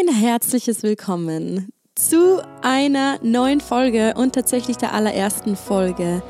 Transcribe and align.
Ein 0.00 0.14
herzliches 0.14 0.82
Willkommen 0.82 1.70
zu 1.96 2.40
einer 2.62 3.18
neuen 3.22 3.60
Folge 3.60 4.14
und 4.16 4.34
tatsächlich 4.34 4.76
der 4.76 4.92
allerersten 4.92 5.56
Folge 5.56 6.22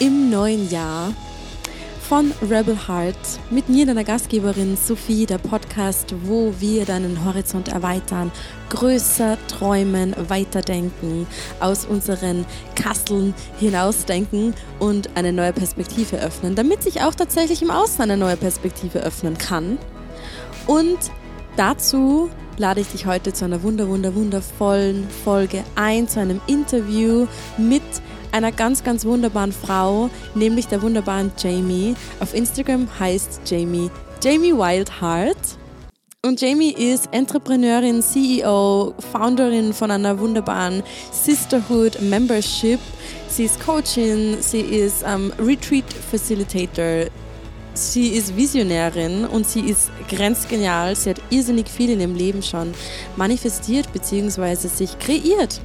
im 0.00 0.30
neuen 0.30 0.68
Jahr 0.70 1.12
von 2.08 2.32
Rebel 2.42 2.76
Heart 2.88 3.16
mit 3.50 3.68
mir, 3.68 3.86
deiner 3.86 4.04
Gastgeberin 4.04 4.76
Sophie, 4.76 5.26
der 5.26 5.38
Podcast, 5.38 6.14
wo 6.24 6.54
wir 6.58 6.86
deinen 6.86 7.24
Horizont 7.24 7.68
erweitern, 7.68 8.32
größer 8.70 9.38
träumen, 9.46 10.16
weiterdenken, 10.28 11.26
aus 11.60 11.84
unseren 11.84 12.44
Kasteln 12.74 13.34
hinausdenken 13.60 14.54
und 14.80 15.10
eine 15.16 15.32
neue 15.32 15.52
Perspektive 15.52 16.16
öffnen, 16.16 16.56
damit 16.56 16.82
sich 16.82 17.02
auch 17.02 17.14
tatsächlich 17.14 17.62
im 17.62 17.70
Außen 17.70 18.00
eine 18.00 18.16
neue 18.16 18.36
Perspektive 18.36 19.00
öffnen 19.00 19.38
kann. 19.38 19.78
Und 20.66 20.98
dazu 21.56 22.30
lade 22.58 22.80
ich 22.80 22.88
dich 22.88 23.06
heute 23.06 23.32
zu 23.32 23.44
einer 23.44 23.62
wunder, 23.62 23.88
wunder, 23.88 24.14
wundervollen 24.14 25.08
Folge 25.24 25.64
ein, 25.74 26.08
zu 26.08 26.20
einem 26.20 26.40
Interview 26.46 27.26
mit 27.58 27.82
einer 28.32 28.52
ganz, 28.52 28.82
ganz 28.82 29.04
wunderbaren 29.04 29.52
Frau, 29.52 30.10
nämlich 30.34 30.66
der 30.66 30.82
wunderbaren 30.82 31.32
Jamie. 31.38 31.94
Auf 32.20 32.34
Instagram 32.34 32.88
heißt 32.98 33.42
Jamie 33.44 33.90
Jamie 34.22 34.54
Wildheart. 34.54 35.58
Und 36.24 36.40
Jamie 36.40 36.72
ist 36.72 37.10
Entrepreneurin, 37.12 38.02
CEO, 38.02 38.94
Founderin 39.12 39.74
von 39.74 39.90
einer 39.90 40.18
wunderbaren 40.18 40.82
Sisterhood 41.12 42.00
Membership. 42.00 42.80
Sie 43.28 43.44
ist 43.44 43.60
Coachin, 43.60 44.38
sie 44.40 44.62
ist 44.62 45.04
um, 45.04 45.30
Retreat 45.38 45.84
Facilitator, 46.10 47.10
Sie 47.74 48.10
ist 48.10 48.36
Visionärin 48.36 49.24
und 49.24 49.48
sie 49.48 49.62
ist 49.62 49.90
grenzgenial. 50.08 50.94
Sie 50.94 51.10
hat 51.10 51.20
irrsinnig 51.30 51.68
viel 51.68 51.90
in 51.90 52.00
ihrem 52.00 52.14
Leben 52.14 52.40
schon 52.40 52.72
manifestiert 53.16 53.92
bzw. 53.92 54.68
sich 54.68 54.96
kreiert. 55.00 55.60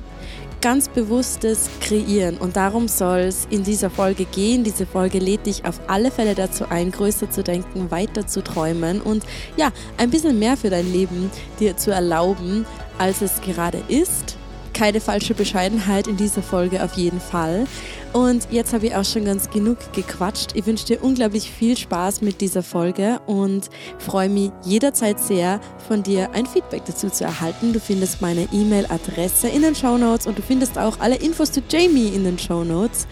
Ganz 0.59 0.89
bewusstes 0.89 1.69
Kreieren. 1.79 2.37
Und 2.37 2.55
darum 2.55 2.87
soll 2.87 3.19
es 3.19 3.47
in 3.51 3.63
dieser 3.63 3.91
Folge 3.91 4.25
gehen. 4.25 4.63
Diese 4.63 4.87
Folge 4.87 5.19
lädt 5.19 5.45
dich 5.45 5.65
auf 5.65 5.79
alle 5.87 6.09
Fälle 6.09 6.33
dazu 6.33 6.65
ein, 6.69 6.91
größer 6.91 7.29
zu 7.29 7.43
denken, 7.43 7.91
weiter 7.91 8.25
zu 8.25 8.43
träumen 8.43 9.01
und 9.01 9.23
ja, 9.55 9.71
ein 9.97 10.09
bisschen 10.09 10.37
mehr 10.39 10.57
für 10.57 10.71
dein 10.71 10.91
Leben 10.91 11.29
dir 11.59 11.77
zu 11.77 11.91
erlauben, 11.91 12.65
als 12.97 13.21
es 13.21 13.39
gerade 13.41 13.81
ist 13.87 14.39
keine 14.79 15.01
falsche 15.01 15.33
Bescheidenheit 15.33 16.07
in 16.07 16.15
dieser 16.15 16.41
Folge 16.41 16.81
auf 16.81 16.93
jeden 16.93 17.19
Fall. 17.19 17.67
Und 18.11 18.47
jetzt 18.51 18.73
habe 18.73 18.87
ich 18.87 18.95
auch 18.95 19.05
schon 19.05 19.25
ganz 19.25 19.49
genug 19.49 19.77
gequatscht. 19.93 20.55
Ich 20.55 20.65
wünsche 20.65 20.85
dir 20.85 21.03
unglaublich 21.03 21.51
viel 21.51 21.77
Spaß 21.77 22.21
mit 22.21 22.41
dieser 22.41 22.63
Folge 22.63 23.19
und 23.27 23.69
freue 23.99 24.29
mich 24.29 24.51
jederzeit 24.63 25.19
sehr, 25.19 25.59
von 25.87 26.01
dir 26.01 26.31
ein 26.31 26.45
Feedback 26.45 26.83
dazu 26.85 27.09
zu 27.09 27.23
erhalten. 27.23 27.71
Du 27.71 27.79
findest 27.79 28.21
meine 28.21 28.47
E-Mail-Adresse 28.51 29.49
in 29.49 29.61
den 29.61 29.75
Show 29.75 29.97
Notes 29.97 30.25
und 30.25 30.37
du 30.37 30.41
findest 30.41 30.77
auch 30.77 30.99
alle 30.99 31.17
Infos 31.17 31.51
zu 31.51 31.61
Jamie 31.69 32.09
in 32.09 32.23
den 32.23 32.39
Show 32.39 32.63
Notes. 32.63 33.07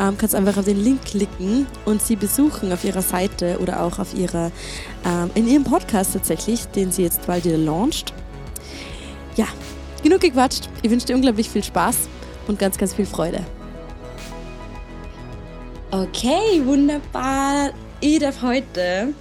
Ähm, 0.00 0.16
kannst 0.18 0.34
einfach 0.34 0.56
auf 0.56 0.64
den 0.64 0.82
Link 0.82 1.04
klicken 1.04 1.66
und 1.84 2.02
sie 2.02 2.16
besuchen 2.16 2.72
auf 2.72 2.84
ihrer 2.84 3.02
Seite 3.02 3.58
oder 3.60 3.82
auch 3.82 3.98
auf 3.98 4.14
ihrer, 4.14 4.50
ähm, 5.04 5.30
in 5.34 5.46
ihrem 5.46 5.64
Podcast 5.64 6.14
tatsächlich, 6.14 6.66
den 6.68 6.90
sie 6.90 7.02
jetzt 7.02 7.26
bald 7.26 7.44
wieder 7.44 7.58
launcht. 7.58 8.12
Ja, 9.36 9.46
Genug 10.02 10.20
gequatscht. 10.20 10.68
Ich 10.82 10.90
wünsche 10.90 11.06
dir 11.06 11.14
unglaublich 11.14 11.48
viel 11.48 11.62
Spaß 11.62 11.96
und 12.48 12.58
ganz, 12.58 12.76
ganz 12.76 12.92
viel 12.92 13.06
Freude. 13.06 13.44
Okay, 15.94 16.64
wunderbar. 16.64 17.70
Ich 18.00 18.18
darf 18.18 18.40
heute 18.40 19.12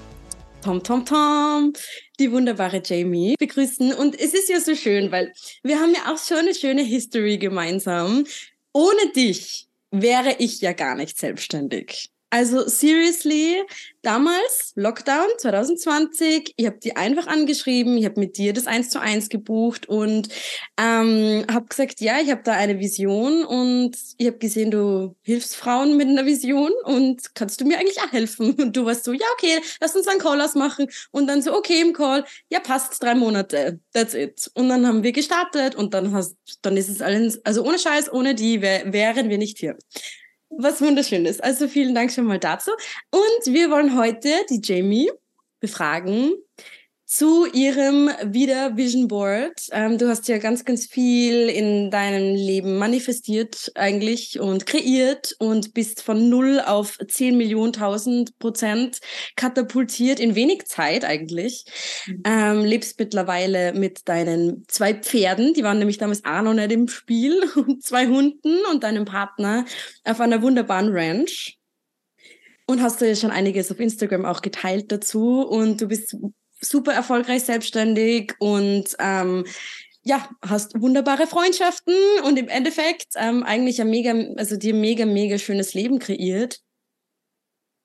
Tom 0.63 0.81
Tom 0.81 1.05
Tom, 1.05 1.73
die 2.17 2.31
wunderbare 2.31 2.81
Jamie 2.81 3.35
begrüßen. 3.37 3.91
Und 3.91 4.17
es 4.17 4.33
ist 4.33 4.47
ja 4.47 4.61
so 4.61 4.73
schön, 4.73 5.11
weil 5.11 5.33
wir 5.63 5.77
haben 5.81 5.93
ja 5.93 6.13
auch 6.13 6.17
schon 6.17 6.37
eine 6.37 6.55
schöne 6.55 6.81
History 6.81 7.37
gemeinsam. 7.37 8.23
Ohne 8.71 9.11
dich 9.13 9.67
wäre 9.91 10.37
ich 10.39 10.61
ja 10.61 10.71
gar 10.71 10.95
nicht 10.95 11.19
selbstständig. 11.19 12.09
Also 12.33 12.65
seriously, 12.65 13.61
damals, 14.03 14.71
Lockdown 14.75 15.27
2020, 15.37 16.53
ich 16.55 16.65
habe 16.65 16.77
die 16.77 16.95
einfach 16.95 17.27
angeschrieben, 17.27 17.97
ich 17.97 18.05
habe 18.05 18.21
mit 18.21 18.37
dir 18.37 18.53
das 18.53 18.67
eins 18.67 18.89
zu 18.89 19.01
eins 19.01 19.27
gebucht 19.27 19.89
und 19.89 20.29
ähm, 20.77 21.45
habe 21.51 21.65
gesagt, 21.65 21.99
ja, 21.99 22.21
ich 22.21 22.31
habe 22.31 22.41
da 22.45 22.53
eine 22.53 22.79
Vision 22.79 23.43
und 23.43 23.97
ich 24.17 24.27
habe 24.27 24.37
gesehen, 24.37 24.71
du 24.71 25.13
hilfst 25.23 25.57
Frauen 25.57 25.97
mit 25.97 26.07
einer 26.07 26.25
Vision 26.25 26.71
und 26.85 27.35
kannst 27.35 27.59
du 27.59 27.65
mir 27.65 27.77
eigentlich 27.79 27.99
auch 27.99 28.13
helfen? 28.13 28.53
Und 28.61 28.77
du 28.77 28.85
warst 28.85 29.03
so, 29.03 29.11
ja, 29.11 29.25
okay, 29.33 29.59
lass 29.81 29.93
uns 29.93 30.07
einen 30.07 30.21
Call 30.21 30.39
ausmachen 30.39 30.87
und 31.11 31.27
dann 31.27 31.41
so, 31.41 31.53
okay, 31.53 31.81
im 31.81 31.91
Call, 31.91 32.23
ja, 32.49 32.61
passt, 32.61 33.03
drei 33.03 33.13
Monate, 33.13 33.81
that's 33.91 34.13
it. 34.13 34.49
Und 34.53 34.69
dann 34.69 34.87
haben 34.87 35.03
wir 35.03 35.11
gestartet 35.11 35.75
und 35.75 35.93
dann 35.93 36.13
hast, 36.13 36.37
dann 36.61 36.77
ist 36.77 36.87
es 36.87 37.01
alles, 37.01 37.43
also 37.45 37.65
ohne 37.65 37.77
Scheiß, 37.77 38.09
ohne 38.13 38.35
die 38.35 38.61
wär, 38.61 38.93
wären 38.93 39.29
wir 39.29 39.37
nicht 39.37 39.57
hier 39.57 39.77
was 40.57 40.81
wunderschönes. 40.81 41.39
Also 41.39 41.67
vielen 41.67 41.95
Dank 41.95 42.11
schon 42.11 42.25
mal 42.25 42.39
dazu. 42.39 42.71
Und 43.11 43.53
wir 43.53 43.69
wollen 43.69 43.97
heute 43.97 44.29
die 44.49 44.61
Jamie 44.63 45.11
befragen 45.59 46.33
zu 47.11 47.45
ihrem 47.45 48.09
Wieder 48.23 48.77
Vision 48.77 49.09
Board. 49.09 49.67
Ähm, 49.73 49.97
du 49.97 50.07
hast 50.07 50.29
ja 50.29 50.37
ganz, 50.37 50.63
ganz 50.63 50.85
viel 50.85 51.49
in 51.49 51.91
deinem 51.91 52.35
Leben 52.35 52.77
manifestiert 52.77 53.69
eigentlich 53.75 54.39
und 54.39 54.65
kreiert 54.65 55.35
und 55.37 55.73
bist 55.73 56.03
von 56.03 56.29
null 56.29 56.61
auf 56.65 56.97
zehn 57.09 57.35
Millionen 57.35 57.73
tausend 57.73 58.39
Prozent 58.39 58.99
katapultiert 59.35 60.21
in 60.21 60.35
wenig 60.35 60.67
Zeit 60.67 61.03
eigentlich. 61.03 61.65
Mhm. 62.07 62.23
Ähm, 62.23 62.63
lebst 62.63 62.97
mittlerweile 62.97 63.73
mit 63.73 64.07
deinen 64.07 64.63
zwei 64.69 64.93
Pferden, 64.93 65.53
die 65.53 65.65
waren 65.65 65.79
nämlich 65.79 65.97
damals 65.97 66.23
auch 66.23 66.41
noch 66.41 66.53
nicht 66.53 66.71
im 66.71 66.87
Spiel, 66.87 67.43
und 67.57 67.83
zwei 67.83 68.07
Hunden 68.07 68.55
und 68.71 68.83
deinem 68.85 69.03
Partner 69.03 69.65
auf 70.05 70.21
einer 70.21 70.41
wunderbaren 70.41 70.87
Ranch. 70.93 71.57
Und 72.67 72.81
hast 72.81 73.01
du 73.01 73.07
ja 73.07 73.17
schon 73.17 73.31
einiges 73.31 73.69
auf 73.69 73.81
Instagram 73.81 74.23
auch 74.23 74.41
geteilt 74.41 74.93
dazu. 74.93 75.41
Und 75.41 75.81
du 75.81 75.87
bist 75.87 76.15
super 76.61 76.93
erfolgreich 76.93 77.43
selbstständig 77.43 78.35
und 78.39 78.95
ähm, 78.99 79.45
ja, 80.03 80.29
hast 80.41 80.79
wunderbare 80.81 81.27
Freundschaften 81.27 81.93
und 82.25 82.37
im 82.37 82.47
Endeffekt 82.47 83.13
ähm, 83.15 83.43
eigentlich 83.43 83.79
ein 83.81 83.89
mega, 83.89 84.13
also 84.37 84.57
dir 84.57 84.73
mega, 84.73 85.05
mega 85.05 85.37
schönes 85.37 85.73
Leben 85.73 85.99
kreiert. 85.99 86.59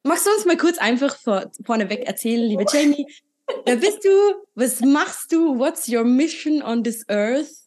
Magst 0.03 0.26
du 0.26 0.31
uns 0.31 0.44
mal 0.44 0.56
kurz 0.56 0.78
einfach 0.78 1.16
vor, 1.16 1.50
vorneweg 1.65 2.06
erzählen, 2.06 2.48
liebe 2.48 2.65
Jamie, 2.72 3.06
wer 3.65 3.76
bist 3.76 4.04
du? 4.04 4.10
Was 4.54 4.81
machst 4.81 5.32
du? 5.32 5.59
What's 5.59 5.88
your 5.88 6.04
mission 6.04 6.62
on 6.62 6.84
this 6.84 7.04
earth? 7.09 7.66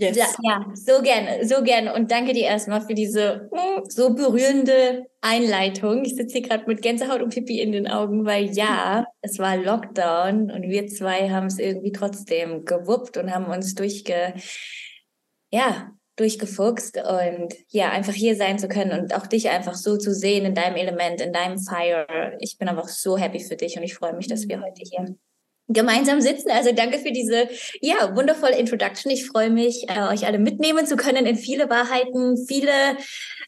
Yes. 0.00 0.16
Ja, 0.16 0.26
ja, 0.42 0.64
so 0.74 1.02
gerne, 1.02 1.46
so 1.46 1.62
gerne. 1.62 1.92
Und 1.92 2.10
danke 2.10 2.32
dir 2.32 2.44
erstmal 2.44 2.80
für 2.80 2.94
diese 2.94 3.50
hm, 3.52 3.84
so 3.86 4.14
berührende 4.14 5.04
Einleitung. 5.20 6.06
Ich 6.06 6.16
sitze 6.16 6.38
hier 6.38 6.48
gerade 6.48 6.64
mit 6.66 6.80
Gänsehaut 6.80 7.20
und 7.20 7.34
Pipi 7.34 7.60
in 7.60 7.72
den 7.72 7.86
Augen, 7.86 8.24
weil 8.24 8.46
ja, 8.50 9.04
es 9.20 9.38
war 9.38 9.58
Lockdown 9.58 10.50
und 10.50 10.62
wir 10.62 10.86
zwei 10.86 11.28
haben 11.28 11.48
es 11.48 11.58
irgendwie 11.58 11.92
trotzdem 11.92 12.64
gewuppt 12.64 13.18
und 13.18 13.30
haben 13.30 13.44
uns 13.44 13.74
durchge, 13.74 14.32
ja, 15.50 15.90
durchgefuchst 16.16 16.96
und 16.96 17.54
ja, 17.68 17.90
einfach 17.90 18.14
hier 18.14 18.36
sein 18.36 18.58
zu 18.58 18.68
können 18.68 18.98
und 18.98 19.14
auch 19.14 19.26
dich 19.26 19.50
einfach 19.50 19.74
so 19.74 19.98
zu 19.98 20.14
sehen 20.14 20.46
in 20.46 20.54
deinem 20.54 20.76
Element, 20.76 21.20
in 21.20 21.34
deinem 21.34 21.58
Fire. 21.58 22.36
Ich 22.40 22.56
bin 22.56 22.68
einfach 22.68 22.88
so 22.88 23.18
happy 23.18 23.40
für 23.40 23.56
dich 23.56 23.76
und 23.76 23.82
ich 23.82 23.94
freue 23.94 24.14
mich, 24.14 24.28
dass 24.28 24.48
wir 24.48 24.62
heute 24.62 24.82
hier 24.82 25.14
gemeinsam 25.72 26.20
sitzen. 26.20 26.50
Also 26.50 26.72
danke 26.72 26.98
für 26.98 27.12
diese 27.12 27.48
ja 27.80 28.14
wundervolle 28.14 28.58
Introduction. 28.58 29.10
Ich 29.10 29.26
freue 29.26 29.50
mich, 29.50 29.88
äh, 29.88 30.12
euch 30.12 30.26
alle 30.26 30.38
mitnehmen 30.38 30.86
zu 30.86 30.96
können 30.96 31.26
in 31.26 31.36
viele 31.36 31.70
Wahrheiten, 31.70 32.36
viele 32.46 32.72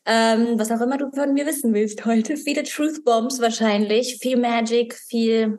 ähm, 0.04 0.58
was 0.58 0.70
auch 0.72 0.80
immer 0.80 0.98
du 0.98 1.10
von 1.12 1.32
mir 1.32 1.46
wissen 1.46 1.74
willst 1.74 2.04
heute, 2.04 2.36
viele 2.36 2.64
Truth 2.64 3.04
Bombs 3.04 3.40
wahrscheinlich, 3.40 4.18
viel 4.20 4.36
Magic, 4.36 4.94
viel 4.94 5.58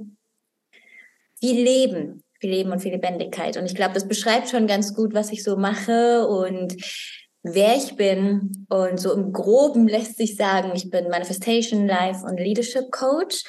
viel 1.44 1.62
Leben, 1.62 2.24
viel 2.40 2.52
Leben 2.52 2.72
und 2.72 2.80
viel 2.80 2.94
Lebendigkeit. 2.94 3.58
Und 3.58 3.66
ich 3.66 3.76
glaube, 3.76 3.94
das 3.94 4.08
beschreibt 4.08 4.50
schon 4.50 4.66
ganz 4.66 4.94
gut, 4.94 5.14
was 5.14 5.30
ich 5.34 5.44
so 5.44 5.58
mache 5.58 6.26
und 6.26 6.78
wer 7.42 7.76
ich 7.76 7.98
bin. 7.98 8.66
Und 8.70 8.98
so 8.98 9.12
im 9.12 9.34
Groben 9.34 9.90
lässt 9.90 10.16
sich 10.16 10.38
sagen, 10.38 10.72
ich 10.74 10.90
bin 10.90 11.10
Manifestation, 11.10 11.86
Life 11.86 12.26
und 12.26 12.40
Leadership 12.40 12.92
Coach. 12.92 13.44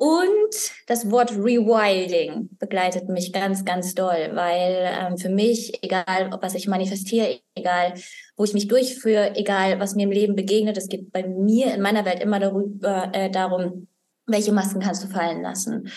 Und 0.00 0.54
das 0.86 1.10
Wort 1.10 1.32
Rewilding 1.32 2.48
begleitet 2.58 3.10
mich 3.10 3.34
ganz, 3.34 3.66
ganz 3.66 3.94
doll, 3.94 4.30
weil 4.32 4.88
ähm, 4.98 5.18
für 5.18 5.28
mich, 5.28 5.74
egal 5.82 6.30
was 6.40 6.54
ich 6.54 6.66
manifestiere, 6.66 7.40
egal 7.54 7.92
wo 8.34 8.44
ich 8.44 8.54
mich 8.54 8.66
durchführe, 8.66 9.36
egal 9.36 9.78
was 9.78 9.96
mir 9.96 10.04
im 10.04 10.10
Leben 10.10 10.36
begegnet, 10.36 10.78
es 10.78 10.88
geht 10.88 11.12
bei 11.12 11.28
mir 11.28 11.74
in 11.74 11.82
meiner 11.82 12.06
Welt 12.06 12.22
immer 12.22 12.40
darüber, 12.40 13.10
äh, 13.12 13.30
darum, 13.30 13.88
welche 14.26 14.52
Masken 14.52 14.80
kannst 14.80 15.04
du 15.04 15.08
fallen 15.08 15.42
lassen? 15.42 15.90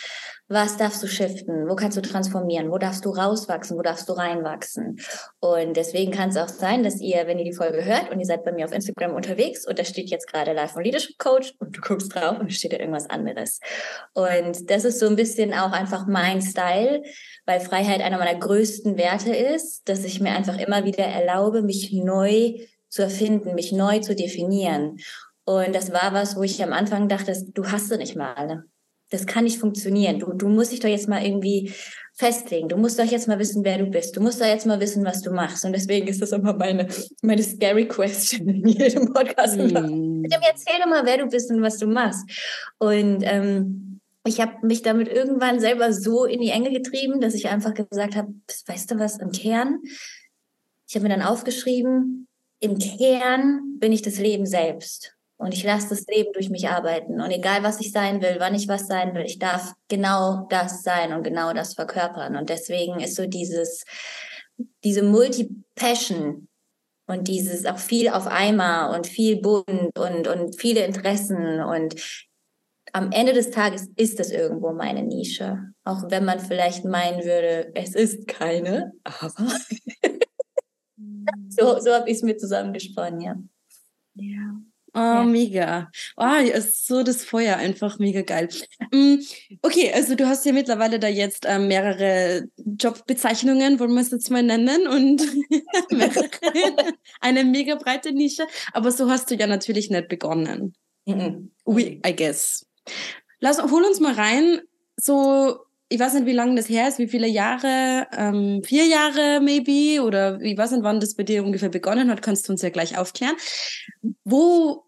Was 0.50 0.75
darfst 0.75 1.01
du 1.01 1.07
shiften? 1.07 1.69
Wo 1.69 1.75
kannst 1.75 1.98
du 1.98 2.01
transformieren? 2.01 2.69
Wo 2.69 2.78
darfst 2.78 3.06
du 3.06 3.12
rauswachsen? 3.12 3.78
Wo 3.78 3.81
darfst 3.81 4.10
du 4.10 4.13
reinwachsen? 4.13 5.00
Und 5.40 5.78
deswegen 5.78 6.12
kann 6.12 6.30
es 6.30 6.38
auch 6.38 6.50
sein, 6.50 6.84
dass 6.84 7.00
ihr, 7.00 7.25
wenn 7.28 7.40
ihr 7.40 7.45
die 7.45 7.56
Folge 7.56 7.86
hört 7.86 8.12
und 8.12 8.19
ihr 8.19 8.25
seid 8.25 8.44
bei 8.44 8.51
mir 8.51 8.66
auf 8.66 8.74
Instagram 8.74 9.16
unterwegs 9.16 9.66
und 9.66 9.80
da 9.80 9.86
steht 9.86 10.10
jetzt 10.10 10.28
gerade 10.28 10.51
Live 10.51 10.72
von 10.72 10.84
Leadership 10.84 11.18
Coach 11.18 11.54
und 11.60 11.78
du 11.78 11.81
guckst 11.81 12.13
drauf 12.13 12.40
und 12.40 12.51
da 12.51 12.54
steht 12.54 12.74
da 12.74 12.78
irgendwas 12.78 13.10
anderes. 13.10 13.62
Und 14.13 14.69
das 14.69 14.84
ist 14.84 15.00
so 15.00 15.07
ein 15.07 15.16
bisschen 15.16 15.54
auch 15.54 15.72
einfach 15.72 16.07
mein 16.07 16.42
Style, 16.42 17.04
weil 17.46 17.62
Freiheit 17.62 18.01
einer 18.01 18.18
meiner 18.18 18.38
größten 18.38 18.98
Werte 18.98 19.34
ist, 19.34 19.88
dass 19.88 20.04
ich 20.04 20.19
mir 20.19 20.31
einfach 20.31 20.60
immer 20.60 20.84
wieder 20.84 21.06
erlaube, 21.06 21.62
mich 21.62 21.94
neu 21.94 22.56
zu 22.89 23.01
erfinden, 23.01 23.56
mich 23.56 23.72
neu 23.72 24.00
zu 24.00 24.13
definieren. 24.13 24.98
Und 25.46 25.74
das 25.74 25.94
war 25.94 26.13
was, 26.13 26.36
wo 26.36 26.44
ich 26.44 26.62
am 26.62 26.74
Anfang 26.74 27.07
dachte, 27.07 27.34
du 27.54 27.66
hast 27.72 27.88
sie 27.88 27.98
nicht 27.98 28.16
mal. 28.16 28.66
Das 29.09 29.25
kann 29.25 29.44
nicht 29.44 29.59
funktionieren. 29.59 30.19
Du, 30.19 30.33
du 30.33 30.47
musst 30.47 30.71
dich 30.71 30.79
doch 30.79 30.89
jetzt 30.89 31.07
mal 31.07 31.23
irgendwie 31.23 31.73
festlegen. 32.15 32.69
Du 32.69 32.77
musst 32.77 33.00
doch 33.00 33.05
jetzt 33.05 33.27
mal 33.27 33.39
wissen, 33.39 33.63
wer 33.63 33.77
du 33.77 33.85
bist. 33.85 34.15
Du 34.15 34.21
musst 34.21 34.39
doch 34.39 34.45
jetzt 34.45 34.65
mal 34.65 34.79
wissen, 34.79 35.03
was 35.03 35.21
du 35.21 35.31
machst. 35.31 35.65
Und 35.65 35.73
deswegen 35.73 36.07
ist 36.07 36.21
das 36.21 36.31
immer 36.31 36.53
meine, 36.53 36.88
meine 37.21 37.44
scary 37.44 37.88
question 37.88 38.47
in 38.47 38.67
jedem 38.67 39.13
Podcast. 39.13 39.57
Mm. 39.57 40.23
Erzähl 40.25 40.79
doch 40.79 40.89
mal, 40.89 41.05
wer 41.05 41.17
du 41.17 41.27
bist 41.27 41.51
und 41.51 41.61
was 41.61 41.77
du 41.77 41.88
machst. 41.88 42.23
Und 42.77 43.23
ähm, 43.23 44.00
ich 44.25 44.39
habe 44.39 44.65
mich 44.65 44.81
damit 44.81 45.09
irgendwann 45.09 45.59
selber 45.59 45.91
so 45.91 46.25
in 46.25 46.39
die 46.39 46.50
Enge 46.50 46.71
getrieben, 46.71 47.19
dass 47.19 47.33
ich 47.33 47.50
einfach 47.50 47.73
gesagt 47.73 48.15
habe, 48.15 48.33
weißt 48.67 48.91
du 48.91 49.00
was, 49.00 49.17
im 49.17 49.31
Kern, 49.31 49.81
ich 50.88 50.95
habe 50.95 51.07
mir 51.07 51.15
dann 51.15 51.25
aufgeschrieben, 51.25 52.27
im 52.59 52.77
Kern 52.77 53.79
bin 53.79 53.91
ich 53.91 54.01
das 54.01 54.19
Leben 54.19 54.45
selbst. 54.45 55.15
Und 55.44 55.54
ich 55.54 55.63
lasse 55.63 55.90
das 55.90 56.06
Leben 56.07 56.31
durch 56.31 56.50
mich 56.50 56.69
arbeiten. 56.69 57.19
Und 57.19 57.30
egal, 57.30 57.63
was 57.63 57.81
ich 57.81 57.92
sein 57.92 58.22
will, 58.22 58.38
wann 58.40 58.56
ich 58.56 58.69
was 58.69 58.88
sein 58.88 59.13
will, 59.13 59.25
ich 59.25 59.40
darf 59.40 59.74
genau 59.90 60.48
das 60.50 60.84
sein 60.84 61.12
und 61.12 61.24
genau 61.24 61.51
das 61.51 61.74
verkörpern. 61.74 62.38
Und 62.38 62.50
deswegen 62.50 63.01
ist 63.01 63.16
so 63.16 63.28
dieses, 63.28 63.84
diese 64.86 65.04
Multi-Passion 65.04 66.48
und 67.07 67.28
dieses 67.28 67.66
auch 67.66 67.78
viel 67.78 68.07
auf 68.07 68.25
einmal 68.25 68.95
und 68.95 69.06
viel 69.06 69.42
bunt 69.42 70.00
und, 70.00 70.30
und 70.30 70.57
viele 70.57 70.86
Interessen 70.86 71.62
und 71.62 71.96
am 72.94 73.12
Ende 73.12 73.34
des 73.34 73.51
Tages 73.51 73.89
ist 73.98 74.22
es 74.22 74.31
irgendwo 74.31 74.72
meine 74.72 75.04
Nische. 75.04 75.74
Auch 75.84 76.10
wenn 76.10 76.24
man 76.24 76.39
vielleicht 76.39 76.86
meinen 76.86 77.25
würde, 77.25 77.69
es 77.75 77.96
ist 77.96 78.28
keine, 78.28 78.94
aber 79.04 79.30
so, 81.50 81.80
so 81.80 81.92
habe 81.92 82.10
ich 82.10 82.18
es 82.18 82.24
mir 82.24 82.38
zusammengesponnen, 82.38 83.19
ja. 83.19 83.36
Ja. 84.13 84.56
Oh, 84.95 85.00
ja. 85.00 85.24
mega. 85.24 85.92
Oh, 86.18 86.36
ist 86.42 86.86
so 86.86 87.01
das 87.01 87.25
Feuer 87.25 87.57
einfach 87.57 87.98
mega 87.98 88.22
geil. 88.22 88.50
Mm, 88.92 89.16
okay, 89.63 89.92
also 89.92 90.13
du 90.13 90.28
hast 90.28 90.45
ja 90.45 90.54
mittlerweile 90.54 91.00
da 91.00 91.07
jetzt 91.07 91.45
ähm, 91.48 91.68
mehrere 91.68 92.44
Jobbezeichnungen, 92.57 93.80
wollen 93.80 93.94
wir 93.94 94.01
es 94.01 94.12
jetzt 94.12 94.30
mal 94.30 94.44
nennen, 94.44 94.88
und 94.88 95.22
eine 97.22 97.44
mega 97.44 97.75
breite 97.75 98.12
Nische. 98.12 98.45
Aber 98.72 98.92
so 98.92 99.10
hast 99.10 99.31
du 99.31 99.36
ja 99.36 99.48
natürlich 99.48 99.90
nicht 99.90 100.10
begonnen. 100.10 100.75
Mhm. 101.06 101.51
We, 101.66 102.00
I 102.06 102.16
guess. 102.16 102.66
Lass, 103.39 103.62
hol 103.62 103.84
uns 103.84 104.00
mal 104.00 104.13
rein, 104.13 104.62
so 104.96 105.60
ich 105.89 106.00
weiß 106.00 106.13
nicht, 106.13 106.25
wie 106.25 106.33
lange 106.33 106.56
das 106.56 106.69
her 106.69 106.88
ist, 106.88 107.00
wie 107.00 107.07
viele 107.07 107.27
Jahre, 107.27 108.07
ähm, 108.18 108.63
vier 108.63 108.85
Jahre 108.85 109.39
maybe, 109.41 110.01
oder 110.03 110.41
ich 110.41 110.57
weiß 110.57 110.71
nicht, 110.71 110.83
wann 110.83 111.00
das 111.00 111.15
bei 111.15 111.24
dir 111.24 111.44
ungefähr 111.44 111.69
begonnen 111.69 112.09
hat, 112.09 112.21
kannst 112.21 112.47
du 112.47 112.53
uns 112.53 112.62
ja 112.62 112.69
gleich 112.69 112.97
aufklären. 112.97 113.35
Wo, 114.24 114.85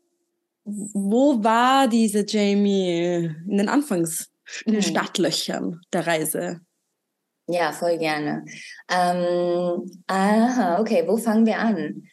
wo 0.63 1.43
war 1.43 1.87
diese 1.87 2.25
Jamie 2.27 3.31
in 3.47 3.57
den 3.57 3.69
Anfangs, 3.69 4.31
in 4.65 4.73
den 4.73 4.81
hm. 4.81 4.89
Startlöchern 4.89 5.81
der 5.93 6.07
Reise? 6.07 6.61
Ja, 7.47 7.71
voll 7.71 7.99
gerne. 7.99 8.43
Ähm, 8.89 10.03
aha, 10.07 10.79
okay, 10.79 11.03
wo 11.05 11.17
fangen 11.17 11.45
wir 11.45 11.59
an? 11.59 12.07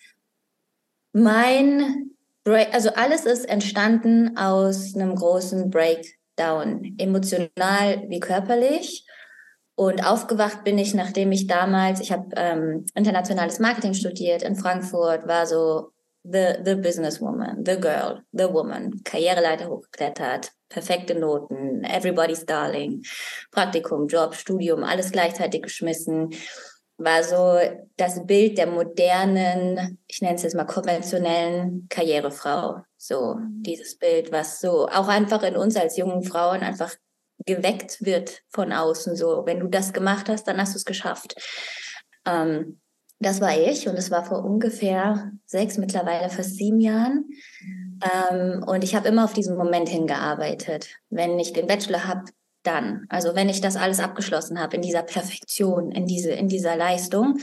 Mein 1.15 2.11
Break, 2.45 2.75
also 2.75 2.91
alles 2.91 3.25
ist 3.25 3.49
entstanden 3.49 4.37
aus 4.37 4.95
einem 4.95 5.15
großen 5.15 5.71
Break 5.71 6.19
down, 6.37 6.95
emotional 6.99 8.05
wie 8.09 8.21
körperlich. 8.21 9.07
Und 9.75 10.05
aufgewacht 10.05 10.65
bin 10.65 10.79
ich, 10.79 10.95
nachdem 10.95 11.33
ich 11.33 11.47
damals, 11.47 12.01
ich 12.01 12.13
habe 12.13 12.29
ähm, 12.37 12.85
internationales 12.95 13.59
Marketing 13.59 13.95
studiert 13.95 14.43
in 14.43 14.55
Frankfurt, 14.55 15.27
war 15.27 15.47
so 15.47 15.93
the, 16.25 16.57
the 16.65 16.75
businesswoman, 16.75 17.65
the 17.65 17.81
girl, 17.81 18.21
the 18.33 18.53
woman, 18.53 19.03
Karriereleiter 19.03 19.69
hochgeklettert, 19.69 20.53
perfekte 20.69 21.15
Noten, 21.15 21.85
everybody's 21.85 22.45
darling, 22.45 23.03
Praktikum, 23.51 24.07
Job, 24.09 24.35
Studium, 24.35 24.85
alles 24.85 25.11
gleichzeitig 25.11 25.63
geschmissen 25.63 26.31
war 26.99 27.23
so 27.25 27.59
das 27.97 28.25
Bild 28.27 28.59
der 28.59 28.67
modernen, 28.67 29.99
ich 30.07 30.21
nenne 30.21 30.37
es 30.37 30.43
jetzt 30.43 30.55
mal 30.55 30.65
konventionellen 30.65 31.87
Karrierefrau. 31.89 32.83
So 33.05 33.37
dieses 33.41 33.99
Bild, 33.99 34.31
was 34.31 34.61
so 34.61 34.87
auch 34.87 35.09
einfach 35.09 35.43
in 35.43 35.57
uns 35.57 35.75
als 35.75 35.97
jungen 35.97 36.23
Frauen 36.23 36.61
einfach 36.61 36.95
geweckt 37.45 38.05
wird 38.05 38.45
von 38.49 38.73
außen. 38.73 39.17
So, 39.17 39.43
wenn 39.45 39.59
du 39.59 39.67
das 39.67 39.93
gemacht 39.93 40.29
hast, 40.29 40.45
dann 40.47 40.59
hast 40.59 40.75
du 40.75 40.79
es 40.79 40.85
geschafft. 40.85 41.35
Ähm, 42.25 42.81
das 43.19 43.41
war 43.41 43.59
ich 43.59 43.89
und 43.89 43.97
es 43.97 44.13
war 44.13 44.25
vor 44.25 44.45
ungefähr 44.45 45.33
sechs, 45.47 45.79
mittlerweile 45.79 46.31
fast 46.31 46.55
sieben 46.55 46.81
Jahren. 46.81 47.25
Ähm, 48.31 48.63
und 48.69 48.85
ich 48.85 48.95
habe 48.95 49.09
immer 49.09 49.25
auf 49.25 49.33
diesen 49.33 49.57
Moment 49.57 49.89
hingearbeitet. 49.89 50.87
Wenn 51.11 51.41
ich 51.41 51.53
den 51.53 51.67
Bachelor 51.67 52.07
habe, 52.07 52.27
dann. 52.63 53.07
Also 53.09 53.35
wenn 53.35 53.49
ich 53.49 53.61
das 53.61 53.75
alles 53.75 53.99
abgeschlossen 53.99 54.61
habe 54.61 54.77
in 54.77 54.83
dieser 54.83 55.03
Perfektion, 55.03 55.91
in 55.91 56.07
diese, 56.07 56.31
in 56.31 56.47
dieser 56.47 56.77
Leistung, 56.77 57.39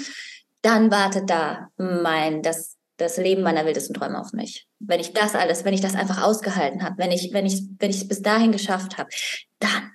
dann 0.62 0.90
wartet 0.90 1.30
da 1.30 1.68
mein, 1.76 2.44
das, 2.44 2.78
das 2.96 3.18
Leben 3.18 3.44
meiner 3.44 3.66
wildesten 3.66 3.94
Träume 3.94 4.22
auf 4.22 4.32
mich. 4.32 4.69
Wenn 4.80 5.00
ich 5.00 5.14
das 5.14 5.36
alles, 5.36 5.66
wenn 5.66 5.74
ich 5.74 5.82
das 5.82 5.96
einfach 5.96 6.24
ausgehalten 6.24 6.84
habe, 6.84 6.98
wenn 6.98 7.12
ich, 7.12 7.34
wenn 7.34 7.46
ich, 7.46 7.64
wenn 7.80 7.90
ich 7.90 7.98
es 7.98 8.08
bis 8.08 8.22
dahin 8.22 8.52
geschafft 8.52 8.98
habe, 8.98 9.10
dann, 9.60 9.92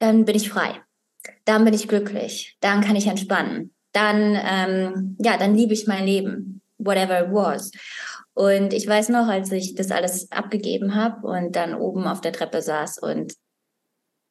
dann 0.00 0.24
bin 0.24 0.36
ich 0.36 0.50
frei. 0.50 0.80
Dann 1.44 1.64
bin 1.64 1.74
ich 1.74 1.88
glücklich. 1.88 2.56
Dann 2.60 2.80
kann 2.80 2.96
ich 2.96 3.06
entspannen. 3.06 3.72
Dann, 3.92 4.38
ähm, 4.42 5.16
ja, 5.20 5.36
dann 5.36 5.54
liebe 5.54 5.74
ich 5.74 5.86
mein 5.86 6.04
Leben, 6.04 6.62
whatever 6.78 7.26
it 7.26 7.32
was. 7.32 7.70
Und 8.34 8.72
ich 8.72 8.86
weiß 8.86 9.10
noch, 9.10 9.28
als 9.28 9.52
ich 9.52 9.74
das 9.74 9.90
alles 9.90 10.32
abgegeben 10.32 10.94
habe 10.94 11.26
und 11.26 11.54
dann 11.54 11.74
oben 11.74 12.06
auf 12.06 12.20
der 12.20 12.32
Treppe 12.32 12.62
saß 12.62 12.98
und 12.98 13.34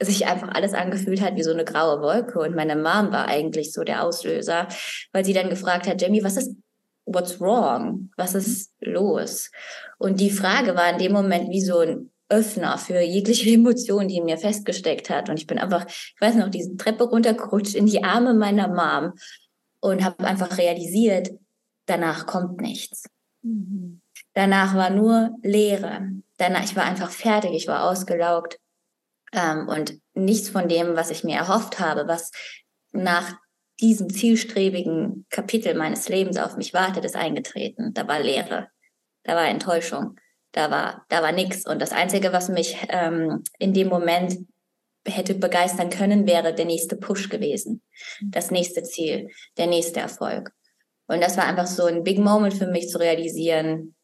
sich 0.02 0.26
einfach 0.26 0.50
alles 0.50 0.74
angefühlt 0.74 1.22
hat 1.22 1.36
wie 1.36 1.44
so 1.44 1.52
eine 1.52 1.64
graue 1.64 2.02
Wolke. 2.02 2.40
Und 2.40 2.56
meine 2.56 2.76
Mom 2.76 3.12
war 3.12 3.28
eigentlich 3.28 3.72
so 3.72 3.84
der 3.84 4.04
Auslöser, 4.04 4.68
weil 5.14 5.24
sie 5.24 5.34
dann 5.34 5.50
gefragt 5.50 5.88
hat, 5.88 6.02
Jamie, 6.02 6.24
was 6.24 6.38
ist, 6.38 6.56
what's 7.06 7.39
wrong? 7.39 8.09
Was 8.18 8.36
ist 8.36 8.71
los? 8.80 9.51
Und 9.98 10.19
die 10.19 10.30
Frage 10.30 10.75
war 10.75 10.89
in 10.92 11.00
dem 11.00 11.12
Moment 11.12 11.50
wie 11.50 11.62
so 11.62 11.80
ein 11.80 12.12
Öffner 12.30 12.77
für 12.77 13.01
jegliche 13.01 13.50
Emotion, 13.53 14.07
die 14.07 14.18
in 14.18 14.25
mir 14.25 14.38
festgesteckt 14.38 15.09
hat. 15.09 15.30
Und 15.30 15.38
ich 15.38 15.48
bin 15.48 15.59
einfach, 15.59 15.86
ich 15.88 16.15
weiß 16.19 16.36
noch, 16.36 16.50
diese 16.50 16.75
Treppe 16.77 17.03
runtergerutscht 17.03 17.75
in 17.75 17.86
die 17.86 18.03
Arme 18.03 18.33
meiner 18.33 18.68
Mom 18.68 19.13
und 19.79 20.03
habe 20.03 20.25
einfach 20.25 20.58
realisiert, 20.58 21.31
danach 21.86 22.25
kommt 22.25 22.62
nichts. 22.62 23.05
Mhm. 23.41 24.01
Danach 24.34 24.75
war 24.75 24.89
nur 24.89 25.36
Leere. 25.41 26.10
Danach, 26.38 26.63
ich 26.63 26.75
war 26.75 26.86
einfach 26.86 27.12
fertig, 27.12 27.51
ich 27.53 27.67
war 27.67 27.89
ausgelaugt. 27.89 28.60
Ähm, 29.34 29.67
und 29.67 30.00
nichts 30.13 30.50
von 30.50 30.67
dem, 30.67 30.96
was 30.96 31.10
ich 31.10 31.24
mir 31.24 31.38
erhofft 31.38 31.79
habe, 31.79 32.08
was 32.08 32.31
nach 32.91 33.36
diesem 33.82 34.10
zielstrebigen 34.10 35.26
Kapitel 35.30 35.74
meines 35.74 36.08
Lebens 36.10 36.38
auf 36.38 36.58
mich 36.58 36.74
wartet, 36.74 37.06
ist 37.06 37.16
eingetreten. 37.16 37.94
Da 37.94 38.08
war 38.08 38.20
Leere, 38.20 38.70
da 39.24 39.36
war 39.36 39.48
Enttäuschung, 39.48 40.20
da 40.52 40.70
war, 40.70 41.06
da 41.10 41.22
war 41.22 41.32
nichts. 41.32 41.66
Und 41.66 41.82
das 41.82 41.92
Einzige, 41.92 42.32
was 42.34 42.50
mich 42.50 42.78
ähm, 42.90 43.44
in 43.60 43.74
dem 43.74 43.88
Moment 43.88 44.38
hätte 45.08 45.34
begeistern 45.34 45.90
können, 45.90 46.28
wäre 46.28 46.54
der 46.54 46.66
nächste 46.66 46.96
Push 46.96 47.30
gewesen, 47.30 47.82
das 48.22 48.52
nächste 48.52 48.84
Ziel, 48.84 49.30
der 49.58 49.68
nächste 49.68 50.00
Erfolg. 50.00 50.52
Und 51.08 51.22
das 51.22 51.36
war 51.38 51.46
einfach 51.46 51.68
so 51.68 51.86
ein 51.86 52.04
Big 52.04 52.20
Moment 52.20 52.54
für 52.54 52.68
mich 52.68 52.90
zu 52.90 53.00
realisieren, 53.00 53.96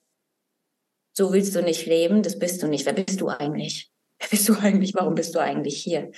so 1.14 1.34
willst 1.34 1.56
du 1.56 1.62
nicht 1.62 1.86
leben, 1.86 2.22
das 2.22 2.38
bist 2.38 2.62
du 2.62 2.68
nicht. 2.68 2.86
Wer 2.86 2.94
bist 2.94 3.22
du 3.22 3.30
eigentlich? 3.30 3.92
wer 4.20 4.28
bist 4.30 4.50
du 4.50 4.56
eigentlich, 4.56 4.94
warum 4.96 5.16
bist 5.16 5.36
du 5.36 5.40
eigentlich 5.40 5.82
hier? 5.82 6.12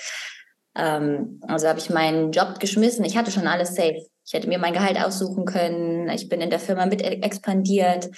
Ähm, 0.79 1.41
also 1.47 1.67
habe 1.67 1.79
ich 1.79 1.89
meinen 1.89 2.31
Job 2.31 2.59
geschmissen. 2.59 3.03
Ich 3.03 3.17
hatte 3.17 3.31
schon 3.31 3.47
alles 3.47 3.75
safe. 3.75 4.05
Ich 4.25 4.33
hätte 4.33 4.47
mir 4.47 4.59
mein 4.59 4.73
Gehalt 4.73 4.97
aussuchen 4.97 5.45
können. 5.45 6.09
Ich 6.09 6.29
bin 6.29 6.39
in 6.39 6.49
der 6.49 6.59
Firma 6.59 6.85
mit 6.85 7.01
expandiert 7.01 8.09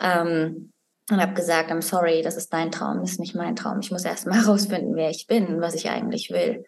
ähm, 0.00 0.72
und 1.10 1.20
habe 1.20 1.34
gesagt, 1.34 1.70
I'm 1.70 1.82
sorry, 1.82 2.22
das 2.22 2.36
ist 2.36 2.52
dein 2.52 2.70
Traum, 2.70 3.00
das 3.00 3.12
ist 3.12 3.20
nicht 3.20 3.34
mein 3.34 3.56
Traum. 3.56 3.80
Ich 3.80 3.90
muss 3.90 4.04
erst 4.04 4.26
mal 4.26 4.40
herausfinden, 4.44 4.94
wer 4.94 5.10
ich 5.10 5.26
bin 5.26 5.60
was 5.60 5.74
ich 5.74 5.88
eigentlich 5.88 6.30
will. 6.30 6.64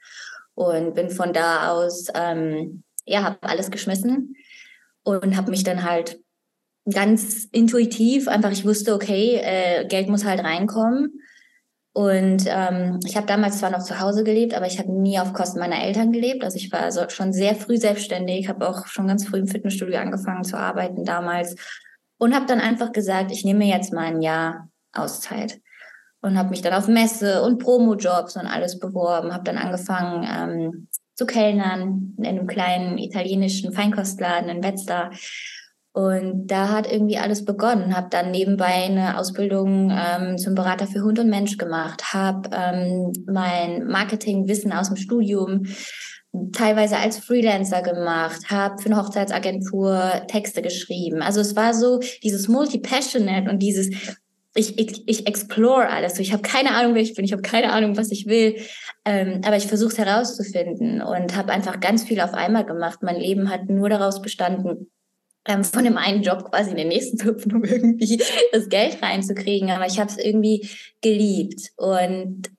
Und 0.55 0.95
bin 0.95 1.11
von 1.11 1.33
da 1.33 1.73
aus, 1.73 2.07
ähm, 2.15 2.85
ja, 3.05 3.25
habe 3.25 3.39
alles 3.43 3.71
geschmissen 3.71 4.37
und 5.03 5.37
habe 5.37 5.51
mich 5.51 5.65
dann 5.65 5.83
halt 5.83 6.21
ganz 6.91 7.47
intuitiv 7.51 8.29
einfach, 8.29 8.53
ich 8.53 8.65
wusste, 8.65 8.95
okay, 8.95 9.41
äh, 9.43 9.87
Geld 9.87 10.09
muss 10.09 10.25
halt 10.25 10.45
reinkommen 10.45 11.21
Und 11.97 12.45
ähm, 12.49 12.99
ich 13.07 13.17
habe 13.17 13.29
damals 13.29 13.61
zwar 13.61 13.71
noch 13.71 13.85
zu 13.85 14.01
Hause 14.01 14.25
gelebt, 14.25 14.53
aber 14.53 14.67
ich 14.67 14.81
habe 14.81 14.91
nie 14.91 15.21
auf 15.21 15.33
Kosten 15.33 15.61
meiner 15.61 15.81
Eltern 15.81 16.11
gelebt. 16.11 16.43
Also 16.43 16.57
ich 16.57 16.73
war 16.73 16.81
also 16.81 17.09
schon 17.09 17.33
sehr 17.33 17.55
früh 17.55 17.77
selbstständig, 17.77 18.49
habe 18.49 18.69
auch 18.69 18.89
schon 18.89 19.07
ganz 19.07 19.25
früh 19.25 19.39
im 19.39 19.47
Fitnessstudio 19.47 20.01
angefangen 20.01 20.43
zu 20.43 20.59
arbeiten 20.59 21.05
damals 21.05 21.55
und 22.19 22.35
habe 22.35 22.47
dann 22.47 22.61
einfach 22.61 22.91
gesagt, 22.91 23.31
ich 23.31 23.45
nehme 23.45 23.65
jetzt 23.65 23.93
mal 23.93 24.07
ein 24.07 24.23
Jahr 24.23 24.69
Auszeit 24.93 25.61
und 26.21 26.37
habe 26.37 26.51
mich 26.51 26.63
dann 26.63 26.75
auf 26.75 26.89
Messe 26.89 27.43
und 27.43 27.59
Promo-Jobs 27.59 28.37
und 28.37 28.47
alles 28.47 28.81
beworben, 28.81 29.33
habe 29.33 29.45
dann 29.45 29.59
angefangen 29.59 30.27
ähm, 30.29 30.89
zu 31.15 31.27
kellnern 31.27 32.15
in 32.19 32.27
einem 32.27 32.49
kleinen 32.49 32.99
italienischen 32.99 33.73
Feinkostladen 33.73 34.49
in 34.49 34.65
Wetzlar 34.65 35.13
und 35.95 36.49
da 36.49 36.71
hat 36.71 36.91
irgendwie 36.91 37.19
alles 37.19 37.45
begonnen. 37.45 37.97
Habe 37.97 38.09
dann 38.11 38.33
nebenbei 38.33 38.67
eine 38.67 39.17
Ausbildung 39.17 39.93
ähm, 39.93 40.37
zum 40.39 40.57
Berater 40.57 40.89
für 40.89 41.03
Hund 41.05 41.21
und 41.21 41.31
Mensch 41.31 41.57
gemacht, 41.57 42.13
habe 42.13 42.51
ähm, 42.53 43.13
mein 43.33 43.87
Marketingwissen 43.87 44.73
aus 44.73 44.89
dem 44.89 44.97
Studium 44.97 45.67
teilweise 46.51 46.97
als 46.97 47.19
Freelancer 47.19 47.81
gemacht, 47.83 48.51
habe 48.51 48.83
für 48.83 48.87
eine 48.87 48.97
Hochzeitsagentur 48.97 50.25
Texte 50.27 50.63
geschrieben. 50.63 51.23
Also 51.23 51.41
es 51.41 51.55
war 51.55 51.73
so 51.75 52.01
dieses 52.25 52.49
Multi-Passionate 52.49 53.49
und 53.49 53.61
dieses 53.61 53.91
ich, 54.57 54.79
ich, 54.79 55.07
ich 55.07 55.29
explore 55.29 55.89
alles. 55.89 56.19
Ich 56.19 56.33
habe 56.33 56.43
keine 56.43 56.75
Ahnung, 56.75 56.95
wer 56.95 57.03
ich 57.03 57.15
bin. 57.15 57.25
Ich 57.25 57.33
habe 57.33 57.43
keine 57.43 57.73
Ahnung, 57.73 57.97
was 57.97 58.11
ich 58.11 58.27
will. 58.27 58.57
Ähm, 59.05 59.43
aber 59.45 59.57
ich 59.57 59.67
versuche 59.69 59.97
herauszufinden 59.97 61.03
und 61.03 61.37
habe 61.37 61.53
einfach 61.53 61.79
ganz 61.79 62.03
viel 62.03 62.21
auf 62.21 62.35
einmal 62.35 62.65
gemacht. 62.65 63.01
Mein 63.03 63.17
Leben 63.17 63.49
hat 63.49 63.69
nur 63.69 63.89
daraus 63.89 64.23
bestanden, 64.23 64.91
ähm, 65.47 65.65
von 65.65 65.85
dem 65.85 65.97
einen 65.97 66.23
Job 66.23 66.51
quasi 66.51 66.71
in 66.71 66.77
den 66.77 66.89
nächsten 66.89 67.23
hüpfen, 67.25 67.55
um 67.55 67.65
irgendwie 67.65 68.23
das 68.53 68.69
Geld 68.69 69.03
reinzukriegen. 69.03 69.71
Aber 69.71 69.87
ich 69.87 69.99
habe 69.99 70.11
es 70.11 70.19
irgendwie 70.19 70.69
geliebt. 71.01 71.71
Und 71.77 72.51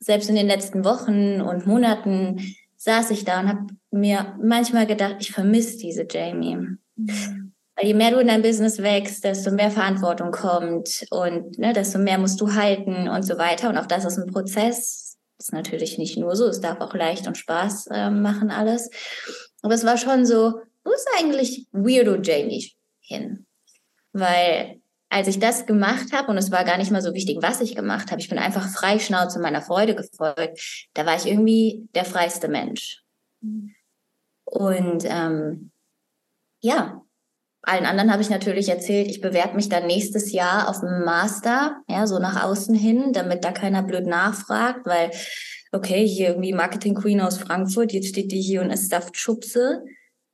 selbst 0.00 0.28
in 0.28 0.36
den 0.36 0.46
letzten 0.48 0.84
Wochen 0.84 1.40
und 1.40 1.66
Monaten 1.66 2.54
saß 2.76 3.10
ich 3.12 3.24
da 3.24 3.40
und 3.40 3.48
habe 3.48 3.66
mir 3.90 4.36
manchmal 4.42 4.86
gedacht, 4.86 5.16
ich 5.20 5.30
vermisse 5.30 5.78
diese 5.78 6.06
Jamie. 6.10 6.58
Weil 6.96 7.86
je 7.86 7.94
mehr 7.94 8.10
du 8.10 8.18
in 8.18 8.26
dein 8.26 8.42
Business 8.42 8.78
wächst, 8.78 9.24
desto 9.24 9.52
mehr 9.52 9.70
Verantwortung 9.70 10.32
kommt 10.32 11.06
und 11.10 11.58
ne, 11.58 11.72
desto 11.72 11.98
mehr 11.98 12.18
musst 12.18 12.40
du 12.40 12.54
halten 12.54 13.08
und 13.08 13.22
so 13.22 13.38
weiter. 13.38 13.68
Und 13.68 13.78
auch 13.78 13.86
das 13.86 14.04
ist 14.04 14.18
ein 14.18 14.26
Prozess. 14.26 15.16
Ist 15.38 15.52
natürlich 15.52 15.98
nicht 15.98 16.18
nur 16.18 16.36
so, 16.36 16.46
es 16.46 16.60
darf 16.60 16.80
auch 16.80 16.94
leicht 16.94 17.26
und 17.26 17.38
Spaß 17.38 17.86
äh, 17.88 18.10
machen 18.10 18.50
alles. 18.50 18.90
Aber 19.62 19.74
es 19.74 19.84
war 19.84 19.96
schon 19.96 20.26
so, 20.26 20.60
ist 20.92 21.08
eigentlich 21.18 21.66
Weirdo 21.72 22.16
Jamie 22.16 22.70
hin? 23.00 23.46
Weil 24.12 24.82
als 25.12 25.28
ich 25.28 25.38
das 25.38 25.66
gemacht 25.66 26.12
habe, 26.12 26.30
und 26.30 26.38
es 26.38 26.50
war 26.50 26.64
gar 26.64 26.78
nicht 26.78 26.90
mal 26.90 27.02
so 27.02 27.12
wichtig, 27.12 27.38
was 27.42 27.60
ich 27.60 27.76
gemacht 27.76 28.10
habe, 28.10 28.20
ich 28.20 28.30
bin 28.30 28.38
einfach 28.38 28.66
frei 28.70 28.98
Schnauze 28.98 29.40
meiner 29.40 29.60
Freude 29.60 29.94
gefolgt, 29.94 30.88
da 30.94 31.04
war 31.04 31.16
ich 31.16 31.26
irgendwie 31.26 31.86
der 31.94 32.06
freiste 32.06 32.48
Mensch. 32.48 33.02
Und 34.44 35.04
ähm, 35.04 35.70
ja, 36.60 37.02
allen 37.60 37.84
anderen 37.84 38.10
habe 38.10 38.22
ich 38.22 38.30
natürlich 38.30 38.70
erzählt, 38.70 39.08
ich 39.08 39.20
bewerbe 39.20 39.54
mich 39.54 39.68
dann 39.68 39.86
nächstes 39.86 40.32
Jahr 40.32 40.68
auf 40.68 40.82
einen 40.82 41.04
Master, 41.04 41.82
ja, 41.88 42.06
so 42.06 42.18
nach 42.18 42.42
außen 42.42 42.74
hin, 42.74 43.12
damit 43.12 43.44
da 43.44 43.52
keiner 43.52 43.82
blöd 43.82 44.06
nachfragt, 44.06 44.86
weil, 44.86 45.10
okay, 45.72 46.06
hier 46.08 46.28
irgendwie 46.28 46.54
Marketing 46.54 46.94
Queen 46.94 47.20
aus 47.20 47.36
Frankfurt, 47.36 47.92
jetzt 47.92 48.08
steht 48.08 48.32
die 48.32 48.40
hier 48.40 48.62
und 48.62 48.70
ist 48.70 48.88
Saftschubse 48.88 49.84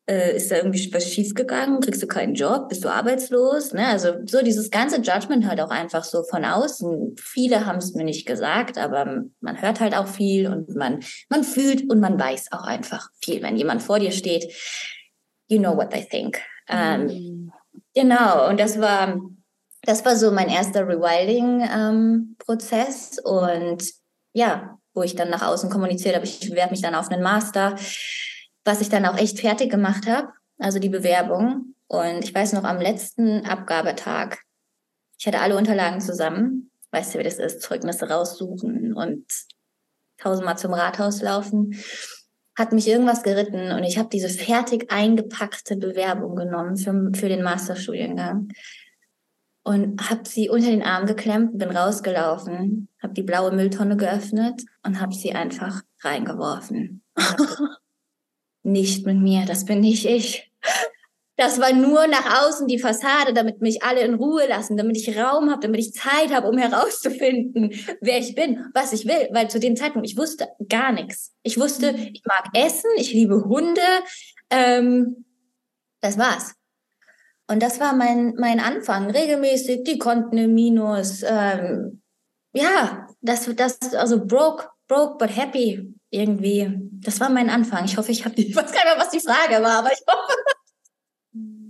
äh, 0.08 0.36
ist 0.36 0.50
da 0.50 0.56
irgendwie 0.56 0.92
was 0.92 1.04
schiefgegangen? 1.04 1.80
Kriegst 1.80 2.02
du 2.02 2.06
keinen 2.06 2.34
Job? 2.34 2.70
Bist 2.70 2.82
du 2.84 2.88
arbeitslos? 2.88 3.74
Ne? 3.74 3.86
Also 3.86 4.14
so 4.24 4.40
dieses 4.42 4.70
ganze 4.70 5.02
Judgment 5.02 5.46
halt 5.46 5.60
auch 5.60 5.68
einfach 5.70 6.04
so 6.04 6.24
von 6.24 6.46
außen. 6.46 7.16
Viele 7.20 7.66
haben 7.66 7.76
es 7.78 7.94
mir 7.94 8.04
nicht 8.04 8.26
gesagt, 8.26 8.78
aber 8.78 9.24
man 9.40 9.60
hört 9.60 9.80
halt 9.80 9.94
auch 9.94 10.06
viel 10.06 10.46
und 10.46 10.74
man, 10.74 11.00
man 11.28 11.44
fühlt 11.44 11.90
und 11.90 12.00
man 12.00 12.18
weiß 12.18 12.52
auch 12.52 12.64
einfach 12.64 13.10
viel. 13.22 13.42
Wenn 13.42 13.56
jemand 13.56 13.82
vor 13.82 13.98
dir 13.98 14.12
steht, 14.12 14.50
you 15.48 15.58
know 15.58 15.76
what 15.76 15.90
they 15.90 16.04
think. 16.04 16.40
Ähm, 16.68 17.06
mhm. 17.06 17.52
Genau, 17.94 18.48
und 18.48 18.58
das 18.58 18.80
war, 18.80 19.20
das 19.82 20.02
war 20.04 20.16
so 20.16 20.30
mein 20.30 20.48
erster 20.48 20.88
Rewilding-Prozess 20.88 23.18
ähm, 23.18 23.24
und 23.24 23.84
ja, 24.32 24.78
wo 24.94 25.02
ich 25.02 25.16
dann 25.16 25.28
nach 25.30 25.46
außen 25.46 25.70
kommuniziert 25.70 26.14
habe, 26.14 26.24
ich 26.24 26.40
bewerbe 26.40 26.70
mich 26.70 26.82
dann 26.82 26.94
auf 26.94 27.10
einen 27.10 27.22
Master 27.22 27.76
was 28.68 28.82
ich 28.82 28.90
dann 28.90 29.06
auch 29.06 29.16
echt 29.16 29.40
fertig 29.40 29.70
gemacht 29.70 30.06
habe, 30.06 30.28
also 30.58 30.78
die 30.78 30.90
Bewerbung. 30.90 31.74
Und 31.86 32.22
ich 32.22 32.34
weiß 32.34 32.52
noch, 32.52 32.64
am 32.64 32.78
letzten 32.78 33.46
Abgabetag, 33.46 34.40
ich 35.18 35.26
hatte 35.26 35.40
alle 35.40 35.56
Unterlagen 35.56 36.02
zusammen, 36.02 36.70
weißt 36.90 37.14
du, 37.14 37.18
wie 37.18 37.24
das 37.24 37.38
ist, 37.38 37.62
Zeugnisse 37.62 38.10
raussuchen 38.10 38.94
und 38.94 39.24
tausendmal 40.18 40.58
zum 40.58 40.74
Rathaus 40.74 41.22
laufen, 41.22 41.74
hat 42.56 42.72
mich 42.72 42.86
irgendwas 42.88 43.22
geritten 43.22 43.72
und 43.72 43.84
ich 43.84 43.98
habe 43.98 44.10
diese 44.12 44.28
fertig 44.28 44.92
eingepackte 44.92 45.76
Bewerbung 45.76 46.36
genommen 46.36 46.76
für, 46.76 47.10
für 47.14 47.28
den 47.28 47.42
Masterstudiengang 47.42 48.48
und 49.62 50.10
habe 50.10 50.28
sie 50.28 50.50
unter 50.50 50.70
den 50.70 50.82
Arm 50.82 51.06
geklemmt, 51.06 51.58
bin 51.58 51.70
rausgelaufen, 51.70 52.88
habe 53.02 53.14
die 53.14 53.22
blaue 53.22 53.52
Mülltonne 53.52 53.96
geöffnet 53.96 54.62
und 54.82 55.00
habe 55.00 55.14
sie 55.14 55.32
einfach 55.32 55.82
reingeworfen. 56.02 57.02
Nicht 58.68 59.06
mit 59.06 59.18
mir, 59.18 59.44
das 59.46 59.64
bin 59.64 59.80
nicht 59.80 60.06
ich. 60.06 60.50
Das 61.38 61.60
war 61.60 61.72
nur 61.72 62.08
nach 62.08 62.48
außen 62.48 62.66
die 62.66 62.80
Fassade, 62.80 63.32
damit 63.32 63.60
mich 63.60 63.84
alle 63.84 64.00
in 64.00 64.14
Ruhe 64.14 64.48
lassen, 64.48 64.76
damit 64.76 64.96
ich 64.96 65.16
Raum 65.16 65.50
habe, 65.50 65.60
damit 65.60 65.78
ich 65.78 65.92
Zeit 65.92 66.32
habe, 66.32 66.48
um 66.48 66.58
herauszufinden, 66.58 67.70
wer 68.00 68.18
ich 68.18 68.34
bin, 68.34 68.66
was 68.74 68.92
ich 68.92 69.06
will. 69.06 69.28
Weil 69.30 69.48
zu 69.48 69.60
dem 69.60 69.76
Zeitpunkt, 69.76 70.08
ich 70.08 70.16
wusste 70.16 70.48
gar 70.68 70.90
nichts. 70.90 71.32
Ich 71.44 71.56
wusste, 71.56 71.90
ich 72.12 72.22
mag 72.24 72.48
Essen, 72.54 72.90
ich 72.96 73.12
liebe 73.12 73.44
Hunde. 73.44 73.80
Ähm, 74.50 75.26
das 76.00 76.18
war's. 76.18 76.54
Und 77.46 77.62
das 77.62 77.78
war 77.78 77.94
mein, 77.94 78.34
mein 78.36 78.58
Anfang. 78.58 79.08
Regelmäßig 79.08 79.84
die 79.84 79.98
Konten 79.98 80.38
im 80.38 80.54
Minus. 80.54 81.22
Ähm, 81.24 82.02
ja, 82.52 83.06
das, 83.20 83.48
das, 83.54 83.78
also 83.94 84.26
broke, 84.26 84.66
broke 84.88 85.18
but 85.18 85.36
happy 85.36 85.94
irgendwie, 86.10 86.70
das 86.92 87.20
war 87.20 87.30
mein 87.30 87.50
Anfang. 87.50 87.84
Ich 87.84 87.96
hoffe, 87.96 88.12
ich 88.12 88.24
habe 88.24 88.34
die, 88.34 88.46
ich 88.48 88.56
weiß 88.56 88.72
gar 88.72 88.84
nicht 88.84 88.96
mehr, 88.96 88.98
was 88.98 89.10
die 89.10 89.20
Frage 89.20 89.62
war, 89.62 89.78
aber 89.78 89.92
ich 89.92 90.00
hoffe. 90.06 90.34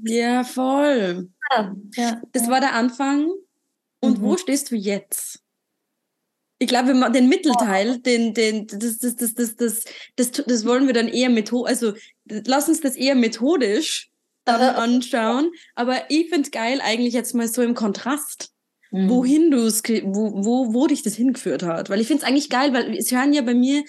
Ja, 0.04 0.45
voll. 0.45 1.30
Ja, 1.50 1.75
ja, 1.97 2.23
das 2.33 2.49
war 2.49 2.61
der 2.61 2.75
Anfang. 2.75 3.30
Und 4.00 4.18
mhm. 4.18 4.23
wo 4.23 4.37
stehst 4.37 4.71
du 4.71 4.76
jetzt? 4.76 5.40
Ich 6.61 6.68
glaube, 6.68 6.92
den 7.12 7.28
Mittelteil, 7.28 7.99
den, 7.99 8.35
den, 8.35 8.66
das, 8.66 8.99
das, 8.99 9.16
das, 9.16 9.35
das, 9.35 9.57
das, 9.57 9.85
das, 10.16 10.30
das 10.33 10.66
wollen 10.66 10.87
wir 10.87 10.95
dann 10.95 11.09
eher 11.09 11.30
methodisch, 11.30 11.71
also 11.71 11.92
lass 12.25 12.68
uns 12.68 12.80
das 12.80 12.97
eher 12.97 13.14
methodisch 13.14 14.11
dann 14.45 14.61
anschauen. 14.61 15.52
Aber 15.75 16.11
ich 16.11 16.28
finde 16.28 16.42
es 16.42 16.50
geil 16.50 16.80
eigentlich 16.83 17.14
jetzt 17.14 17.35
mal 17.35 17.47
so 17.47 17.62
im 17.62 17.75
Kontrast 17.75 18.52
mhm. 18.90 19.09
wohin 19.09 19.50
du 19.50 19.59
es, 19.59 19.83
wo, 19.83 20.45
wo, 20.45 20.75
wo 20.75 20.87
dich 20.87 21.02
das 21.02 21.14
hingeführt 21.14 21.62
hat. 21.62 21.90
Weil 21.90 22.00
ich 22.00 22.07
finde 22.07 22.23
es 22.23 22.28
eigentlich 22.28 22.50
geil, 22.50 22.73
weil 22.73 22.97
es 22.97 23.12
hören 23.12 23.33
ja 23.33 23.42
bei 23.42 23.54
mir 23.54 23.85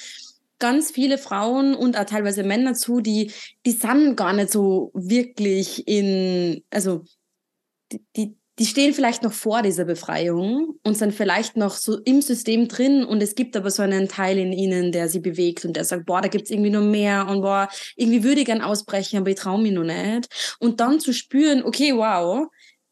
ganz 0.59 0.91
viele 0.91 1.17
Frauen 1.17 1.73
und 1.73 1.97
auch 1.97 2.05
teilweise 2.05 2.43
Männer 2.43 2.73
zu, 2.73 2.99
die, 2.99 3.31
die 3.65 3.71
sind 3.71 4.15
gar 4.15 4.33
nicht 4.33 4.51
so 4.51 4.91
wirklich 4.93 5.87
in, 5.87 6.63
also 6.69 7.03
die, 8.15 8.35
die, 8.59 8.65
stehen 8.65 8.93
vielleicht 8.93 9.23
noch 9.23 9.31
vor 9.31 9.61
dieser 9.61 9.85
Befreiung 9.85 10.77
und 10.83 10.97
sind 10.97 11.13
vielleicht 11.13 11.55
noch 11.55 11.75
so 11.75 11.97
im 11.99 12.21
System 12.21 12.67
drin 12.67 13.05
und 13.05 13.23
es 13.23 13.35
gibt 13.35 13.55
aber 13.55 13.71
so 13.71 13.81
einen 13.81 14.09
Teil 14.09 14.37
in 14.37 14.51
ihnen, 14.51 14.91
der 14.91 15.07
sie 15.07 15.21
bewegt 15.21 15.63
und 15.63 15.77
der 15.77 15.85
sagt, 15.85 16.05
boah, 16.05 16.21
da 16.21 16.27
gibt's 16.27 16.51
irgendwie 16.51 16.69
noch 16.69 16.83
mehr 16.83 17.27
und 17.29 17.41
boah, 17.41 17.69
irgendwie 17.95 18.23
würde 18.25 18.41
ich 18.41 18.45
gern 18.45 18.61
ausbrechen, 18.61 19.17
aber 19.17 19.29
ich 19.29 19.37
traue 19.37 19.61
mich 19.61 19.71
noch 19.71 19.85
nicht. 19.85 20.57
Und 20.59 20.81
dann 20.81 20.99
zu 20.99 21.13
spüren, 21.13 21.63
okay, 21.63 21.95
wow, 21.95 22.47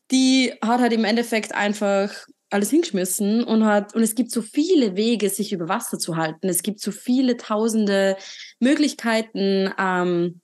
die 0.10 0.54
hat 0.62 0.80
halt 0.80 0.94
im 0.94 1.04
Endeffekt 1.04 1.54
einfach 1.54 2.14
alles 2.50 2.70
hingeschmissen 2.70 3.44
und 3.44 3.66
hat, 3.66 3.94
und 3.96 4.04
es 4.04 4.16
gibt 4.16 4.32
so 4.32 4.42
viele 4.42 4.96
Wege, 4.96 5.30
sich 5.30 5.52
über 5.52 5.68
Wasser 5.68 6.00
zu 6.00 6.16
halten. 6.16 6.48
Es 6.48 6.64
gibt 6.64 6.80
so 6.80 6.92
viele 6.92 7.38
tausende 7.38 8.16
Möglichkeiten, 8.60 9.74
ähm, 9.78 10.42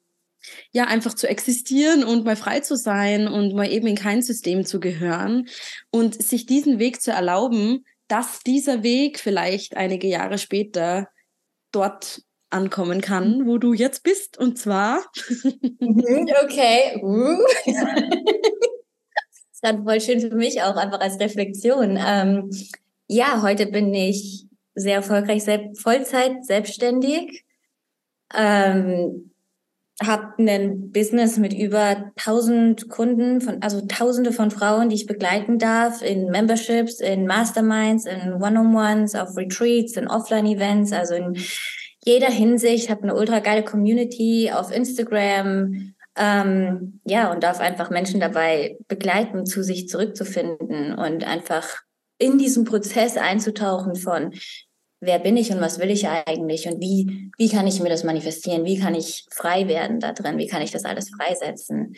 ja, 0.72 0.86
einfach 0.86 1.14
zu 1.14 1.28
existieren 1.28 2.04
und 2.04 2.26
mal 2.26 2.36
frei 2.36 2.60
zu 2.60 2.76
sein 2.76 3.28
und 3.28 3.54
mal 3.56 3.72
eben 3.72 3.88
in 3.88 3.96
kein 3.96 4.22
System 4.22 4.66
zu 4.66 4.82
gehören 4.82 5.48
und 5.90 6.22
sich 6.22 6.46
diesen 6.46 6.80
Weg 6.80 7.02
zu 7.02 7.12
erlauben, 7.12 7.86
dass 8.10 8.40
dieser 8.40 8.84
Weg 8.84 9.20
vielleicht 9.20 9.78
einige 9.78 10.08
Jahre 10.08 10.38
später 10.38 11.08
dort 11.72 12.22
ankommen 12.50 13.02
kann, 13.02 13.48
wo 13.48 13.58
du 13.58 13.74
jetzt 13.74 14.04
bist. 14.04 14.38
Und 14.38 14.60
zwar. 14.60 15.04
okay. 16.44 17.02
Uh. 17.02 17.40
Dann 19.64 19.84
voll 19.84 20.02
schön 20.02 20.20
für 20.20 20.36
mich 20.36 20.62
auch 20.62 20.76
einfach 20.76 21.00
als 21.00 21.20
Reflexion. 21.20 21.98
Ähm, 22.06 22.50
ja, 23.08 23.42
heute 23.42 23.66
bin 23.68 23.94
ich 23.94 24.46
sehr 24.76 24.96
erfolgreich, 24.96 25.44
selbst, 25.44 25.82
Vollzeit 25.82 26.46
selbstständig. 26.46 27.44
Ähm, 28.34 29.32
habe 30.02 30.34
ein 30.40 30.92
Business 30.92 31.38
mit 31.38 31.54
über 31.54 32.12
1000 32.18 32.90
Kunden, 32.90 33.42
von, 33.42 33.62
also 33.62 33.82
Tausende 33.82 34.32
von 34.32 34.52
Frauen, 34.52 34.90
die 34.90 34.96
ich 34.96 35.06
begleiten 35.06 35.60
darf 35.60 36.02
in 36.02 36.30
Memberships, 36.30 37.00
in 37.00 37.28
Masterminds, 37.28 38.06
in 38.06 38.34
One-on-Ones, 38.34 39.16
auf 39.16 39.38
Retreats, 39.38 39.96
in 39.96 40.08
Offline-Events, 40.08 40.92
also 40.94 41.14
in 41.14 41.38
jeder 42.04 42.30
Hinsicht. 42.30 42.90
Habe 42.90 43.04
eine 43.04 43.16
ultra 43.16 43.40
geile 43.40 43.64
Community 43.64 44.52
auf 44.52 44.72
Instagram, 44.72 45.94
ähm, 46.18 47.00
ja 47.06 47.32
und 47.32 47.44
darf 47.44 47.60
einfach 47.60 47.90
Menschen 47.90 48.20
dabei 48.20 48.78
begleiten, 48.88 49.46
zu 49.46 49.64
sich 49.64 49.88
zurückzufinden 49.88 50.94
und 50.94 51.26
einfach 51.26 51.82
in 52.18 52.38
diesen 52.38 52.66
Prozess 52.66 53.18
einzutauchen 53.18 53.96
von 53.96 54.34
wer 55.06 55.20
bin 55.20 55.36
ich 55.36 55.52
und 55.52 55.60
was 55.60 55.80
will 55.80 55.92
ich 55.92 56.08
eigentlich 56.08 56.68
und 56.68 56.80
wie, 56.80 57.32
wie 57.38 57.50
kann 57.50 57.68
ich 57.68 57.82
mir 57.82 57.90
das 57.90 58.04
manifestieren, 58.04 58.66
wie 58.66 58.80
kann 58.80 58.96
ich 58.96 59.26
frei 59.32 59.68
werden 59.68 60.00
da 60.00 60.14
drin, 60.14 60.38
wie 60.38 60.48
kann 60.48 60.62
ich 60.62 60.72
das 60.72 60.86
alles 60.86 61.10
freisetzen. 61.10 61.96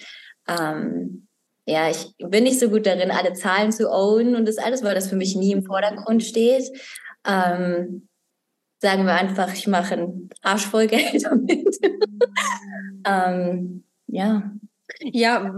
Ähm, 0.48 1.28
ja, 1.68 1.90
ich 1.90 2.14
bin 2.18 2.44
nicht 2.44 2.60
so 2.60 2.70
gut 2.70 2.86
darin, 2.86 3.12
alle 3.12 3.34
Zahlen 3.34 3.72
zu 3.72 3.92
ownen 3.92 4.36
und 4.36 4.48
das 4.48 4.58
alles, 4.58 4.84
weil 4.84 4.96
das 4.96 5.08
für 5.08 5.16
mich 5.16 5.36
nie 5.36 5.52
im 5.52 5.64
Vordergrund 5.64 6.24
steht. 6.24 6.70
Ähm, 7.28 8.08
sagen 8.80 9.06
wir 9.06 9.14
einfach, 9.14 9.54
ich 9.54 9.68
mache 9.68 9.96
ein 9.96 10.30
Arsch 10.42 10.66
voll 10.66 10.88
Geld 10.88 11.24
damit. 11.24 11.78
ähm, 13.06 13.85
ja. 14.08 14.52
Ja, 15.02 15.52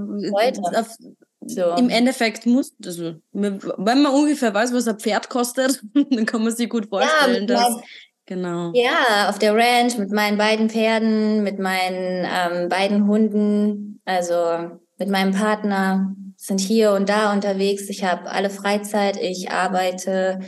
auf, 0.76 0.98
so. 1.42 1.76
Im 1.76 1.90
Endeffekt 1.90 2.46
muss, 2.46 2.74
also, 2.86 3.16
wenn 3.32 3.60
man 3.78 4.08
ungefähr 4.08 4.54
weiß, 4.54 4.74
was 4.74 4.88
ein 4.88 5.00
Pferd 5.00 5.30
kostet, 5.30 5.82
dann 5.94 6.26
kann 6.26 6.44
man 6.44 6.56
sich 6.56 6.70
gut 6.70 6.88
vorstellen, 6.90 7.48
ja, 7.48 7.56
dass. 7.56 7.70
Mein, 7.70 7.84
genau. 8.26 8.72
Ja, 8.74 9.30
auf 9.30 9.40
der 9.40 9.56
Ranch 9.56 9.98
mit 9.98 10.12
meinen 10.12 10.38
beiden 10.38 10.70
Pferden, 10.70 11.44
mit 11.44 11.60
meinen 11.60 12.28
ähm, 12.30 12.70
beiden 12.70 13.08
Hunden, 13.08 14.02
also 14.06 14.78
mit 14.98 15.10
meinem 15.10 15.34
Partner, 15.34 16.14
sind 16.36 16.60
hier 16.60 16.92
und 16.92 17.10
da 17.10 17.34
unterwegs. 17.34 17.90
Ich 17.90 18.04
habe 18.04 18.30
alle 18.30 18.50
Freizeit, 18.50 19.18
ich 19.18 19.52
arbeite, 19.52 20.40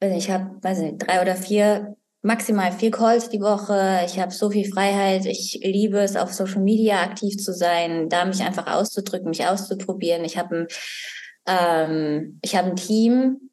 ich 0.00 0.30
habe, 0.30 0.56
weiß 0.62 0.78
nicht, 0.78 0.98
drei 0.98 1.22
oder 1.22 1.36
vier 1.36 1.96
maximal 2.24 2.72
vier 2.72 2.90
Calls 2.90 3.28
die 3.28 3.40
Woche. 3.40 4.00
Ich 4.06 4.18
habe 4.18 4.32
so 4.32 4.50
viel 4.50 4.68
Freiheit. 4.70 5.26
Ich 5.26 5.60
liebe 5.62 5.98
es, 5.98 6.16
auf 6.16 6.32
Social 6.32 6.62
Media 6.62 7.02
aktiv 7.02 7.36
zu 7.36 7.52
sein, 7.52 8.08
da 8.08 8.24
mich 8.24 8.42
einfach 8.42 8.66
auszudrücken, 8.66 9.28
mich 9.28 9.46
auszuprobieren. 9.46 10.24
Ich 10.24 10.38
habe 10.38 10.56
ein, 10.56 10.66
ähm, 11.46 12.38
ich 12.42 12.56
habe 12.56 12.70
ein 12.70 12.76
Team 12.76 13.50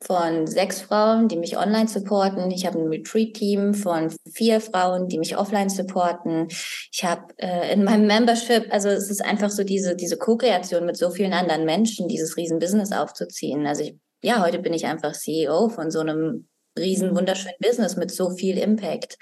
von 0.00 0.46
sechs 0.46 0.80
Frauen, 0.82 1.26
die 1.26 1.36
mich 1.36 1.56
online 1.56 1.88
supporten. 1.88 2.50
Ich 2.52 2.64
habe 2.64 2.78
ein 2.78 2.88
Retreat-Team 2.88 3.74
von 3.74 4.14
vier 4.32 4.60
Frauen, 4.60 5.08
die 5.08 5.18
mich 5.18 5.36
offline 5.36 5.68
supporten. 5.68 6.46
Ich 6.92 7.04
habe 7.04 7.26
äh, 7.38 7.72
in 7.72 7.82
meinem 7.82 8.06
Membership, 8.06 8.66
also 8.70 8.88
es 8.88 9.10
ist 9.10 9.24
einfach 9.24 9.50
so 9.50 9.64
diese 9.64 9.96
diese 9.96 10.16
Co-Kreation 10.16 10.86
mit 10.86 10.96
so 10.96 11.10
vielen 11.10 11.32
anderen 11.32 11.64
Menschen, 11.64 12.06
dieses 12.06 12.36
Riesen-Business 12.36 12.92
aufzuziehen. 12.92 13.66
Also 13.66 13.82
ich, 13.82 13.96
ja, 14.22 14.44
heute 14.44 14.60
bin 14.60 14.74
ich 14.74 14.86
einfach 14.86 15.12
CEO 15.12 15.68
von 15.68 15.90
so 15.90 16.00
einem 16.00 16.46
riesen 16.78 17.10
mhm. 17.10 17.16
wunderschönen 17.16 17.56
Business 17.60 17.96
mit 17.96 18.10
so 18.10 18.30
viel 18.30 18.58
Impact 18.58 19.16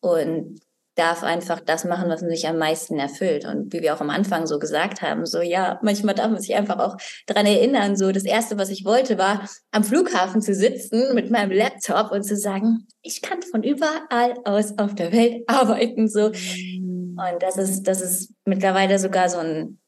und 0.00 0.60
darf 0.98 1.22
einfach 1.22 1.60
das 1.60 1.84
machen, 1.84 2.08
was 2.08 2.22
mich 2.22 2.48
am 2.48 2.58
meisten 2.58 2.98
erfüllt. 2.98 3.44
Und 3.44 3.72
wie 3.72 3.80
wir 3.82 3.94
auch 3.94 4.00
am 4.00 4.10
Anfang 4.10 4.46
so 4.46 4.58
gesagt 4.58 5.00
haben, 5.00 5.26
so 5.26 5.40
ja, 5.40 5.78
manchmal 5.82 6.14
darf 6.14 6.30
man 6.30 6.40
sich 6.40 6.56
einfach 6.56 6.80
auch 6.80 6.96
dran 7.26 7.46
erinnern. 7.46 7.96
So 7.96 8.10
das 8.10 8.24
erste, 8.24 8.58
was 8.58 8.68
ich 8.68 8.84
wollte, 8.84 9.16
war 9.16 9.48
am 9.70 9.84
Flughafen 9.84 10.42
zu 10.42 10.54
sitzen 10.54 11.14
mit 11.14 11.30
meinem 11.30 11.52
Laptop 11.52 12.10
und 12.10 12.24
zu 12.24 12.36
sagen, 12.36 12.88
ich 13.00 13.22
kann 13.22 13.42
von 13.42 13.62
überall 13.62 14.34
aus 14.44 14.76
auf 14.76 14.96
der 14.96 15.12
Welt 15.12 15.44
arbeiten. 15.46 16.08
So 16.08 16.30
mhm. 16.30 17.16
und 17.16 17.42
das 17.42 17.56
ist 17.56 17.84
das 17.84 18.00
ist 18.00 18.32
mittlerweile 18.44 18.98
sogar 18.98 19.28
so 19.28 19.38
ein 19.38 19.78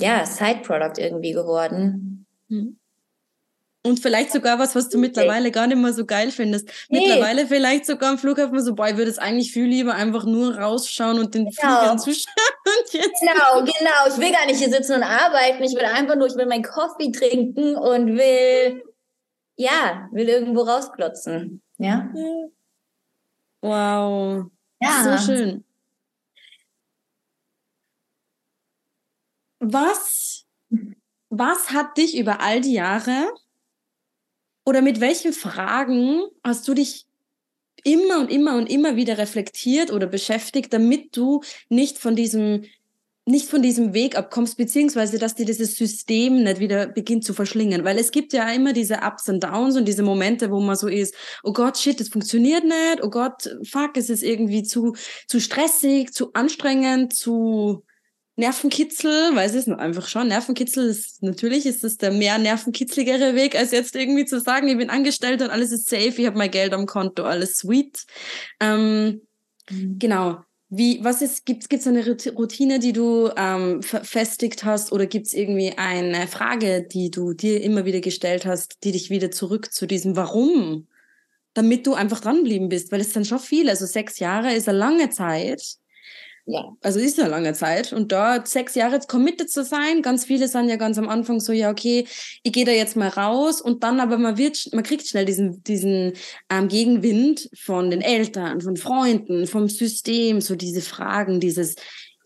ja 0.00 0.26
Side-Product 0.26 0.98
irgendwie 0.98 1.32
geworden. 1.32 2.26
Mhm. 2.48 2.78
Und 3.86 4.00
vielleicht 4.00 4.32
sogar 4.32 4.58
was, 4.58 4.74
was 4.74 4.88
du 4.88 4.96
mittlerweile 4.96 5.50
gar 5.50 5.66
nicht 5.66 5.76
mehr 5.76 5.92
so 5.92 6.06
geil 6.06 6.30
findest. 6.30 6.70
Nee. 6.88 7.00
Mittlerweile 7.00 7.46
vielleicht 7.46 7.84
sogar 7.84 8.12
am 8.12 8.18
Flughafen 8.18 8.58
so, 8.62 8.74
boah, 8.74 8.88
ich 8.88 8.96
würde 8.96 9.10
es 9.10 9.18
eigentlich 9.18 9.52
viel 9.52 9.66
lieber 9.66 9.94
einfach 9.94 10.24
nur 10.24 10.56
rausschauen 10.56 11.18
und 11.18 11.34
den 11.34 11.44
genau. 11.44 11.52
Fliegern 11.52 11.98
zuschauen. 11.98 12.34
genau, 12.92 13.60
genau. 13.60 14.08
Ich 14.08 14.18
will 14.18 14.32
gar 14.32 14.46
nicht 14.46 14.56
hier 14.56 14.70
sitzen 14.70 14.94
und 14.94 15.02
arbeiten. 15.02 15.62
Ich 15.64 15.74
will 15.74 15.84
einfach 15.84 16.16
nur, 16.16 16.28
ich 16.28 16.34
will 16.34 16.46
meinen 16.46 16.62
Kaffee 16.62 17.12
trinken 17.12 17.76
und 17.76 18.16
will, 18.16 18.82
ja, 19.56 20.08
will 20.12 20.30
irgendwo 20.30 20.62
rausklotzen. 20.62 21.60
Ja. 21.76 22.08
Wow. 23.60 24.46
Ja. 24.80 25.18
So 25.18 25.26
schön. 25.26 25.64
Was, 29.60 30.46
was 31.28 31.70
hat 31.70 31.98
dich 31.98 32.16
über 32.16 32.40
all 32.40 32.62
die 32.62 32.72
Jahre 32.72 33.30
oder 34.64 34.82
mit 34.82 35.00
welchen 35.00 35.32
Fragen 35.32 36.22
hast 36.42 36.66
du 36.68 36.74
dich 36.74 37.06
immer 37.84 38.20
und 38.20 38.30
immer 38.30 38.56
und 38.56 38.70
immer 38.70 38.96
wieder 38.96 39.18
reflektiert 39.18 39.92
oder 39.92 40.06
beschäftigt, 40.06 40.72
damit 40.72 41.16
du 41.16 41.42
nicht 41.68 41.98
von 41.98 42.16
diesem 42.16 42.64
nicht 43.26 43.48
von 43.48 43.62
diesem 43.62 43.94
Weg 43.94 44.18
abkommst, 44.18 44.58
beziehungsweise 44.58 45.18
dass 45.18 45.34
dir 45.34 45.46
dieses 45.46 45.76
System 45.76 46.42
nicht 46.42 46.60
wieder 46.60 46.86
beginnt 46.86 47.24
zu 47.24 47.32
verschlingen. 47.32 47.82
Weil 47.82 47.98
es 47.98 48.10
gibt 48.10 48.34
ja 48.34 48.50
immer 48.52 48.74
diese 48.74 48.98
Ups 49.02 49.28
und 49.30 49.42
Downs 49.42 49.76
und 49.76 49.86
diese 49.86 50.02
Momente, 50.02 50.50
wo 50.50 50.60
man 50.60 50.76
so 50.76 50.88
ist, 50.88 51.14
oh 51.42 51.54
Gott, 51.54 51.78
shit, 51.78 51.98
das 51.98 52.10
funktioniert 52.10 52.64
nicht, 52.64 53.02
oh 53.02 53.08
Gott, 53.08 53.48
fuck, 53.64 53.96
es 53.96 54.10
ist 54.10 54.22
irgendwie 54.22 54.62
zu, 54.62 54.94
zu 55.26 55.40
stressig, 55.40 56.12
zu 56.12 56.34
anstrengend, 56.34 57.14
zu, 57.14 57.82
Nervenkitzel, 58.36 59.34
weiß 59.34 59.54
ich 59.54 59.66
es 59.66 59.68
einfach 59.68 60.08
schon. 60.08 60.28
Nervenkitzel 60.28 60.88
ist, 60.88 61.22
natürlich 61.22 61.66
ist 61.66 61.84
es 61.84 61.98
der 61.98 62.10
mehr 62.10 62.38
nervenkitzligere 62.38 63.36
Weg, 63.36 63.54
als 63.54 63.70
jetzt 63.70 63.94
irgendwie 63.94 64.24
zu 64.24 64.40
sagen, 64.40 64.66
ich 64.66 64.76
bin 64.76 64.90
angestellt 64.90 65.40
und 65.40 65.50
alles 65.50 65.70
ist 65.70 65.88
safe, 65.88 66.20
ich 66.20 66.26
habe 66.26 66.36
mein 66.36 66.50
Geld 66.50 66.72
am 66.72 66.86
Konto, 66.86 67.22
alles 67.22 67.58
sweet. 67.58 68.04
Ähm, 68.58 69.20
mhm. 69.70 69.98
Genau. 70.00 70.38
Wie, 70.68 70.98
was 71.04 71.22
ist, 71.22 71.46
gibt's, 71.46 71.68
gibt's 71.68 71.86
eine 71.86 72.04
Routine, 72.04 72.80
die 72.80 72.92
du 72.92 73.30
ähm, 73.36 73.80
verfestigt 73.82 74.64
hast 74.64 74.90
oder 74.90 75.06
gibt's 75.06 75.32
irgendwie 75.32 75.74
eine 75.76 76.26
Frage, 76.26 76.82
die 76.82 77.12
du 77.12 77.34
dir 77.34 77.62
immer 77.62 77.84
wieder 77.84 78.00
gestellt 78.00 78.44
hast, 78.44 78.82
die 78.82 78.90
dich 78.90 79.10
wieder 79.10 79.30
zurück 79.30 79.72
zu 79.72 79.86
diesem 79.86 80.16
Warum, 80.16 80.88
damit 81.52 81.86
du 81.86 81.94
einfach 81.94 82.18
dranbleiben 82.18 82.68
bist? 82.68 82.90
Weil 82.90 83.02
es 83.02 83.12
dann 83.12 83.24
schon 83.24 83.38
viel, 83.38 83.70
also 83.70 83.86
sechs 83.86 84.18
Jahre 84.18 84.52
ist 84.54 84.68
eine 84.68 84.78
lange 84.78 85.10
Zeit 85.10 85.76
ja, 86.46 86.76
also 86.82 87.00
ist 87.00 87.16
ja 87.16 87.26
lange 87.26 87.54
Zeit. 87.54 87.92
Und 87.92 88.12
dort 88.12 88.48
sechs 88.48 88.74
Jahre 88.74 88.96
jetzt 88.96 89.08
committed 89.08 89.50
zu 89.50 89.64
sein, 89.64 90.02
ganz 90.02 90.26
viele 90.26 90.46
sind 90.46 90.68
ja 90.68 90.76
ganz 90.76 90.98
am 90.98 91.08
Anfang 91.08 91.40
so, 91.40 91.52
ja, 91.52 91.70
okay, 91.70 92.06
ich 92.42 92.52
gehe 92.52 92.66
da 92.66 92.72
jetzt 92.72 92.96
mal 92.96 93.08
raus 93.08 93.62
und 93.62 93.82
dann 93.82 93.98
aber 93.98 94.18
man 94.18 94.36
wird, 94.36 94.68
man 94.72 94.84
kriegt 94.84 95.06
schnell 95.06 95.24
diesen, 95.24 95.62
diesen 95.64 96.12
ähm, 96.50 96.68
Gegenwind 96.68 97.48
von 97.56 97.90
den 97.90 98.02
Eltern, 98.02 98.60
von 98.60 98.76
Freunden, 98.76 99.46
vom 99.46 99.68
System, 99.68 100.42
so 100.42 100.54
diese 100.54 100.82
Fragen, 100.82 101.40
dieses, 101.40 101.76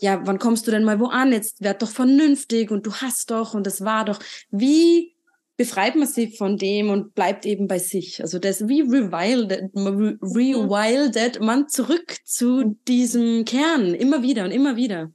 ja, 0.00 0.20
wann 0.24 0.38
kommst 0.40 0.66
du 0.66 0.72
denn 0.72 0.84
mal 0.84 0.98
wo 0.98 1.06
an? 1.06 1.32
Jetzt 1.32 1.62
werd 1.62 1.82
doch 1.82 1.90
vernünftig 1.90 2.70
und 2.72 2.86
du 2.86 2.94
hast 2.94 3.30
doch 3.30 3.54
und 3.54 3.66
das 3.66 3.84
war 3.84 4.04
doch. 4.04 4.18
Wie 4.50 5.14
befreit 5.58 5.96
man 5.96 6.06
sich 6.06 6.38
von 6.38 6.56
dem 6.56 6.88
und 6.88 7.14
bleibt 7.14 7.44
eben 7.44 7.66
bei 7.66 7.80
sich. 7.80 8.22
Also 8.22 8.38
das 8.38 8.68
wie 8.68 8.82
rewilded, 8.82 9.74
rewilded 9.74 11.40
man 11.40 11.68
zurück 11.68 12.16
zu 12.24 12.76
diesem 12.86 13.44
Kern 13.44 13.92
immer 13.92 14.22
wieder 14.22 14.44
und 14.44 14.52
immer 14.52 14.76
wieder. 14.76 15.10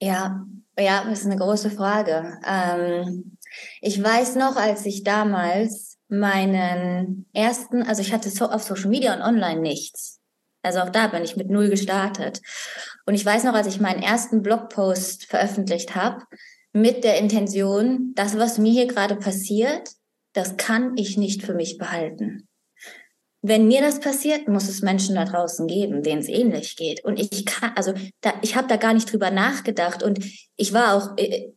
Ja, 0.00 0.46
ja, 0.78 1.04
das 1.04 1.20
ist 1.20 1.26
eine 1.26 1.36
große 1.36 1.70
Frage. 1.70 2.38
Ähm, 2.46 3.36
ich 3.80 4.02
weiß 4.02 4.36
noch, 4.36 4.54
als 4.56 4.86
ich 4.86 5.02
damals 5.02 5.98
meinen 6.08 7.26
ersten, 7.32 7.82
also 7.82 8.02
ich 8.02 8.12
hatte 8.12 8.30
so 8.30 8.46
auf 8.46 8.62
Social 8.62 8.88
Media 8.88 9.14
und 9.14 9.22
online 9.22 9.60
nichts. 9.60 10.20
Also 10.62 10.78
auch 10.78 10.90
da 10.90 11.08
bin 11.08 11.24
ich 11.24 11.36
mit 11.36 11.50
null 11.50 11.70
gestartet. 11.70 12.40
Und 13.04 13.14
ich 13.14 13.26
weiß 13.26 13.42
noch, 13.44 13.54
als 13.54 13.66
ich 13.66 13.80
meinen 13.80 14.02
ersten 14.02 14.42
Blogpost 14.42 15.24
veröffentlicht 15.24 15.96
habe, 15.96 16.22
mit 16.72 17.04
der 17.04 17.18
Intention, 17.18 18.12
das, 18.14 18.38
was 18.38 18.58
mir 18.58 18.72
hier 18.72 18.86
gerade 18.86 19.16
passiert, 19.16 19.90
das 20.32 20.56
kann 20.56 20.96
ich 20.96 21.16
nicht 21.16 21.42
für 21.42 21.54
mich 21.54 21.78
behalten. 21.78 22.48
Wenn 23.42 23.66
mir 23.66 23.80
das 23.80 24.00
passiert, 24.00 24.48
muss 24.48 24.68
es 24.68 24.82
Menschen 24.82 25.14
da 25.14 25.24
draußen 25.24 25.66
geben, 25.66 26.02
denen 26.02 26.20
es 26.20 26.28
ähnlich 26.28 26.76
geht. 26.76 27.02
Und 27.04 27.18
ich 27.18 27.46
kann, 27.46 27.72
also 27.74 27.94
da, 28.20 28.34
ich 28.42 28.54
habe 28.54 28.68
da 28.68 28.76
gar 28.76 28.92
nicht 28.92 29.10
drüber 29.10 29.30
nachgedacht. 29.30 30.02
Und 30.02 30.22
ich 30.56 30.72
war 30.74 30.94
auch 30.94 31.16
äh, 31.16 31.52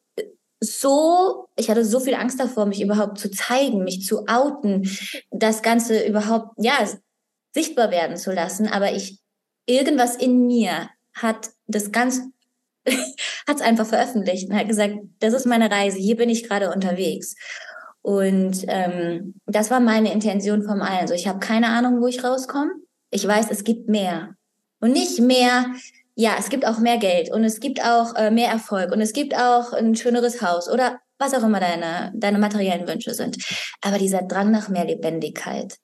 so, 0.62 1.49
ich 1.58 1.69
hatte 1.69 1.84
so 1.84 1.99
viel 1.99 2.15
Angst 2.15 2.39
davor, 2.39 2.65
mich 2.65 2.82
überhaupt 2.82 3.19
zu 3.19 3.30
zeigen, 3.30 3.84
mich 3.84 4.06
zu 4.06 4.28
outen, 4.28 4.89
das 5.30 5.62
Ganze 5.62 6.06
überhaupt, 6.06 6.54
ja, 6.58 6.88
sichtbar 7.54 7.91
werden 7.91 8.15
zu 8.15 8.32
lassen. 8.32 8.67
Aber 8.67 8.93
ich, 8.93 9.19
irgendwas 9.65 10.15
in 10.15 10.47
mir 10.47 10.89
hat 11.13 11.49
das 11.67 11.91
ganz 11.91 12.21
hat 13.48 13.56
es 13.56 13.62
einfach 13.62 13.86
veröffentlicht 13.86 14.50
und 14.50 14.56
hat 14.56 14.67
gesagt, 14.67 14.96
das 15.19 15.34
ist 15.34 15.46
meine 15.46 15.72
Reise, 15.72 15.98
hier 15.98 16.17
bin 16.17 16.30
ich 16.30 16.48
gerade 16.48 16.72
unterwegs. 16.72 17.36
Und 18.02 18.65
ähm, 18.67 19.36
das 19.46 19.72
war 19.72 19.80
meine 19.80 20.12
Intention 20.12 20.63
vom 20.63 20.82
allen. 20.82 21.00
Also 21.00 21.13
ich 21.13 21.28
habe 21.28 21.39
keine 21.39 21.67
Ahnung, 21.67 22.02
wo 22.02 22.08
ich 22.08 22.24
rauskomme. 22.24 22.72
Ich 23.12 23.26
weiß, 23.26 23.50
es 23.50 23.63
gibt 23.63 23.88
mehr. 23.88 24.36
Und 24.82 24.91
nicht 24.91 25.19
mehr 25.22 25.67
ja, 26.15 26.36
es 26.38 26.50
gibt 26.50 26.65
auch 26.65 26.80
mehr 26.80 26.98
Geld 26.98 27.32
und 27.32 27.43
es 27.43 27.60
gibt 27.60 27.84
auch 27.84 28.15
äh, 28.15 28.30
mehr 28.30 28.50
Erfolg 28.50 28.91
und 28.91 29.02
es 29.02 29.13
gibt 29.13 29.36
auch 29.36 29.74
ein 29.74 29.96
schöneres 29.96 30.41
Haus 30.41 30.69
oder 30.69 31.00
was 31.17 31.34
auch 31.34 31.43
immer 31.43 31.60
deine, 31.60 32.12
deine 32.15 32.38
materiellen 32.38 32.88
Wünsche 32.88 33.13
sind. 33.13 33.38
Aber 33.82 33.98
dieser 33.98 34.22
Drang 34.22 34.52
nach 34.52 34.69
mehr 34.69 34.86
Lebendigkeit, 34.86 35.78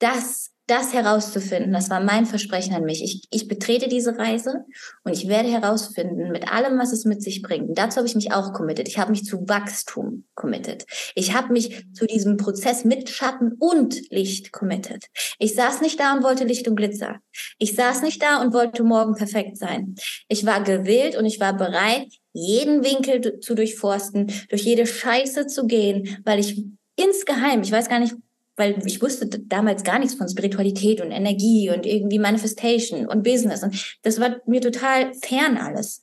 das 0.00 0.50
das 0.66 0.92
herauszufinden, 0.92 1.72
das 1.72 1.90
war 1.90 2.00
mein 2.00 2.24
Versprechen 2.24 2.74
an 2.74 2.84
mich. 2.84 3.02
Ich, 3.02 3.22
ich 3.30 3.48
betrete 3.48 3.88
diese 3.88 4.16
Reise 4.16 4.64
und 5.02 5.12
ich 5.12 5.28
werde 5.28 5.48
herausfinden, 5.48 6.30
mit 6.30 6.52
allem, 6.52 6.78
was 6.78 6.92
es 6.92 7.04
mit 7.04 7.22
sich 7.22 7.42
bringt. 7.42 7.68
Und 7.68 7.78
dazu 7.78 7.96
habe 7.96 8.06
ich 8.06 8.14
mich 8.14 8.32
auch 8.32 8.52
committed. 8.52 8.88
Ich 8.88 8.98
habe 8.98 9.10
mich 9.10 9.24
zu 9.24 9.48
Wachstum 9.48 10.24
committed. 10.34 10.84
Ich 11.14 11.34
habe 11.34 11.52
mich 11.52 11.84
zu 11.92 12.06
diesem 12.06 12.36
Prozess 12.36 12.84
mit 12.84 13.10
Schatten 13.10 13.52
und 13.58 14.10
Licht 14.10 14.52
committed. 14.52 15.06
Ich 15.38 15.54
saß 15.54 15.80
nicht 15.80 15.98
da 15.98 16.14
und 16.14 16.22
wollte 16.22 16.44
Licht 16.44 16.68
und 16.68 16.76
Glitzer. 16.76 17.16
Ich 17.58 17.74
saß 17.74 18.02
nicht 18.02 18.22
da 18.22 18.40
und 18.40 18.54
wollte 18.54 18.84
morgen 18.84 19.14
perfekt 19.14 19.56
sein. 19.56 19.96
Ich 20.28 20.46
war 20.46 20.62
gewillt 20.62 21.16
und 21.16 21.26
ich 21.26 21.40
war 21.40 21.56
bereit, 21.56 22.08
jeden 22.32 22.84
Winkel 22.84 23.40
zu 23.40 23.54
durchforsten, 23.54 24.32
durch 24.48 24.62
jede 24.62 24.86
Scheiße 24.86 25.46
zu 25.48 25.66
gehen, 25.66 26.18
weil 26.24 26.38
ich 26.38 26.64
insgeheim, 26.96 27.62
ich 27.62 27.72
weiß 27.72 27.88
gar 27.88 27.98
nicht, 27.98 28.14
weil 28.56 28.86
ich 28.86 29.00
wusste 29.00 29.26
damals 29.26 29.82
gar 29.82 29.98
nichts 29.98 30.14
von 30.14 30.28
Spiritualität 30.28 31.00
und 31.00 31.10
Energie 31.10 31.70
und 31.70 31.86
irgendwie 31.86 32.18
Manifestation 32.18 33.06
und 33.06 33.22
Business. 33.22 33.62
Und 33.62 33.96
das 34.02 34.20
war 34.20 34.36
mir 34.46 34.60
total 34.60 35.14
fern 35.14 35.56
alles. 35.56 36.02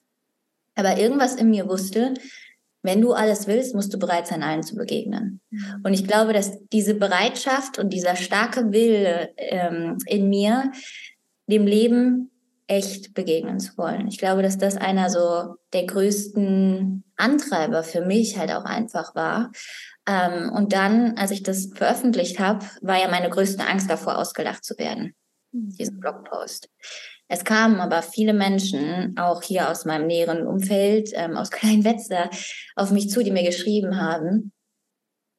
Aber 0.76 0.98
irgendwas 0.98 1.36
in 1.36 1.50
mir 1.50 1.68
wusste, 1.68 2.14
wenn 2.82 3.02
du 3.02 3.12
alles 3.12 3.48
willst, 3.48 3.76
musst 3.76 3.94
du 3.94 4.00
bereit 4.00 4.28
sein, 4.28 4.42
allen 4.42 4.64
zu 4.64 4.76
begegnen. 4.76 5.42
Mhm. 5.50 5.82
Und 5.84 5.94
ich 5.94 6.08
glaube, 6.08 6.34
dass 6.34 6.58
diese 6.72 6.96
Bereitschaft 6.96 7.78
und 7.78 7.92
dieser 7.92 8.16
starke 8.16 8.72
Wille 8.72 9.32
ähm, 9.38 9.98
in 10.06 10.30
mir, 10.30 10.72
dem 11.48 11.66
Leben 11.66 12.32
echt 12.68 13.16
begegnen 13.16 13.60
zu 13.60 13.78
wollen. 13.78 14.08
Ich 14.08 14.20
glaube, 14.20 14.44
dass 14.44 14.58
das 14.58 14.78
einer 14.78 15.10
so 15.10 15.56
der 15.74 15.86
größten 15.88 17.04
Antreiber 17.18 17.84
für 17.84 18.06
mich 18.06 18.38
halt 18.38 18.52
auch 18.52 18.64
einfach 18.64 19.16
war, 19.16 19.52
ähm, 20.10 20.52
und 20.52 20.74
dann, 20.74 21.18
als 21.18 21.30
ich 21.30 21.44
das 21.44 21.70
veröffentlicht 21.76 22.40
habe, 22.40 22.66
war 22.82 23.00
ja 23.00 23.10
meine 23.10 23.30
größte 23.30 23.64
Angst 23.66 23.90
davor, 23.92 24.18
ausgelacht 24.18 24.66
zu 24.66 24.76
werden. 24.80 25.14
Mhm. 25.52 25.70
Diesen 25.78 26.00
Blogpost. 26.00 26.68
Es 27.28 27.44
kamen 27.44 27.80
aber 27.80 28.02
viele 28.02 28.34
Menschen, 28.34 29.16
auch 29.20 29.44
hier 29.44 29.70
aus 29.70 29.86
meinem 29.86 30.08
näheren 30.08 30.48
Umfeld, 30.48 31.12
ähm, 31.14 31.38
aus 31.38 31.52
Kleinwetzlar, 31.52 32.32
auf 32.76 32.90
mich 32.90 33.12
zu, 33.12 33.24
die 33.24 33.30
mir 33.30 33.44
geschrieben 33.44 34.02
haben, 34.02 34.52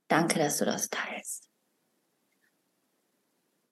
danke, 0.06 0.38
dass 0.38 0.58
du 0.58 0.64
das 0.66 0.88
teilst. 0.88 1.48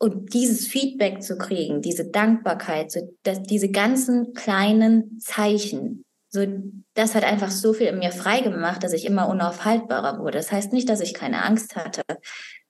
Und 0.01 0.33
dieses 0.35 0.67
Feedback 0.67 1.23
zu 1.23 1.39
kriegen, 1.39 1.81
diese 1.81 2.11
Dankbarkeit, 2.11 2.91
so, 2.91 3.17
dass 3.23 3.43
diese 3.43 3.71
ganzen 3.71 4.33
kleinen 4.33 5.21
Zeichen, 5.21 6.05
so, 6.31 6.47
das 6.95 7.15
hat 7.15 7.25
einfach 7.25 7.51
so 7.51 7.73
viel 7.73 7.87
in 7.87 7.99
mir 7.99 8.13
freigemacht, 8.13 8.85
dass 8.85 8.93
ich 8.93 9.07
immer 9.07 9.29
unaufhaltbarer 9.29 10.19
wurde. 10.19 10.39
Das 10.39 10.53
heißt 10.53 10.73
nicht, 10.73 10.89
dass 10.89 11.01
ich 11.01 11.15
keine 11.15 11.43
Angst 11.43 11.75
hatte. 11.75 12.03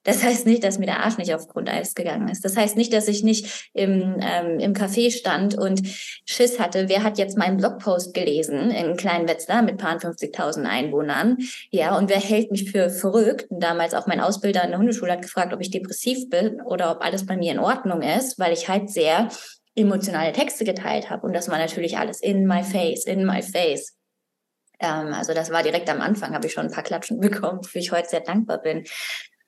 Das 0.05 0.23
heißt 0.23 0.47
nicht, 0.47 0.65
dass 0.65 0.79
mir 0.79 0.87
der 0.87 1.05
Arsch 1.05 1.19
nicht 1.19 1.35
auf 1.35 1.49
Grundeis 1.49 1.95
gegangen 1.95 2.29
ist. 2.29 2.45
Das 2.45 2.57
heißt 2.57 2.77
nicht, 2.77 2.93
dass 2.95 3.09
ich 3.09 3.25
nicht 3.25 3.69
im, 3.75 4.17
ähm, 4.21 4.59
im 4.59 4.73
Café 4.73 5.11
stand 5.11 5.59
und 5.59 5.83
Schiss 6.25 6.59
hatte. 6.59 6.89
Wer 6.89 7.03
hat 7.03 7.19
jetzt 7.19 7.37
meinen 7.37 7.59
Blogpost 7.59 8.15
gelesen 8.15 8.71
in 8.71 8.97
Kleinwetzlar 8.97 9.61
mit 9.61 9.77
paar 9.77 9.99
50.000 9.99 10.65
Einwohnern? 10.65 11.37
Ja, 11.71 11.99
und 11.99 12.09
wer 12.09 12.21
hält 12.21 12.51
mich 12.51 12.71
für 12.71 12.89
verrückt? 12.89 13.51
Und 13.51 13.63
damals 13.63 13.93
auch 13.93 14.07
mein 14.07 14.21
Ausbilder 14.21 14.65
in 14.65 14.71
der 14.71 14.79
Hundeschule 14.79 15.13
hat 15.13 15.23
gefragt, 15.23 15.53
ob 15.53 15.61
ich 15.61 15.71
depressiv 15.71 16.31
bin 16.31 16.63
oder 16.63 16.93
ob 16.93 17.05
alles 17.05 17.27
bei 17.27 17.37
mir 17.37 17.53
in 17.53 17.59
Ordnung 17.59 18.01
ist, 18.01 18.39
weil 18.39 18.53
ich 18.53 18.69
halt 18.69 18.89
sehr 18.89 19.29
emotionale 19.79 20.33
Texte 20.33 20.65
geteilt 20.65 21.11
habe. 21.11 21.27
Und 21.27 21.33
das 21.33 21.49
war 21.49 21.59
natürlich 21.59 21.99
alles 21.99 22.21
in 22.21 22.47
my 22.47 22.63
face, 22.63 23.05
in 23.07 23.25
my 23.25 23.43
face. 23.43 23.97
Ähm, 24.81 25.13
also 25.13 25.35
das 25.35 25.51
war 25.51 25.63
direkt 25.63 25.89
am 25.89 26.01
Anfang, 26.01 26.35
habe 26.35 26.47
ich 26.47 26.53
schon 26.53 26.67
ein 26.67 26.73
paar 26.73 26.85
Klatschen 26.85 27.21
bekommen, 27.21 27.63
für 27.63 27.79
ich 27.79 27.93
heute 27.93 28.09
sehr 28.09 28.21
dankbar 28.21 28.59
bin. 28.59 28.85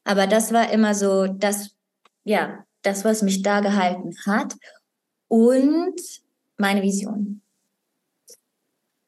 Aber 0.05 0.27
das 0.27 0.53
war 0.53 0.73
immer 0.73 0.95
so 0.95 1.27
das, 1.27 1.75
ja, 2.25 2.65
das, 2.83 3.05
was 3.05 3.23
mich 3.23 3.43
da 3.43 3.61
gehalten 3.61 4.15
hat 4.27 4.55
und 5.29 6.01
meine 6.57 6.83
Vision. 6.83 7.43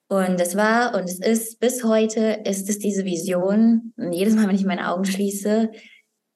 Und 0.08 0.38
es 0.40 0.56
war 0.56 0.94
und 0.94 1.04
es 1.04 1.20
ist 1.20 1.58
bis 1.58 1.84
heute 1.84 2.42
ist 2.44 2.68
es 2.68 2.78
diese 2.78 3.06
Vision. 3.06 3.94
Und 3.96 4.12
jedes 4.12 4.34
Mal, 4.34 4.46
wenn 4.46 4.56
ich 4.56 4.66
meine 4.66 4.90
Augen 4.90 5.06
schließe, 5.06 5.70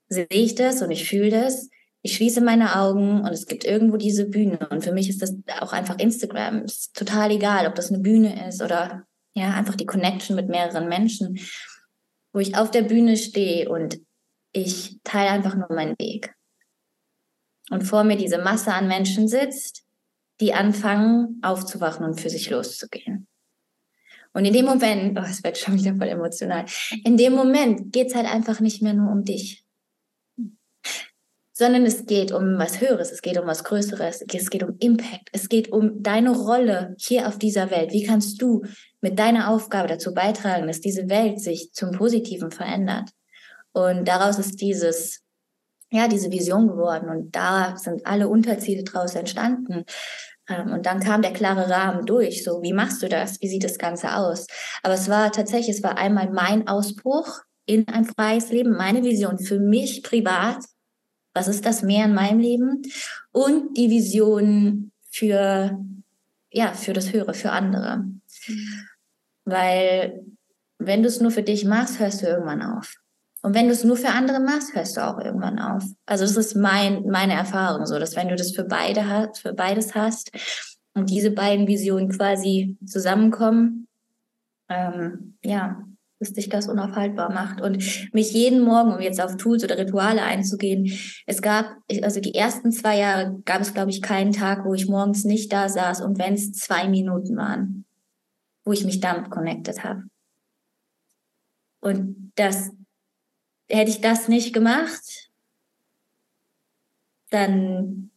sehe 0.08 0.26
ich 0.30 0.54
das 0.54 0.80
und 0.80 0.90
ich 0.90 1.06
fühle 1.06 1.30
das 1.30 1.68
ich 2.06 2.14
schließe 2.14 2.40
meine 2.40 2.76
Augen 2.76 3.22
und 3.22 3.32
es 3.32 3.46
gibt 3.46 3.64
irgendwo 3.64 3.96
diese 3.96 4.26
Bühne. 4.26 4.68
Und 4.70 4.84
für 4.84 4.92
mich 4.92 5.08
ist 5.08 5.22
das 5.22 5.34
auch 5.60 5.72
einfach 5.72 5.98
Instagram. 5.98 6.58
Es 6.58 6.78
ist 6.78 6.96
total 6.96 7.32
egal, 7.32 7.66
ob 7.66 7.74
das 7.74 7.90
eine 7.90 7.98
Bühne 7.98 8.48
ist 8.48 8.62
oder 8.62 9.04
ja, 9.34 9.52
einfach 9.52 9.74
die 9.74 9.86
Connection 9.86 10.36
mit 10.36 10.48
mehreren 10.48 10.88
Menschen, 10.88 11.40
wo 12.32 12.38
ich 12.38 12.56
auf 12.56 12.70
der 12.70 12.82
Bühne 12.82 13.16
stehe 13.16 13.68
und 13.68 13.98
ich 14.52 15.00
teile 15.02 15.30
einfach 15.30 15.56
nur 15.56 15.66
meinen 15.68 15.98
Weg. 15.98 16.32
Und 17.70 17.82
vor 17.82 18.04
mir 18.04 18.16
diese 18.16 18.38
Masse 18.38 18.72
an 18.72 18.86
Menschen 18.86 19.26
sitzt, 19.26 19.82
die 20.40 20.54
anfangen 20.54 21.40
aufzuwachen 21.42 22.06
und 22.06 22.20
für 22.20 22.30
sich 22.30 22.48
loszugehen. 22.50 23.26
Und 24.32 24.44
in 24.44 24.52
dem 24.52 24.66
Moment, 24.66 25.18
oh, 25.18 25.24
es 25.24 25.42
wird 25.42 25.58
schon 25.58 25.74
wieder 25.74 25.96
voll 25.96 26.08
emotional, 26.08 26.66
in 27.04 27.16
dem 27.16 27.32
Moment 27.32 27.92
geht 27.92 28.08
es 28.08 28.14
halt 28.14 28.32
einfach 28.32 28.60
nicht 28.60 28.80
mehr 28.80 28.94
nur 28.94 29.10
um 29.10 29.24
dich 29.24 29.65
sondern 31.58 31.86
es 31.86 32.04
geht 32.04 32.32
um 32.32 32.58
was 32.58 32.82
Höheres, 32.82 33.10
es 33.10 33.22
geht 33.22 33.38
um 33.38 33.46
was 33.46 33.64
Größeres, 33.64 34.22
es 34.30 34.50
geht 34.50 34.62
um 34.62 34.76
Impact, 34.78 35.30
es 35.32 35.48
geht 35.48 35.72
um 35.72 36.02
deine 36.02 36.36
Rolle 36.36 36.94
hier 36.98 37.26
auf 37.26 37.38
dieser 37.38 37.70
Welt. 37.70 37.92
Wie 37.92 38.04
kannst 38.04 38.42
du 38.42 38.62
mit 39.00 39.18
deiner 39.18 39.48
Aufgabe 39.48 39.88
dazu 39.88 40.12
beitragen, 40.12 40.66
dass 40.66 40.82
diese 40.82 41.08
Welt 41.08 41.40
sich 41.40 41.72
zum 41.72 41.92
Positiven 41.92 42.50
verändert? 42.50 43.08
Und 43.72 44.06
daraus 44.06 44.38
ist 44.38 44.60
dieses, 44.60 45.22
ja, 45.90 46.08
diese 46.08 46.30
Vision 46.30 46.68
geworden 46.68 47.08
und 47.08 47.34
da 47.34 47.78
sind 47.78 48.06
alle 48.06 48.28
Unterziele 48.28 48.84
draus 48.84 49.14
entstanden. 49.14 49.84
Ähm, 50.50 50.72
und 50.74 50.84
dann 50.84 51.00
kam 51.00 51.22
der 51.22 51.32
klare 51.32 51.70
Rahmen 51.70 52.04
durch. 52.04 52.44
So, 52.44 52.60
wie 52.60 52.74
machst 52.74 53.02
du 53.02 53.08
das? 53.08 53.40
Wie 53.40 53.48
sieht 53.48 53.64
das 53.64 53.78
Ganze 53.78 54.14
aus? 54.14 54.46
Aber 54.82 54.92
es 54.92 55.08
war 55.08 55.32
tatsächlich, 55.32 55.78
es 55.78 55.82
war 55.82 55.96
einmal 55.96 56.30
mein 56.30 56.68
Ausbruch 56.68 57.40
in 57.64 57.88
ein 57.88 58.04
freies 58.04 58.50
Leben, 58.50 58.76
meine 58.76 59.02
Vision 59.02 59.38
für 59.38 59.58
mich 59.58 60.02
privat, 60.02 60.58
was 61.36 61.48
ist 61.48 61.66
das 61.66 61.82
mehr 61.82 62.06
in 62.06 62.14
meinem 62.14 62.40
Leben 62.40 62.82
und 63.30 63.76
die 63.76 63.90
Vision 63.90 64.90
für, 65.10 65.78
ja, 66.50 66.72
für 66.72 66.94
das 66.94 67.12
Höhere, 67.12 67.34
für 67.34 67.52
andere. 67.52 68.06
Weil 69.44 70.24
wenn 70.78 71.02
du 71.02 71.08
es 71.08 71.20
nur 71.20 71.30
für 71.30 71.42
dich 71.42 71.66
machst, 71.66 72.00
hörst 72.00 72.22
du 72.22 72.26
irgendwann 72.26 72.62
auf. 72.62 72.94
Und 73.42 73.54
wenn 73.54 73.66
du 73.66 73.72
es 73.72 73.84
nur 73.84 73.98
für 73.98 74.08
andere 74.08 74.40
machst, 74.40 74.74
hörst 74.74 74.96
du 74.96 75.06
auch 75.06 75.18
irgendwann 75.18 75.58
auf. 75.58 75.84
Also 76.06 76.24
das 76.24 76.36
ist 76.38 76.56
mein, 76.56 77.04
meine 77.06 77.34
Erfahrung 77.34 77.84
so, 77.84 77.98
dass 77.98 78.16
wenn 78.16 78.28
du 78.28 78.36
das 78.36 78.52
für 78.52 78.64
beide 78.64 79.06
hast, 79.06 79.42
für 79.42 79.52
beides 79.52 79.94
hast 79.94 80.30
und 80.94 81.10
diese 81.10 81.30
beiden 81.30 81.66
Visionen 81.66 82.08
quasi 82.08 82.78
zusammenkommen, 82.86 83.88
ähm, 84.70 85.36
ja, 85.44 85.84
dass 86.18 86.32
dich 86.32 86.48
das 86.48 86.68
unaufhaltbar 86.68 87.32
macht 87.32 87.60
und 87.60 87.76
mich 88.14 88.32
jeden 88.32 88.62
Morgen, 88.62 88.94
um 88.94 89.00
jetzt 89.00 89.20
auf 89.20 89.36
Tools 89.36 89.62
oder 89.64 89.78
Rituale 89.78 90.22
einzugehen, 90.22 90.90
es 91.26 91.42
gab, 91.42 91.76
also 92.02 92.20
die 92.20 92.34
ersten 92.34 92.72
zwei 92.72 92.98
Jahre 92.98 93.40
gab 93.44 93.60
es, 93.60 93.74
glaube 93.74 93.90
ich, 93.90 94.00
keinen 94.02 94.32
Tag, 94.32 94.64
wo 94.64 94.74
ich 94.74 94.88
morgens 94.88 95.24
nicht 95.24 95.52
da 95.52 95.68
saß 95.68 96.00
und 96.00 96.18
wenn 96.18 96.34
es 96.34 96.52
zwei 96.52 96.88
Minuten 96.88 97.36
waren, 97.36 97.84
wo 98.64 98.72
ich 98.72 98.84
mich 98.84 99.00
damit 99.00 99.30
connected 99.30 99.84
habe. 99.84 100.04
Und 101.80 102.32
das, 102.36 102.70
hätte 103.68 103.90
ich 103.90 104.00
das 104.00 104.28
nicht 104.28 104.52
gemacht, 104.52 105.30
dann 107.30 108.10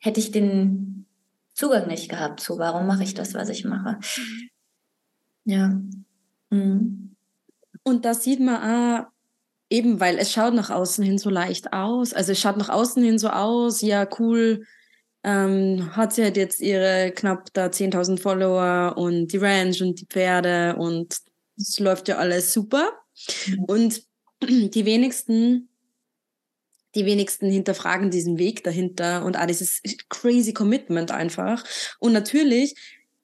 hätte 0.00 0.20
ich 0.20 0.32
den 0.32 1.06
Zugang 1.54 1.86
nicht 1.88 2.08
gehabt 2.08 2.40
zu, 2.40 2.58
warum 2.58 2.86
mache 2.86 3.04
ich 3.04 3.14
das, 3.14 3.34
was 3.34 3.48
ich 3.48 3.64
mache. 3.64 3.98
Mhm. 4.16 4.50
Ja. 5.44 5.80
Mhm. 6.50 7.09
Und 7.82 8.04
da 8.04 8.14
sieht 8.14 8.40
man 8.40 8.56
auch, 8.56 9.06
eben 9.70 10.00
weil 10.00 10.18
es 10.18 10.32
schaut 10.32 10.54
nach 10.54 10.70
außen 10.70 11.04
hin 11.04 11.18
so 11.18 11.30
leicht 11.30 11.72
aus. 11.72 12.12
Also 12.12 12.32
es 12.32 12.40
schaut 12.40 12.56
nach 12.56 12.68
außen 12.68 13.02
hin 13.02 13.18
so 13.18 13.28
aus, 13.28 13.80
ja 13.80 14.06
cool, 14.18 14.66
ähm, 15.22 15.94
hat 15.96 16.12
sie 16.12 16.22
halt 16.22 16.36
jetzt 16.36 16.60
ihre 16.60 17.12
knapp 17.14 17.52
da 17.52 17.66
10.000 17.66 18.20
Follower 18.20 18.96
und 18.96 19.28
die 19.28 19.36
Ranch 19.36 19.82
und 19.82 20.00
die 20.00 20.06
Pferde 20.06 20.76
und 20.76 21.16
es 21.56 21.78
läuft 21.78 22.08
ja 22.08 22.16
alles 22.16 22.52
super. 22.52 22.90
Und 23.66 24.02
die 24.42 24.84
wenigsten, 24.86 25.68
die 26.94 27.04
wenigsten 27.04 27.50
hinterfragen 27.50 28.10
diesen 28.10 28.38
Weg 28.38 28.64
dahinter 28.64 29.24
und 29.24 29.38
auch 29.38 29.46
dieses 29.46 29.82
crazy 30.08 30.52
Commitment 30.52 31.10
einfach. 31.10 31.64
Und 31.98 32.12
natürlich 32.12 32.74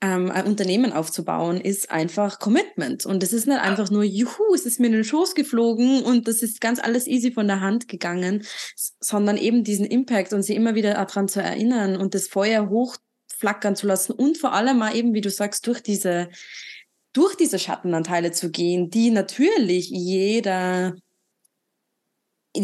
ähm, 0.06 0.30
ein 0.30 0.46
Unternehmen 0.46 0.92
aufzubauen, 0.92 1.60
ist 1.60 1.90
einfach 1.90 2.38
Commitment. 2.38 3.06
Und 3.06 3.22
es 3.22 3.32
ist 3.32 3.46
nicht 3.46 3.60
einfach 3.60 3.90
nur, 3.90 4.04
juhu, 4.04 4.54
es 4.54 4.66
ist 4.66 4.80
mir 4.80 4.86
in 4.86 4.92
den 4.92 5.04
Schoß 5.04 5.34
geflogen 5.34 6.02
und 6.02 6.28
das 6.28 6.42
ist 6.42 6.60
ganz 6.60 6.78
alles 6.78 7.06
easy 7.06 7.32
von 7.32 7.46
der 7.46 7.60
Hand 7.60 7.88
gegangen, 7.88 8.44
sondern 9.00 9.36
eben 9.36 9.64
diesen 9.64 9.86
Impact 9.86 10.32
und 10.32 10.42
sie 10.42 10.54
immer 10.54 10.74
wieder 10.74 10.94
daran 10.94 11.28
zu 11.28 11.42
erinnern 11.42 11.96
und 11.96 12.14
das 12.14 12.28
Feuer 12.28 12.68
hoch 12.68 12.96
aufflackern 13.36 13.76
zu 13.76 13.86
lassen 13.86 14.12
und 14.12 14.38
vor 14.38 14.52
allem 14.52 14.78
mal 14.78 14.94
eben, 14.96 15.14
wie 15.14 15.20
du 15.20 15.30
sagst, 15.30 15.66
durch 15.66 15.82
diese, 15.82 16.28
durch 17.12 17.34
diese 17.36 17.58
Schattenanteile 17.58 18.32
zu 18.32 18.50
gehen, 18.50 18.90
die 18.90 19.10
natürlich 19.10 19.88
jeder, 19.90 20.94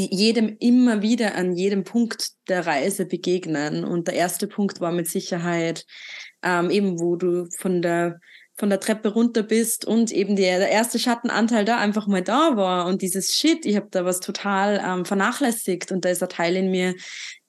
jedem 0.01 0.57
immer 0.59 1.03
wieder 1.03 1.35
an 1.35 1.55
jedem 1.55 1.85
Punkt 1.85 2.31
der 2.49 2.67
Reise 2.67 3.07
begegnen. 3.07 3.85
Und 3.85 4.09
der 4.09 4.15
erste 4.15 4.47
Punkt 4.49 4.81
war 4.81 4.93
mit 4.93 5.09
Sicherheit 5.09 5.87
ähm, 6.43 6.71
eben, 6.71 7.01
wo 7.01 7.17
du 7.17 7.47
von 7.59 7.83
der 7.83 8.19
von 8.55 8.69
der 8.69 8.81
Treppe 8.81 9.09
runter 9.09 9.43
bist 9.43 9.87
und 9.87 10.13
eben 10.13 10.37
der, 10.37 10.59
der 10.59 10.69
erste 10.69 10.99
Schattenanteil 10.99 11.65
da 11.65 11.79
einfach 11.79 12.07
mal 12.07 12.23
da 12.23 12.55
war 12.55 12.87
und 12.87 13.01
dieses 13.01 13.35
Shit, 13.35 13.65
ich 13.65 13.77
habe 13.77 13.89
da 13.91 14.05
was 14.05 14.21
total 14.21 14.81
ähm, 14.87 15.05
vernachlässigt 15.07 15.91
und 15.91 16.05
da 16.05 16.11
ist 16.11 16.23
ein 16.23 16.29
Teil 16.29 16.57
in 16.57 16.71
mir, 16.71 16.95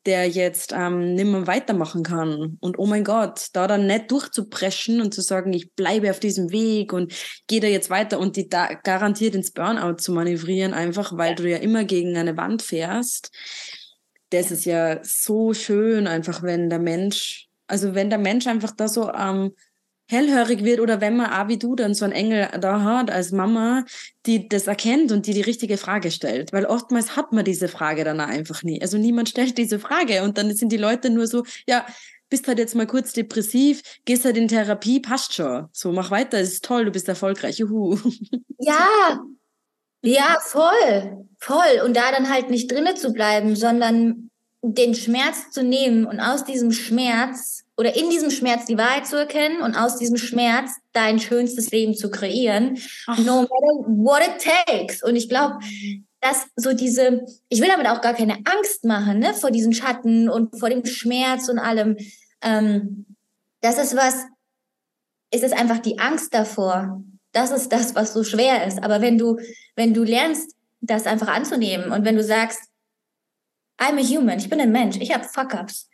der 0.05 0.27
jetzt 0.27 0.73
ähm, 0.73 1.13
nimmer 1.13 1.47
weitermachen 1.47 2.03
kann. 2.03 2.57
Und 2.59 2.77
oh 2.77 2.85
mein 2.85 3.03
Gott, 3.03 3.47
da 3.53 3.67
dann 3.67 3.87
nicht 3.87 4.11
durchzupreschen 4.11 5.01
und 5.01 5.13
zu 5.13 5.21
sagen, 5.21 5.53
ich 5.53 5.73
bleibe 5.73 6.09
auf 6.09 6.19
diesem 6.19 6.51
Weg 6.51 6.91
und 6.93 7.13
gehe 7.47 7.61
da 7.61 7.67
jetzt 7.67 7.89
weiter 7.89 8.19
und 8.19 8.35
die 8.35 8.49
da 8.49 8.73
garantiert 8.73 9.35
ins 9.35 9.51
Burnout 9.51 9.95
zu 9.95 10.11
manövrieren, 10.11 10.73
einfach 10.73 11.17
weil 11.17 11.35
du 11.35 11.49
ja 11.49 11.57
immer 11.57 11.85
gegen 11.85 12.17
eine 12.17 12.35
Wand 12.35 12.61
fährst. 12.61 13.31
Das 14.29 14.51
ist 14.51 14.65
ja 14.65 14.99
so 15.03 15.53
schön, 15.53 16.07
einfach 16.07 16.43
wenn 16.43 16.69
der 16.69 16.79
Mensch, 16.79 17.47
also 17.67 17.95
wenn 17.95 18.09
der 18.09 18.19
Mensch 18.19 18.47
einfach 18.47 18.71
da 18.75 18.87
so 18.87 19.11
ähm, 19.11 19.53
hellhörig 20.07 20.63
wird 20.63 20.79
oder 20.79 21.01
wenn 21.01 21.17
man 21.17 21.31
auch 21.31 21.47
wie 21.47 21.57
du 21.57 21.75
dann 21.75 21.93
so 21.93 22.05
einen 22.05 22.13
Engel 22.13 22.49
da 22.59 22.81
hat 22.81 23.09
als 23.09 23.31
Mama, 23.31 23.85
die 24.25 24.47
das 24.47 24.67
erkennt 24.67 25.11
und 25.11 25.27
die 25.27 25.33
die 25.33 25.41
richtige 25.41 25.77
Frage 25.77 26.11
stellt. 26.11 26.53
Weil 26.53 26.65
oftmals 26.65 27.15
hat 27.15 27.31
man 27.31 27.45
diese 27.45 27.67
Frage 27.67 28.03
dann 28.03 28.19
einfach 28.19 28.63
nie. 28.63 28.81
Also 28.81 28.97
niemand 28.97 29.29
stellt 29.29 29.57
diese 29.57 29.79
Frage 29.79 30.23
und 30.23 30.37
dann 30.37 30.53
sind 30.55 30.71
die 30.71 30.77
Leute 30.77 31.09
nur 31.09 31.27
so, 31.27 31.43
ja, 31.67 31.85
bist 32.29 32.47
halt 32.47 32.57
jetzt 32.57 32.75
mal 32.75 32.87
kurz 32.87 33.13
depressiv, 33.13 33.81
gehst 34.05 34.25
halt 34.25 34.37
in 34.37 34.47
Therapie, 34.47 34.99
passt 34.99 35.35
schon. 35.35 35.67
So, 35.71 35.91
mach 35.91 36.09
weiter, 36.09 36.39
ist 36.39 36.65
toll, 36.65 36.85
du 36.85 36.91
bist 36.91 37.07
erfolgreich, 37.07 37.59
juhu. 37.59 37.97
Ja, 38.65 39.19
ja, 40.01 40.37
voll, 40.41 41.25
voll. 41.37 41.81
Und 41.85 41.95
da 41.95 42.11
dann 42.11 42.29
halt 42.29 42.49
nicht 42.49 42.71
drinnen 42.71 42.95
zu 42.95 43.11
bleiben, 43.11 43.55
sondern 43.55 44.29
den 44.61 44.95
Schmerz 44.95 45.51
zu 45.51 45.63
nehmen 45.63 46.05
und 46.05 46.19
aus 46.19 46.43
diesem 46.45 46.71
Schmerz 46.71 47.62
oder 47.77 47.95
in 47.95 48.09
diesem 48.09 48.29
Schmerz 48.29 48.65
die 48.65 48.77
Wahrheit 48.77 49.07
zu 49.07 49.17
erkennen 49.17 49.61
und 49.61 49.75
aus 49.75 49.97
diesem 49.97 50.17
Schmerz 50.17 50.71
dein 50.91 51.19
schönstes 51.19 51.71
Leben 51.71 51.95
zu 51.95 52.11
kreieren, 52.11 52.77
Ach. 53.07 53.17
no 53.19 53.41
matter 53.41 53.87
what 53.87 54.21
it 54.21 54.45
takes. 54.67 55.01
Und 55.01 55.15
ich 55.15 55.27
glaube, 55.27 55.57
dass 56.21 56.45
so 56.55 56.73
diese, 56.73 57.25
ich 57.49 57.61
will 57.61 57.67
damit 57.67 57.87
auch 57.87 58.01
gar 58.01 58.13
keine 58.13 58.37
Angst 58.45 58.85
machen, 58.85 59.19
ne, 59.19 59.33
vor 59.33 59.51
diesen 59.51 59.73
Schatten 59.73 60.29
und 60.29 60.57
vor 60.59 60.69
dem 60.69 60.85
Schmerz 60.85 61.49
und 61.49 61.57
allem. 61.57 61.97
Ähm, 62.41 63.05
das 63.61 63.77
ist 63.79 63.95
was, 63.95 64.25
ist 65.31 65.43
es 65.43 65.51
einfach 65.51 65.79
die 65.79 65.97
Angst 65.97 66.33
davor. 66.33 67.01
Das 67.31 67.49
ist 67.49 67.71
das, 67.71 67.95
was 67.95 68.13
so 68.13 68.23
schwer 68.23 68.67
ist. 68.67 68.83
Aber 68.83 69.01
wenn 69.01 69.17
du, 69.17 69.39
wenn 69.75 69.93
du 69.93 70.03
lernst, 70.03 70.55
das 70.81 71.07
einfach 71.07 71.29
anzunehmen 71.29 71.91
und 71.91 72.05
wenn 72.05 72.17
du 72.17 72.23
sagst, 72.23 72.59
I'm 73.79 73.97
a 73.97 74.03
human, 74.03 74.37
ich 74.37 74.49
bin 74.49 74.61
ein 74.61 74.71
Mensch, 74.71 74.97
ich 74.97 75.13
habe 75.13 75.23
Fuck-ups 75.23 75.89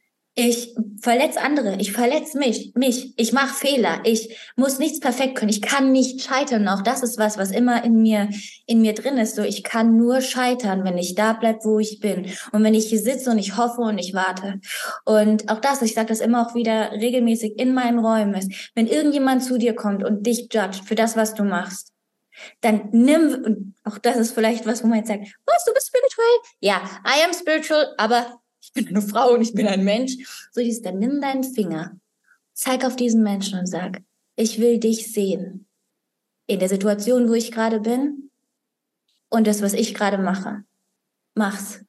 ich 0.47 0.75
verletze 1.01 1.41
andere, 1.41 1.75
ich 1.79 1.91
verletze 1.91 2.37
mich, 2.37 2.71
mich, 2.75 3.13
ich 3.17 3.33
mache 3.33 3.53
Fehler, 3.53 3.99
ich 4.03 4.37
muss 4.55 4.79
nichts 4.79 4.99
perfekt 4.99 5.35
können, 5.35 5.49
ich 5.49 5.61
kann 5.61 5.91
nicht 5.91 6.21
scheitern. 6.21 6.67
Auch 6.67 6.81
das 6.81 7.03
ist 7.03 7.17
was, 7.17 7.37
was 7.37 7.51
immer 7.51 7.83
in 7.83 8.01
mir, 8.01 8.29
in 8.65 8.81
mir 8.81 8.93
drin 8.93 9.17
ist. 9.17 9.35
So, 9.35 9.41
ich 9.41 9.63
kann 9.63 9.97
nur 9.97 10.21
scheitern, 10.21 10.83
wenn 10.83 10.97
ich 10.97 11.15
da 11.15 11.33
bleib, 11.33 11.65
wo 11.65 11.79
ich 11.79 11.99
bin. 11.99 12.31
Und 12.51 12.63
wenn 12.63 12.73
ich 12.73 12.87
hier 12.87 12.99
sitze 12.99 13.31
und 13.31 13.37
ich 13.37 13.57
hoffe 13.57 13.81
und 13.81 13.97
ich 13.97 14.13
warte. 14.13 14.59
Und 15.05 15.49
auch 15.49 15.59
das, 15.59 15.81
ich 15.81 15.93
sage 15.93 16.07
das 16.07 16.21
immer 16.21 16.47
auch 16.47 16.55
wieder 16.55 16.91
regelmäßig 16.91 17.59
in 17.59 17.73
meinen 17.73 17.99
Räumen 17.99 18.33
ist, 18.35 18.71
wenn 18.75 18.87
irgendjemand 18.87 19.43
zu 19.43 19.57
dir 19.57 19.75
kommt 19.75 20.03
und 20.03 20.25
dich 20.25 20.53
judgt 20.53 20.83
für 20.85 20.95
das, 20.95 21.17
was 21.17 21.33
du 21.33 21.43
machst, 21.43 21.91
dann 22.61 22.89
nimm, 22.91 23.43
und 23.43 23.75
auch 23.83 23.97
das 23.97 24.15
ist 24.15 24.31
vielleicht 24.31 24.65
was, 24.65 24.83
wo 24.83 24.87
man 24.87 24.99
jetzt 24.99 25.09
sagt, 25.09 25.27
was, 25.45 25.65
du 25.65 25.73
bist 25.73 25.87
spirituell? 25.87 26.53
Ja, 26.61 26.81
I 27.05 27.25
am 27.25 27.33
spiritual, 27.33 27.93
aber 27.97 28.39
bin 28.85 28.97
eine 28.97 29.01
Frau 29.05 29.33
und 29.33 29.41
ich 29.41 29.53
bin 29.53 29.67
ein 29.67 29.83
Mensch. 29.83 30.13
So 30.51 30.61
hieß 30.61 30.81
dann 30.81 30.99
nimm 30.99 31.21
deinen 31.21 31.43
Finger, 31.43 31.97
zeig 32.53 32.85
auf 32.85 32.95
diesen 32.95 33.23
Menschen 33.23 33.59
und 33.59 33.67
sag, 33.67 34.01
ich 34.35 34.59
will 34.59 34.79
dich 34.79 35.11
sehen. 35.11 35.67
In 36.47 36.59
der 36.59 36.69
Situation, 36.69 37.29
wo 37.29 37.33
ich 37.33 37.51
gerade 37.51 37.79
bin 37.79 38.31
und 39.29 39.47
das, 39.47 39.61
was 39.61 39.73
ich 39.73 39.93
gerade 39.93 40.17
mache. 40.17 40.63
Mach's. 41.35 41.81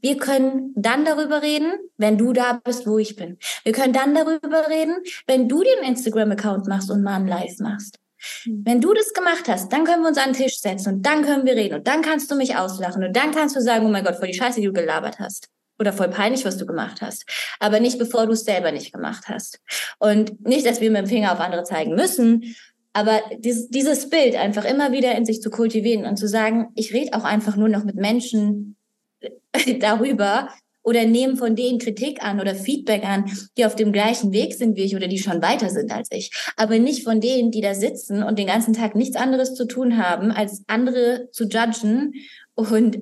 Wir 0.00 0.16
können 0.16 0.72
dann 0.74 1.04
darüber 1.04 1.40
reden, 1.40 1.72
wenn 1.96 2.18
du 2.18 2.32
da 2.32 2.60
bist, 2.64 2.86
wo 2.86 2.98
ich 2.98 3.14
bin. 3.14 3.38
Wir 3.62 3.72
können 3.72 3.92
dann 3.92 4.14
darüber 4.14 4.68
reden, 4.68 4.96
wenn 5.26 5.48
du 5.48 5.62
den 5.62 5.88
Instagram-Account 5.88 6.66
machst 6.66 6.90
und 6.90 7.02
mal 7.02 7.14
ein 7.14 7.28
Live 7.28 7.58
machst. 7.60 7.98
Hm. 8.42 8.62
Wenn 8.66 8.80
du 8.80 8.92
das 8.92 9.14
gemacht 9.14 9.48
hast, 9.48 9.72
dann 9.72 9.84
können 9.84 10.02
wir 10.02 10.08
uns 10.08 10.18
an 10.18 10.32
den 10.32 10.42
Tisch 10.42 10.58
setzen 10.58 10.94
und 10.94 11.06
dann 11.06 11.22
können 11.22 11.46
wir 11.46 11.54
reden 11.54 11.76
und 11.76 11.86
dann 11.86 12.02
kannst 12.02 12.30
du 12.30 12.34
mich 12.34 12.56
auslachen 12.56 13.04
und 13.04 13.16
dann 13.16 13.32
kannst 13.32 13.54
du 13.56 13.60
sagen, 13.60 13.86
oh 13.86 13.88
mein 13.88 14.04
Gott, 14.04 14.16
vor 14.16 14.26
die 14.26 14.34
Scheiße, 14.34 14.60
die 14.60 14.66
du 14.66 14.72
gelabert 14.72 15.18
hast 15.18 15.48
oder 15.82 15.92
voll 15.92 16.08
peinlich, 16.08 16.44
was 16.44 16.56
du 16.56 16.64
gemacht 16.64 17.02
hast. 17.02 17.26
Aber 17.58 17.80
nicht, 17.80 17.98
bevor 17.98 18.26
du 18.26 18.32
es 18.32 18.44
selber 18.44 18.72
nicht 18.72 18.92
gemacht 18.92 19.28
hast. 19.28 19.60
Und 19.98 20.40
nicht, 20.46 20.64
dass 20.64 20.80
wir 20.80 20.90
mit 20.90 21.02
dem 21.02 21.08
Finger 21.08 21.32
auf 21.32 21.40
andere 21.40 21.64
zeigen 21.64 21.94
müssen, 21.94 22.54
aber 22.92 23.20
dieses, 23.38 23.68
dieses 23.68 24.08
Bild 24.08 24.36
einfach 24.36 24.64
immer 24.64 24.92
wieder 24.92 25.14
in 25.16 25.24
sich 25.24 25.40
zu 25.40 25.50
kultivieren 25.50 26.06
und 26.06 26.16
zu 26.16 26.28
sagen, 26.28 26.68
ich 26.74 26.92
rede 26.92 27.16
auch 27.16 27.24
einfach 27.24 27.56
nur 27.56 27.68
noch 27.68 27.84
mit 27.84 27.96
Menschen 27.96 28.76
darüber 29.80 30.48
oder 30.82 31.04
nehme 31.04 31.36
von 31.36 31.56
denen 31.56 31.78
Kritik 31.78 32.22
an 32.22 32.40
oder 32.40 32.54
Feedback 32.54 33.04
an, 33.04 33.30
die 33.56 33.64
auf 33.64 33.76
dem 33.76 33.92
gleichen 33.92 34.32
Weg 34.32 34.54
sind 34.54 34.76
wie 34.76 34.82
ich 34.82 34.94
oder 34.94 35.08
die 35.08 35.18
schon 35.18 35.42
weiter 35.42 35.70
sind 35.70 35.92
als 35.92 36.08
ich. 36.12 36.30
Aber 36.56 36.78
nicht 36.78 37.04
von 37.04 37.20
denen, 37.20 37.50
die 37.50 37.60
da 37.60 37.74
sitzen 37.74 38.22
und 38.22 38.38
den 38.38 38.46
ganzen 38.46 38.74
Tag 38.74 38.94
nichts 38.94 39.16
anderes 39.16 39.54
zu 39.54 39.66
tun 39.66 39.96
haben, 39.96 40.30
als 40.30 40.62
andere 40.66 41.28
zu 41.32 41.44
judgen 41.44 42.14
und 42.54 42.98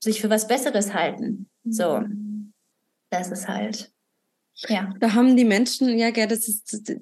sich 0.00 0.20
für 0.20 0.30
was 0.30 0.46
Besseres 0.46 0.94
halten. 0.94 1.47
So, 1.64 2.04
das 3.10 3.30
ist 3.30 3.48
halt. 3.48 3.92
Ja. 4.66 4.92
Da 4.98 5.14
haben 5.14 5.36
die 5.36 5.44
Menschen, 5.44 5.96
ja, 5.98 6.10
gell, 6.10 6.26
das 6.26 6.48
ist 6.48 6.92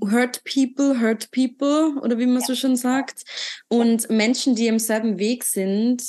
hurt 0.00 0.44
people, 0.44 1.00
hurt 1.00 1.30
people, 1.32 2.00
oder 2.00 2.16
wie 2.18 2.26
man 2.26 2.40
ja. 2.40 2.46
so 2.46 2.54
schon 2.54 2.76
sagt. 2.76 3.24
Und 3.68 4.08
Menschen, 4.08 4.54
die 4.54 4.68
im 4.68 4.78
selben 4.78 5.18
Weg 5.18 5.42
sind, 5.42 6.02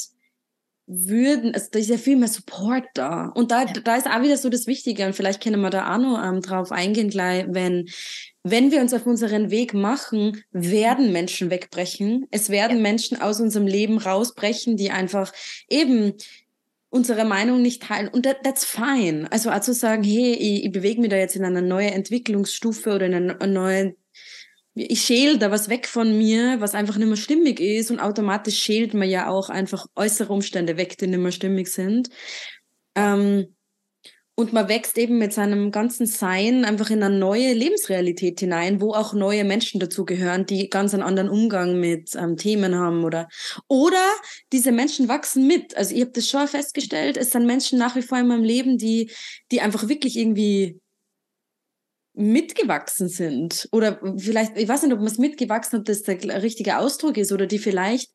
würden, 0.85 1.53
also 1.53 1.67
da 1.71 1.79
ist 1.79 1.89
ja 1.89 1.97
viel 1.97 2.17
mehr 2.17 2.27
Support 2.27 2.85
da. 2.95 3.27
Und 3.27 3.51
da, 3.51 3.63
ja. 3.63 3.73
da 3.73 3.95
ist 3.95 4.07
auch 4.07 4.21
wieder 4.21 4.37
so 4.37 4.49
das 4.49 4.67
Wichtige, 4.67 5.05
und 5.05 5.15
vielleicht 5.15 5.41
können 5.41 5.61
wir 5.61 5.69
da 5.69 5.93
auch 5.93 5.99
noch 5.99 6.23
ähm, 6.23 6.41
drauf 6.41 6.71
eingehen 6.71 7.09
gleich, 7.09 7.45
wenn, 7.49 7.87
wenn 8.43 8.71
wir 8.71 8.81
uns 8.81 8.93
auf 8.93 9.05
unseren 9.05 9.51
Weg 9.51 9.73
machen, 9.73 10.43
werden 10.51 11.11
Menschen 11.11 11.49
wegbrechen. 11.49 12.27
Es 12.31 12.49
werden 12.49 12.77
ja. 12.77 12.83
Menschen 12.83 13.21
aus 13.21 13.39
unserem 13.39 13.67
Leben 13.67 13.97
rausbrechen, 13.97 14.77
die 14.77 14.89
einfach 14.91 15.31
eben 15.69 16.13
unsere 16.89 17.25
Meinung 17.25 17.61
nicht 17.61 17.83
teilen. 17.83 18.07
Und 18.07 18.23
that, 18.25 18.43
that's 18.43 18.65
fine. 18.65 19.27
Also 19.31 19.51
auch 19.51 19.61
zu 19.61 19.73
sagen, 19.73 20.03
hey, 20.03 20.33
ich, 20.33 20.65
ich 20.65 20.71
bewege 20.71 21.01
mich 21.01 21.09
da 21.09 21.17
jetzt 21.17 21.35
in 21.35 21.45
eine 21.45 21.61
neue 21.61 21.91
Entwicklungsstufe 21.91 22.95
oder 22.95 23.05
in 23.05 23.13
eine, 23.13 23.41
eine 23.41 23.53
neue 23.53 23.95
ich 24.75 25.01
schäle 25.01 25.37
da 25.37 25.51
was 25.51 25.67
weg 25.67 25.87
von 25.87 26.17
mir, 26.17 26.61
was 26.61 26.75
einfach 26.75 26.97
nicht 26.97 27.07
mehr 27.07 27.17
stimmig 27.17 27.59
ist 27.59 27.91
und 27.91 27.99
automatisch 27.99 28.59
schält 28.59 28.93
man 28.93 29.09
ja 29.09 29.27
auch 29.27 29.49
einfach 29.49 29.87
äußere 29.95 30.31
Umstände 30.31 30.77
weg, 30.77 30.97
die 30.97 31.07
nicht 31.07 31.19
mehr 31.19 31.31
stimmig 31.31 31.67
sind. 31.67 32.09
Ähm, 32.95 33.55
und 34.39 34.53
man 34.53 34.69
wächst 34.69 34.97
eben 34.97 35.17
mit 35.17 35.33
seinem 35.33 35.69
ganzen 35.69 36.05
Sein 36.05 36.63
einfach 36.63 36.89
in 36.91 37.03
eine 37.03 37.19
neue 37.19 37.51
Lebensrealität 37.51 38.39
hinein, 38.39 38.79
wo 38.79 38.93
auch 38.93 39.13
neue 39.13 39.43
Menschen 39.43 39.81
dazugehören, 39.81 40.45
die 40.45 40.69
ganz 40.69 40.93
einen 40.93 41.03
anderen 41.03 41.27
Umgang 41.27 41.77
mit 41.77 42.15
ähm, 42.15 42.37
Themen 42.37 42.73
haben 42.73 43.03
oder 43.03 43.27
oder 43.67 44.01
diese 44.53 44.71
Menschen 44.71 45.09
wachsen 45.09 45.45
mit. 45.45 45.75
Also 45.75 45.93
ich 45.93 45.99
habe 45.99 46.11
das 46.11 46.29
schon 46.29 46.47
festgestellt, 46.47 47.17
es 47.17 47.31
sind 47.31 47.45
Menschen 47.45 47.77
nach 47.77 47.97
wie 47.97 48.01
vor 48.01 48.17
in 48.17 48.27
meinem 48.27 48.45
Leben, 48.45 48.77
die 48.77 49.11
die 49.51 49.59
einfach 49.59 49.89
wirklich 49.89 50.17
irgendwie 50.17 50.79
mitgewachsen 52.13 53.09
sind 53.09 53.67
oder 53.73 53.99
vielleicht 54.17 54.57
ich 54.57 54.69
weiß 54.69 54.83
nicht, 54.83 54.93
ob 54.93 54.99
man 54.99 55.07
es 55.07 55.17
mitgewachsen, 55.17 55.79
ob 55.79 55.85
das 55.85 56.03
der 56.03 56.17
richtige 56.41 56.77
Ausdruck 56.77 57.17
ist 57.17 57.33
oder 57.33 57.45
die 57.45 57.59
vielleicht 57.59 58.09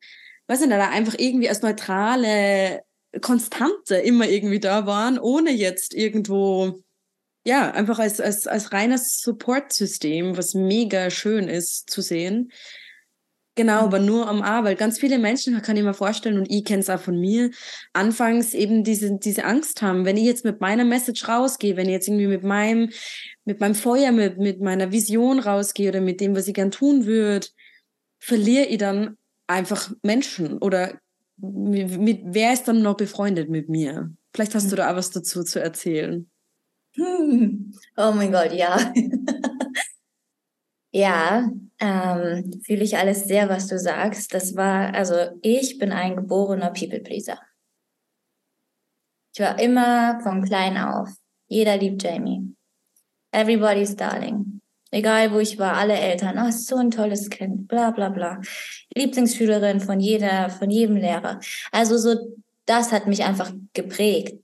weiß 0.47 0.61
ich 0.61 0.67
nicht, 0.67 0.79
einfach 0.79 1.15
irgendwie 1.19 1.49
als 1.49 1.61
neutrale 1.61 2.81
Konstante 3.21 3.95
immer 3.95 4.27
irgendwie 4.27 4.59
da 4.59 4.85
waren, 4.85 5.19
ohne 5.19 5.51
jetzt 5.51 5.93
irgendwo, 5.93 6.81
ja, 7.45 7.71
einfach 7.71 7.99
als, 7.99 8.19
als, 8.19 8.47
als 8.47 8.73
reines 8.73 9.19
Support-System, 9.21 10.37
was 10.37 10.53
mega 10.53 11.09
schön 11.09 11.47
ist 11.47 11.89
zu 11.89 12.01
sehen. 12.01 12.51
Genau, 13.57 13.83
aber 13.83 13.99
nur 13.99 14.27
am 14.27 14.41
A, 14.41 14.65
weil 14.65 14.75
ganz 14.75 14.99
viele 14.99 15.17
Menschen, 15.17 15.61
kann 15.61 15.77
ich 15.77 15.83
mir 15.83 15.93
vorstellen, 15.93 16.37
und 16.37 16.51
ich 16.51 16.65
kenne 16.65 16.81
es 16.81 16.89
auch 16.89 16.99
von 16.99 17.17
mir, 17.17 17.51
anfangs 17.93 18.53
eben 18.53 18.83
diese, 18.83 19.17
diese 19.17 19.45
Angst 19.45 19.81
haben. 19.81 20.03
Wenn 20.03 20.17
ich 20.17 20.25
jetzt 20.25 20.43
mit 20.43 20.59
meiner 20.59 20.83
Message 20.83 21.25
rausgehe, 21.25 21.77
wenn 21.77 21.85
ich 21.85 21.93
jetzt 21.93 22.09
irgendwie 22.09 22.27
mit 22.27 22.43
meinem, 22.43 22.89
mit 23.45 23.61
meinem 23.61 23.75
Feuer, 23.75 24.11
mit, 24.11 24.37
mit 24.37 24.59
meiner 24.59 24.91
Vision 24.91 25.39
rausgehe 25.39 25.87
oder 25.87 26.01
mit 26.01 26.19
dem, 26.19 26.35
was 26.35 26.49
ich 26.49 26.53
gern 26.53 26.71
tun 26.71 27.05
würde, 27.05 27.47
verliere 28.19 28.65
ich 28.65 28.77
dann 28.77 29.17
einfach 29.47 29.89
Menschen 30.03 30.57
oder 30.57 30.99
mit, 31.37 31.97
mit, 31.99 32.21
wer 32.25 32.53
ist 32.53 32.67
dann 32.67 32.81
noch 32.81 32.97
befreundet 32.97 33.49
mit 33.49 33.69
mir? 33.69 34.11
Vielleicht 34.33 34.55
hast 34.55 34.71
du 34.71 34.75
da 34.75 34.95
was 34.95 35.11
dazu 35.11 35.43
zu 35.43 35.61
erzählen. 35.61 36.29
Hm. 36.95 37.73
Oh 37.97 38.11
mein 38.13 38.31
Gott, 38.31 38.51
ja. 38.51 38.77
ja, 40.91 41.49
ähm, 41.79 42.61
fühle 42.65 42.83
ich 42.83 42.97
alles 42.97 43.25
sehr, 43.25 43.47
was 43.47 43.67
du 43.67 43.79
sagst. 43.79 44.33
Das 44.33 44.55
war, 44.55 44.93
also 44.93 45.15
ich 45.41 45.77
bin 45.77 45.91
ein 45.91 46.17
geborener 46.17 46.71
People-Pleaser. 46.71 47.39
Ich 49.33 49.39
war 49.39 49.59
immer 49.59 50.19
von 50.21 50.43
klein 50.43 50.77
auf. 50.77 51.09
Jeder 51.47 51.77
liebt 51.77 52.03
Jamie. 52.03 52.55
Everybody's 53.31 53.95
darling. 53.95 54.61
Egal 54.91 55.33
wo 55.33 55.39
ich 55.39 55.57
war, 55.57 55.73
alle 55.73 55.95
Eltern, 55.95 56.37
oh, 56.37 56.51
so 56.51 56.77
ein 56.77 56.91
tolles 56.91 57.29
Kind, 57.29 57.67
bla 57.67 57.91
bla 57.91 58.09
bla. 58.09 58.41
Lieblingsschülerin 58.95 59.79
von 59.79 59.99
jeder, 59.99 60.49
von 60.49 60.69
jedem 60.69 60.95
Lehrer. 60.95 61.39
Also 61.71 61.97
so, 61.97 62.37
das 62.65 62.91
hat 62.91 63.07
mich 63.07 63.23
einfach 63.23 63.51
geprägt. 63.73 64.39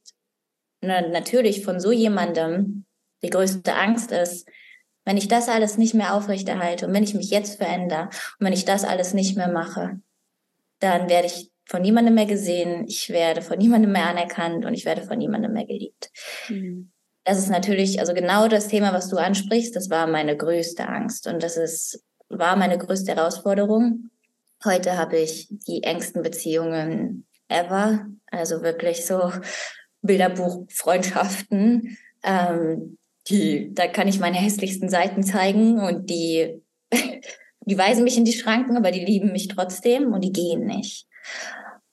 Na, 0.82 1.02
natürlich 1.08 1.64
von 1.64 1.80
so 1.80 1.92
jemandem, 1.92 2.86
die 3.24 3.30
größte 3.30 3.76
Angst 3.76 4.12
ist, 4.12 4.48
wenn 5.06 5.18
ich 5.18 5.28
das 5.28 5.50
alles 5.50 5.78
nicht 5.78 5.94
mehr 5.94 6.14
aufrechterhalte 6.14 6.88
und 6.88 6.94
wenn 6.94 7.04
ich 7.04 7.14
mich 7.14 7.30
jetzt 7.30 7.58
verändere 7.58 8.10
und 8.40 8.46
wenn 8.46 8.54
ich 8.54 8.66
das 8.66 8.84
alles 8.84 9.14
nicht 9.14 9.36
mehr 9.38 9.52
mache, 9.52 10.00
dann 10.80 11.10
werde 11.10 11.28
ich 11.28 11.52
von 11.66 11.82
niemandem 11.82 12.16
mehr 12.16 12.26
gesehen, 12.26 12.86
ich 12.88 13.10
werde 13.10 13.42
von 13.42 13.58
niemandem 13.58 13.92
mehr 13.92 14.08
anerkannt 14.08 14.66
und 14.66 14.74
ich 14.74 14.86
werde 14.86 15.04
von 15.04 15.18
niemandem 15.18 15.54
mehr 15.54 15.66
geliebt. 15.66 16.12
Mhm. 16.50 16.91
Das 17.24 17.38
ist 17.38 17.50
natürlich, 17.50 18.00
also 18.00 18.14
genau 18.14 18.48
das 18.48 18.68
Thema, 18.68 18.94
was 18.94 19.10
du 19.10 19.18
ansprichst, 19.18 19.76
das 19.76 19.90
war 19.90 20.08
meine 20.08 20.36
größte 20.36 20.88
Angst 20.88 21.28
und 21.28 21.44
das 21.44 21.56
ist, 21.56 22.04
war 22.30 22.56
meine 22.56 22.78
größte 22.78 23.16
Herausforderung. 23.16 24.10
Heute 24.66 24.98
habe 24.98 25.18
ich 25.18 25.48
die 25.68 25.84
engsten 25.84 26.24
Beziehungen 26.24 27.26
ever, 27.48 28.08
also 28.32 28.64
wirklich 28.64 29.06
so 29.06 29.32
Bilderbuchfreundschaften. 30.02 31.98
Ähm, 32.24 32.98
die, 33.30 33.74
da 33.74 33.88
kann 33.88 34.08
ich 34.08 34.20
meine 34.20 34.38
hässlichsten 34.38 34.90
Seiten 34.90 35.24
zeigen 35.24 35.80
und 35.80 36.10
die, 36.10 36.62
die 37.62 37.78
weisen 37.78 38.04
mich 38.04 38.18
in 38.18 38.26
die 38.26 38.34
Schranken, 38.34 38.78
aber 38.78 38.92
die 38.92 39.06
lieben 39.06 39.32
mich 39.32 39.48
trotzdem 39.48 40.12
und 40.12 40.22
die 40.22 40.32
gehen 40.32 40.66
nicht. 40.66 41.08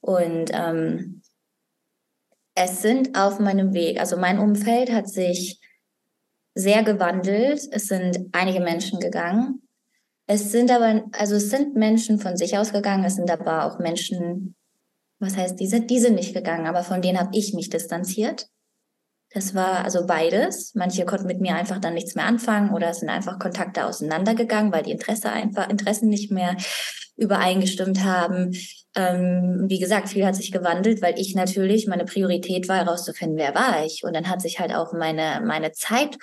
Und 0.01 0.51
ähm, 0.55 1.18
es 2.61 2.83
sind 2.83 3.17
auf 3.17 3.39
meinem 3.39 3.73
Weg, 3.73 4.01
also 4.01 4.17
mein 4.17 4.39
Umfeld 4.39 4.93
hat 4.93 5.09
sich 5.09 5.61
sehr 6.55 6.83
gewandelt. 6.83 7.61
Es 7.71 7.87
sind 7.87 8.19
einige 8.33 8.61
Menschen 8.61 8.99
gegangen. 8.99 9.63
Es 10.27 10.51
sind 10.51 10.71
aber, 10.71 11.05
also 11.13 11.37
es 11.37 11.51
sind 11.51 11.77
Menschen 11.77 12.19
von 12.19 12.37
sich 12.37 12.59
aus 12.59 12.73
gegangen, 12.73 13.05
es 13.05 13.15
sind 13.15 13.31
aber 13.31 13.65
auch 13.65 13.79
Menschen, 13.79 14.57
was 15.21 15.37
heißt, 15.37 15.59
die 15.59 15.69
sind, 15.69 15.89
die 15.89 16.01
sind 16.01 16.17
nicht 16.17 16.35
gegangen, 16.35 16.67
aber 16.67 16.83
von 16.83 17.01
denen 17.01 17.19
habe 17.19 17.31
ich 17.33 17.55
mich 17.55 17.71
distanziert. 17.71 18.49
Das 19.31 19.55
war 19.55 19.85
also 19.85 20.07
beides. 20.07 20.75
Manche 20.75 21.05
konnten 21.05 21.27
mit 21.27 21.41
mir 21.41 21.55
einfach 21.55 21.79
dann 21.79 21.95
nichts 21.95 22.15
mehr 22.15 22.25
anfangen 22.25 22.73
oder 22.73 22.91
es 22.91 23.01
sind 23.01 23.11
einfach 23.11 23.39
Kontakte 23.39 23.85
auseinandergegangen, 23.85 24.73
weil 24.73 24.83
die 24.83 24.93
Interesse 24.93 25.31
einfach, 25.31 25.69
Interessen 25.69 26.09
nicht 26.09 26.31
mehr 26.31 26.57
übereingestimmt 27.17 28.05
haben. 28.05 28.57
Ähm, 28.97 29.67
wie 29.69 29.79
gesagt, 29.79 30.09
viel 30.09 30.25
hat 30.25 30.37
sich 30.37 30.51
gewandelt, 30.51 31.03
weil 31.03 31.19
ich 31.19 31.35
natürlich, 31.35 31.87
meine 31.87 32.05
Priorität 32.05 32.69
war 32.69 32.77
herauszufinden, 32.77 33.37
wer 33.37 33.55
war 33.55 33.85
ich. 33.85 34.03
Und 34.05 34.15
dann 34.15 34.29
hat 34.29 34.41
sich 34.41 34.61
halt 34.61 34.73
auch 34.73 34.93
meine, 34.93 35.43
meine 35.45 35.73
Zeit 35.73 36.17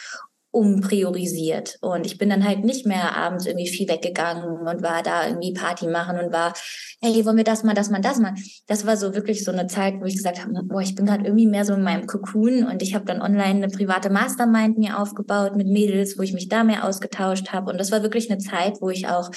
umpriorisiert. 0.56 1.78
Und 1.82 2.06
ich 2.06 2.18
bin 2.18 2.30
dann 2.30 2.48
halt 2.48 2.64
nicht 2.64 2.86
mehr 2.86 3.18
abends 3.18 3.46
irgendwie 3.46 3.68
viel 3.68 3.90
weggegangen 3.90 4.66
und 4.66 4.82
war 4.82 5.04
da 5.04 5.28
irgendwie 5.28 5.52
Party 5.52 5.86
machen 5.86 6.18
und 6.18 6.32
war, 6.32 6.54
hey, 7.02 7.26
wollen 7.26 7.36
wir 7.36 7.44
das 7.44 7.64
mal, 7.64 7.74
das 7.74 7.90
mal, 7.90 8.00
das 8.00 8.20
mal. 8.20 8.34
Das 8.66 8.86
war 8.86 8.96
so 8.96 9.14
wirklich 9.14 9.44
so 9.44 9.52
eine 9.52 9.68
Zeit, 9.68 9.96
wo 10.00 10.06
ich 10.06 10.16
gesagt 10.16 10.40
habe, 10.40 10.54
boah, 10.64 10.80
ich 10.80 10.96
bin 10.96 11.08
gerade 11.08 11.26
irgendwie 11.26 11.46
mehr 11.46 11.66
so 11.66 11.74
in 11.74 11.84
meinem 11.84 12.08
Cocoon 12.08 12.64
und 12.64 12.82
ich 12.82 12.96
habe 12.96 13.04
dann 13.04 13.22
online 13.22 13.64
eine 13.64 13.68
private 13.68 14.10
Mastermind 14.10 14.78
mir 14.78 14.98
aufgebaut 14.98 15.58
mit 15.58 15.68
Mädels, 15.68 16.18
wo 16.18 16.22
ich 16.22 16.32
mich 16.32 16.48
da 16.48 16.64
mehr 16.64 16.86
ausgetauscht 16.86 17.52
habe. 17.52 17.70
Und 17.70 17.78
das 17.78 17.92
war 17.92 18.02
wirklich 18.02 18.32
eine 18.32 18.40
Zeit, 18.40 18.78
wo 18.80 18.90
ich 18.90 19.10
auch 19.10 19.30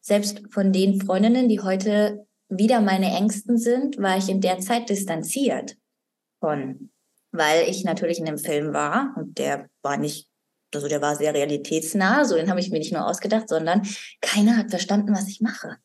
selbst 0.00 0.42
von 0.50 0.72
den 0.72 0.98
Freundinnen, 0.98 1.50
die 1.50 1.60
heute 1.60 2.24
wieder 2.48 2.80
meine 2.80 3.14
Ängsten 3.14 3.58
sind, 3.58 3.98
war 3.98 4.16
ich 4.16 4.30
in 4.30 4.40
der 4.40 4.60
Zeit 4.60 4.88
distanziert 4.88 5.76
von, 6.40 6.90
weil 7.32 7.68
ich 7.68 7.84
natürlich 7.84 8.18
in 8.18 8.24
dem 8.24 8.38
Film 8.38 8.72
war 8.72 9.14
und 9.18 9.38
der 9.38 9.68
war 9.82 9.98
nicht 9.98 10.26
also 10.74 10.88
der 10.88 11.02
war 11.02 11.16
sehr 11.16 11.34
realitätsnah, 11.34 12.24
so 12.24 12.36
den 12.36 12.50
habe 12.50 12.60
ich 12.60 12.70
mir 12.70 12.78
nicht 12.78 12.92
nur 12.92 13.06
ausgedacht, 13.06 13.48
sondern 13.48 13.82
keiner 14.20 14.56
hat 14.56 14.70
verstanden, 14.70 15.14
was 15.14 15.28
ich 15.28 15.40
mache. 15.40 15.76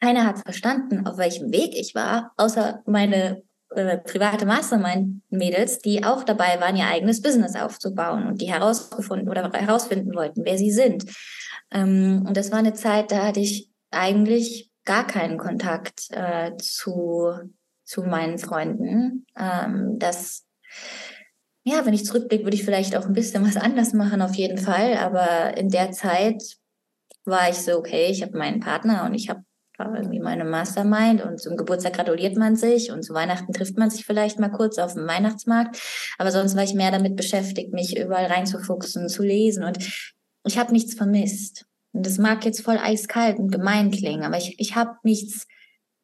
Keiner 0.00 0.26
hat 0.26 0.38
verstanden, 0.38 1.06
auf 1.06 1.18
welchem 1.18 1.50
Weg 1.52 1.74
ich 1.74 1.94
war, 1.94 2.32
außer 2.36 2.82
meine 2.86 3.42
äh, 3.70 3.98
private 3.98 4.46
Mastermind-Mädels, 4.46 5.80
die 5.80 6.04
auch 6.04 6.24
dabei 6.24 6.60
waren, 6.60 6.76
ihr 6.76 6.86
eigenes 6.86 7.20
Business 7.20 7.54
aufzubauen 7.54 8.26
und 8.26 8.40
die 8.40 8.50
herausgefunden 8.50 9.28
oder 9.28 9.50
herausfinden 9.52 10.14
wollten, 10.14 10.44
wer 10.44 10.56
sie 10.56 10.70
sind. 10.70 11.04
Ähm, 11.70 12.24
und 12.26 12.36
das 12.36 12.50
war 12.50 12.60
eine 12.60 12.72
Zeit, 12.72 13.12
da 13.12 13.26
hatte 13.26 13.40
ich 13.40 13.70
eigentlich 13.90 14.70
gar 14.84 15.06
keinen 15.06 15.36
Kontakt 15.36 16.10
äh, 16.10 16.56
zu, 16.56 17.32
zu 17.84 18.02
meinen 18.04 18.38
Freunden. 18.38 19.26
Ähm, 19.36 19.98
das 19.98 20.46
ja, 21.68 21.84
wenn 21.84 21.94
ich 21.94 22.04
zurückblicke, 22.04 22.44
würde 22.44 22.56
ich 22.56 22.64
vielleicht 22.64 22.96
auch 22.96 23.06
ein 23.06 23.12
bisschen 23.12 23.46
was 23.46 23.56
anders 23.56 23.92
machen, 23.92 24.22
auf 24.22 24.34
jeden 24.34 24.58
Fall. 24.58 24.94
Aber 24.94 25.56
in 25.56 25.68
der 25.68 25.92
Zeit 25.92 26.42
war 27.24 27.48
ich 27.50 27.56
so, 27.56 27.76
okay, 27.76 28.06
ich 28.10 28.22
habe 28.22 28.36
meinen 28.36 28.60
Partner 28.60 29.04
und 29.04 29.14
ich 29.14 29.28
habe 29.28 29.42
irgendwie 29.78 30.18
meine 30.18 30.44
Mastermind 30.44 31.22
und 31.22 31.40
zum 31.40 31.56
Geburtstag 31.56 31.92
gratuliert 31.92 32.36
man 32.36 32.56
sich 32.56 32.90
und 32.90 33.04
zu 33.04 33.14
Weihnachten 33.14 33.52
trifft 33.52 33.76
man 33.78 33.90
sich 33.90 34.04
vielleicht 34.04 34.40
mal 34.40 34.48
kurz 34.48 34.78
auf 34.78 34.94
dem 34.94 35.06
Weihnachtsmarkt. 35.06 35.80
Aber 36.18 36.32
sonst 36.32 36.56
war 36.56 36.64
ich 36.64 36.74
mehr 36.74 36.90
damit 36.90 37.16
beschäftigt, 37.16 37.72
mich 37.72 37.96
überall 37.96 38.26
reinzufuchsen, 38.26 39.08
zu 39.08 39.22
lesen 39.22 39.62
und 39.62 39.78
ich 40.44 40.58
habe 40.58 40.72
nichts 40.72 40.94
vermisst. 40.94 41.66
Und 41.92 42.06
das 42.06 42.18
mag 42.18 42.44
jetzt 42.44 42.62
voll 42.62 42.78
eiskalt 42.78 43.38
und 43.38 43.52
gemein 43.52 43.90
klingen, 43.90 44.24
aber 44.24 44.36
ich, 44.36 44.58
ich 44.58 44.74
habe 44.74 44.96
nichts 45.04 45.46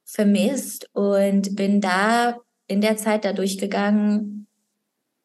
vermisst 0.05 0.89
und 0.93 1.57
bin 1.57 1.81
da 1.81 2.39
in 2.67 2.81
der 2.81 2.97
Zeit 2.97 3.25
da 3.25 3.33
durchgegangen, 3.33 4.47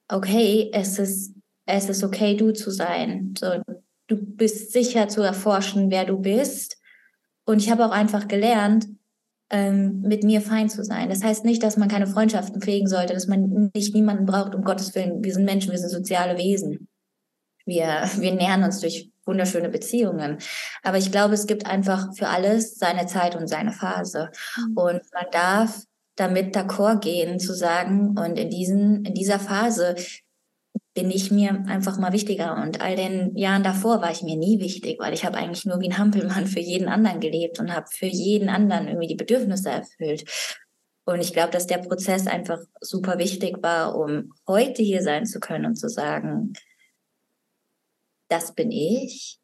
okay, 0.09 0.69
es 0.73 0.99
ist, 0.99 1.35
es 1.65 1.89
ist 1.89 2.03
okay, 2.03 2.35
du 2.35 2.51
zu 2.51 2.71
sein. 2.71 3.33
So, 3.37 3.61
du 4.07 4.17
bist 4.17 4.73
sicher 4.73 5.07
zu 5.07 5.21
erforschen, 5.21 5.91
wer 5.91 6.05
du 6.05 6.17
bist. 6.17 6.77
Und 7.45 7.59
ich 7.59 7.71
habe 7.71 7.85
auch 7.85 7.91
einfach 7.91 8.27
gelernt, 8.27 8.87
ähm, 9.51 10.01
mit 10.01 10.23
mir 10.23 10.41
fein 10.41 10.69
zu 10.69 10.83
sein. 10.83 11.09
Das 11.09 11.23
heißt 11.23 11.45
nicht, 11.45 11.63
dass 11.63 11.77
man 11.77 11.89
keine 11.89 12.07
Freundschaften 12.07 12.61
pflegen 12.61 12.87
sollte, 12.87 13.13
dass 13.13 13.27
man 13.27 13.71
nicht 13.73 13.95
niemanden 13.95 14.25
braucht, 14.25 14.53
um 14.53 14.63
Gottes 14.63 14.93
Willen. 14.93 15.23
Wir 15.23 15.33
sind 15.33 15.45
Menschen, 15.45 15.71
wir 15.71 15.79
sind 15.79 15.89
soziale 15.89 16.37
Wesen. 16.37 16.87
Wir, 17.65 18.09
wir 18.17 18.33
nähern 18.33 18.63
uns 18.63 18.79
durch 18.79 19.11
wunderschöne 19.25 19.69
Beziehungen. 19.69 20.37
Aber 20.83 20.97
ich 20.97 21.11
glaube, 21.11 21.35
es 21.35 21.47
gibt 21.47 21.65
einfach 21.65 22.15
für 22.15 22.27
alles 22.27 22.75
seine 22.75 23.05
Zeit 23.05 23.35
und 23.35 23.47
seine 23.47 23.71
Phase. 23.71 24.31
Mhm. 24.57 24.77
Und 24.77 25.01
man 25.13 25.25
darf 25.31 25.83
damit 26.19 26.55
d'accord 26.55 26.99
gehen, 26.99 27.39
zu 27.39 27.53
sagen, 27.53 28.17
und 28.17 28.37
in 28.37 28.49
diesen, 28.49 29.05
in 29.05 29.13
dieser 29.13 29.39
Phase 29.39 29.95
bin 30.93 31.11
ich 31.11 31.31
mir 31.31 31.51
einfach 31.67 31.97
mal 31.97 32.13
wichtiger. 32.13 32.55
Und 32.61 32.81
all 32.81 32.95
den 32.95 33.35
Jahren 33.37 33.63
davor 33.63 34.01
war 34.01 34.11
ich 34.11 34.23
mir 34.23 34.35
nie 34.35 34.59
wichtig, 34.59 34.99
weil 34.99 35.13
ich 35.13 35.23
habe 35.23 35.37
eigentlich 35.37 35.65
nur 35.65 35.79
wie 35.79 35.89
ein 35.89 35.97
Hampelmann 35.97 36.47
für 36.47 36.59
jeden 36.59 36.89
anderen 36.89 37.19
gelebt 37.19 37.59
und 37.59 37.73
habe 37.73 37.87
für 37.89 38.07
jeden 38.07 38.49
anderen 38.49 38.87
irgendwie 38.87 39.07
die 39.07 39.15
Bedürfnisse 39.15 39.69
erfüllt. 39.69 40.25
Und 41.05 41.21
ich 41.21 41.33
glaube, 41.33 41.51
dass 41.51 41.67
der 41.67 41.77
Prozess 41.77 42.27
einfach 42.27 42.59
super 42.81 43.17
wichtig 43.17 43.63
war, 43.63 43.95
um 43.95 44.33
heute 44.47 44.83
hier 44.83 45.01
sein 45.01 45.25
zu 45.25 45.39
können 45.39 45.65
und 45.65 45.75
zu 45.75 45.89
sagen, 45.89 46.53
das 48.27 48.53
bin 48.53 48.71
ich, 48.71 49.39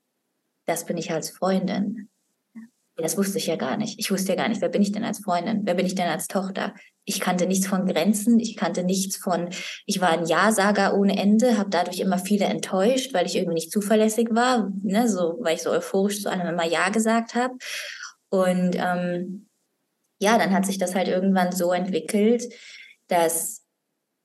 das 0.66 0.86
bin 0.86 0.98
ich 0.98 1.12
als 1.12 1.30
Freundin, 1.30 2.10
das 2.98 3.18
wusste 3.18 3.38
ich 3.38 3.48
ja 3.48 3.58
gar 3.58 3.76
nicht. 3.78 4.00
Ich 4.00 4.10
wusste 4.10 4.30
ja 4.30 4.36
gar 4.36 4.48
nicht, 4.48 4.62
wer 4.62 4.70
bin 4.70 4.82
ich 4.82 4.92
denn 4.92 5.04
als 5.04 5.20
Freundin? 5.20 5.62
Wer 5.64 5.74
bin 5.74 5.86
ich 5.86 5.96
denn 5.96 6.08
als 6.08 6.28
Tochter? 6.28 6.74
Ich 7.04 7.20
kannte 7.20 7.46
nichts 7.46 7.68
von 7.68 7.86
Grenzen, 7.86 8.40
ich 8.40 8.56
kannte 8.56 8.84
nichts 8.84 9.18
von, 9.18 9.50
ich 9.86 10.00
war 10.00 10.10
ein 10.10 10.26
Ja-Sager 10.26 10.96
ohne 10.96 11.18
Ende, 11.18 11.58
habe 11.58 11.70
dadurch 11.70 12.00
immer 12.00 12.18
viele 12.18 12.46
enttäuscht, 12.46 13.14
weil 13.14 13.26
ich 13.26 13.36
irgendwie 13.36 13.56
nicht 13.56 13.72
zuverlässig 13.72 14.30
war, 14.32 14.72
ne, 14.82 15.10
so, 15.10 15.38
weil 15.42 15.56
ich 15.56 15.64
so 15.64 15.72
euphorisch 15.72 16.22
zu 16.22 16.30
einem 16.30 16.48
immer 16.48 16.66
Ja 16.66 16.90
gesagt 16.90 17.36
habe. 17.36 17.56
Und 18.30 18.76
ähm, 18.76 19.50
ja, 20.20 20.38
dann 20.38 20.54
hat 20.54 20.66
sich 20.66 20.78
das 20.78 20.96
halt 20.96 21.10
irgendwann 21.10 21.52
so 21.52 21.74
entwickelt, 21.74 22.46
dass, 23.08 23.66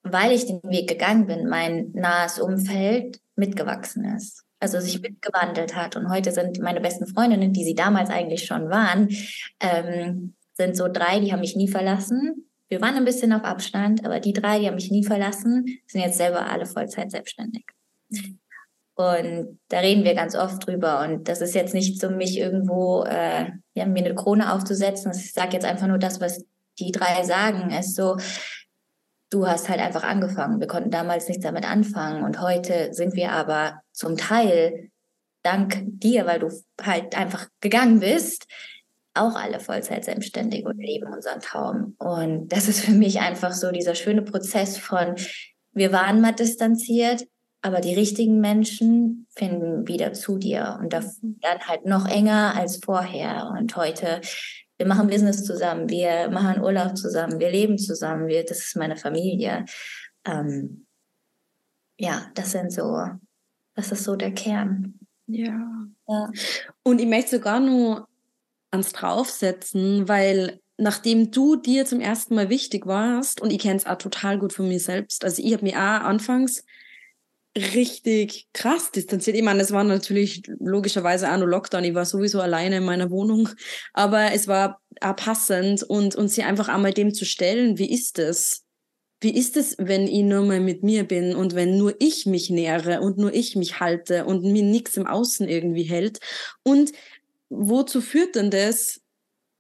weil 0.03 0.31
ich 0.33 0.47
den 0.47 0.63
Weg 0.63 0.89
gegangen 0.89 1.27
bin, 1.27 1.49
mein 1.49 1.91
nahes 1.93 2.39
Umfeld 2.39 3.21
mitgewachsen 3.35 4.05
ist 4.17 4.45
also 4.61 4.79
sich 4.79 5.01
mitgewandelt 5.01 5.75
hat. 5.75 5.97
Und 5.97 6.11
heute 6.11 6.33
sind 6.33 6.61
meine 6.61 6.81
besten 6.81 7.07
Freundinnen, 7.07 7.53
die 7.53 7.65
sie 7.65 7.75
damals 7.75 8.11
eigentlich 8.11 8.45
schon 8.45 8.71
waren, 8.71 9.09
ähm, 9.59 10.35
sind 10.53 10.77
so 10.77 10.89
drei, 10.89 11.19
die 11.21 11.33
haben 11.33 11.41
mich 11.41 11.57
nie 11.57 11.69
verlassen. 11.69 12.47
Wir 12.69 12.81
waren 12.81 12.95
ein 12.95 13.05
bisschen 13.05 13.33
auf 13.33 13.43
Abstand, 13.43 14.05
aber 14.05 14.21
die 14.21 14.35
drei, 14.35 14.61
die 14.61 14.67
haben 14.67 14.75
mich 14.75 14.91
nie 14.91 15.05
verlassen, 15.05 15.67
sind 15.87 16.03
jetzt 16.03 16.19
selber 16.19 16.47
alle 16.47 16.67
Vollzeit 16.67 17.11
selbstständig. 17.11 17.65
Und 18.95 19.59
da 19.69 19.79
reden 19.79 20.05
wir 20.05 20.15
ganz 20.15 20.37
oft 20.37 20.67
drüber. 20.67 21.01
Und 21.01 21.27
das 21.27 21.41
ist 21.41 21.55
jetzt 21.55 21.73
nicht 21.73 21.99
so, 21.99 22.11
mich 22.11 22.39
irgendwo, 22.39 23.03
äh, 23.05 23.47
ja, 23.73 23.87
mir 23.87 24.05
eine 24.05 24.15
Krone 24.15 24.53
aufzusetzen. 24.53 25.13
Ich 25.13 25.33
sage 25.33 25.55
jetzt 25.55 25.65
einfach 25.65 25.87
nur 25.87 25.99
das, 25.99 26.21
was 26.21 26.45
die 26.79 26.93
drei 26.93 27.25
sagen. 27.25 27.71
Es 27.71 27.89
ist 27.89 27.97
so, 27.97 28.19
du 29.31 29.47
hast 29.47 29.69
halt 29.69 29.81
einfach 29.81 30.03
angefangen. 30.03 30.61
Wir 30.61 30.67
konnten 30.67 30.91
damals 30.91 31.29
nichts 31.29 31.45
damit 31.45 31.69
anfangen 31.69 32.25
und 32.25 32.41
heute 32.43 32.93
sind 32.93 33.15
wir 33.15 33.33
aber 33.33 33.81
zum 34.01 34.17
Teil 34.17 34.91
dank 35.43 35.83
dir, 35.85 36.27
weil 36.27 36.41
du 36.41 36.49
halt 36.83 37.15
einfach 37.15 37.49
gegangen 37.61 38.01
bist, 38.01 38.47
auch 39.15 39.35
alle 39.35 39.61
Vollzeit 39.61 40.05
selbstständig 40.05 40.65
und 40.65 40.79
leben 40.79 41.13
unseren 41.13 41.41
Traum. 41.41 41.97
Und 41.99 42.49
das 42.49 42.69
ist 42.69 42.81
für 42.81 42.93
mich 42.93 43.21
einfach 43.21 43.53
so 43.53 43.71
dieser 43.71 43.95
schöne 43.95 44.23
Prozess 44.23 44.79
von, 44.79 45.17
wir 45.73 45.93
waren 45.93 46.21
mal 46.21 46.33
distanziert, 46.33 47.27
aber 47.63 47.81
die 47.81 47.95
richtigen 47.95 48.41
Menschen 48.41 49.27
finden 49.37 49.87
wieder 49.87 50.15
zu 50.15 50.39
dir 50.39 50.79
und 50.81 50.93
dann 50.95 51.05
halt 51.69 51.85
noch 51.85 52.09
enger 52.09 52.55
als 52.57 52.81
vorher. 52.83 53.53
Und 53.59 53.77
heute, 53.77 54.23
wir 54.79 54.87
machen 54.87 55.09
Business 55.09 55.45
zusammen, 55.45 55.91
wir 55.91 56.31
machen 56.31 56.63
Urlaub 56.63 56.97
zusammen, 56.97 57.39
wir 57.39 57.51
leben 57.51 57.77
zusammen, 57.77 58.29
wir, 58.29 58.45
das 58.45 58.61
ist 58.61 58.77
meine 58.77 58.97
Familie. 58.97 59.67
Ähm, 60.25 60.87
ja, 61.99 62.31
das 62.35 62.53
sind 62.53 62.73
so, 62.73 62.97
das 63.81 63.93
ist 63.93 64.05
so 64.05 64.15
der 64.15 64.33
Kern. 64.33 64.99
Ja. 65.27 65.89
ja. 66.07 66.31
Und 66.83 67.01
ich 67.01 67.07
möchte 67.07 67.37
sogar 67.37 67.61
nur 67.61 68.07
ans 68.71 68.93
Draufsetzen, 68.93 70.07
weil 70.07 70.61
nachdem 70.77 71.31
du 71.31 71.57
dir 71.57 71.87
zum 71.87 72.01
ersten 72.01 72.35
Mal 72.35 72.51
wichtig 72.51 72.87
warst, 72.87 73.41
und 73.41 73.51
ich 73.51 73.59
kenne 73.59 73.77
es 73.77 73.87
auch 73.87 73.97
total 73.97 74.39
gut 74.39 74.53
von 74.53 74.69
mir 74.69 74.81
selbst, 74.81 75.25
also 75.25 75.43
ich 75.43 75.53
habe 75.53 75.65
mich 75.65 75.77
auch 75.77 75.79
anfangs 75.79 76.65
richtig 77.57 78.49
krass 78.53 78.93
distanziert. 78.93 79.37
Ich 79.37 79.43
meine, 79.43 79.63
es 79.63 79.73
war 79.73 79.83
natürlich 79.83 80.43
logischerweise 80.59 81.33
auch 81.33 81.39
nur 81.39 81.49
Lockdown. 81.49 81.83
Ich 81.85 81.95
war 81.95 82.05
sowieso 82.05 82.41
alleine 82.41 82.77
in 82.77 82.85
meiner 82.85 83.11
Wohnung. 83.11 83.49
Aber 83.93 84.33
es 84.33 84.47
war 84.47 84.81
auch 85.01 85.17
passend 85.17 85.83
und, 85.83 86.15
und 86.15 86.29
sie 86.29 86.45
einfach 86.45 86.69
einmal 86.69 86.93
dem 86.93 87.13
zu 87.13 87.25
stellen, 87.25 87.77
wie 87.77 87.91
ist 87.91 88.21
es? 88.21 88.65
Wie 89.21 89.37
ist 89.37 89.57
es, 89.57 89.77
wenn 89.79 90.07
ich 90.07 90.23
nur 90.23 90.43
mal 90.43 90.61
mit 90.61 90.83
mir 90.83 91.05
bin 91.05 91.35
und 91.35 91.55
wenn 91.55 91.77
nur 91.77 91.95
ich 91.99 92.25
mich 92.25 92.49
nähere 92.49 93.01
und 93.01 93.19
nur 93.19 93.35
ich 93.35 93.55
mich 93.55 93.79
halte 93.79 94.25
und 94.25 94.45
mir 94.45 94.63
nichts 94.63 94.97
im 94.97 95.07
Außen 95.07 95.47
irgendwie 95.47 95.83
hält? 95.83 96.21
Und 96.63 96.93
wozu 97.51 98.01
führt 98.01 98.35
denn 98.35 98.51
das, 98.51 99.01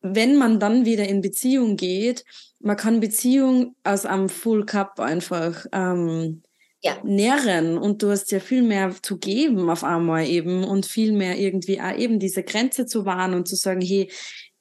wenn 0.00 0.36
man 0.36 0.60
dann 0.60 0.86
wieder 0.86 1.06
in 1.06 1.20
Beziehung 1.20 1.76
geht? 1.76 2.24
Man 2.58 2.76
kann 2.76 3.00
Beziehung 3.00 3.76
aus 3.84 4.06
einem 4.06 4.30
Full 4.30 4.64
Cup 4.64 4.98
einfach 4.98 5.66
ähm, 5.72 6.42
ja. 6.82 6.96
nähren 7.04 7.76
und 7.76 8.02
du 8.02 8.10
hast 8.10 8.32
ja 8.32 8.40
viel 8.40 8.62
mehr 8.62 8.94
zu 9.02 9.18
geben 9.18 9.68
auf 9.68 9.84
einmal 9.84 10.26
eben 10.26 10.64
und 10.64 10.86
viel 10.86 11.12
mehr 11.12 11.38
irgendwie 11.38 11.80
auch 11.80 11.96
eben 11.96 12.18
diese 12.18 12.42
Grenze 12.42 12.86
zu 12.86 13.04
wahren 13.04 13.34
und 13.34 13.46
zu 13.46 13.56
sagen, 13.56 13.82
hey, 13.82 14.10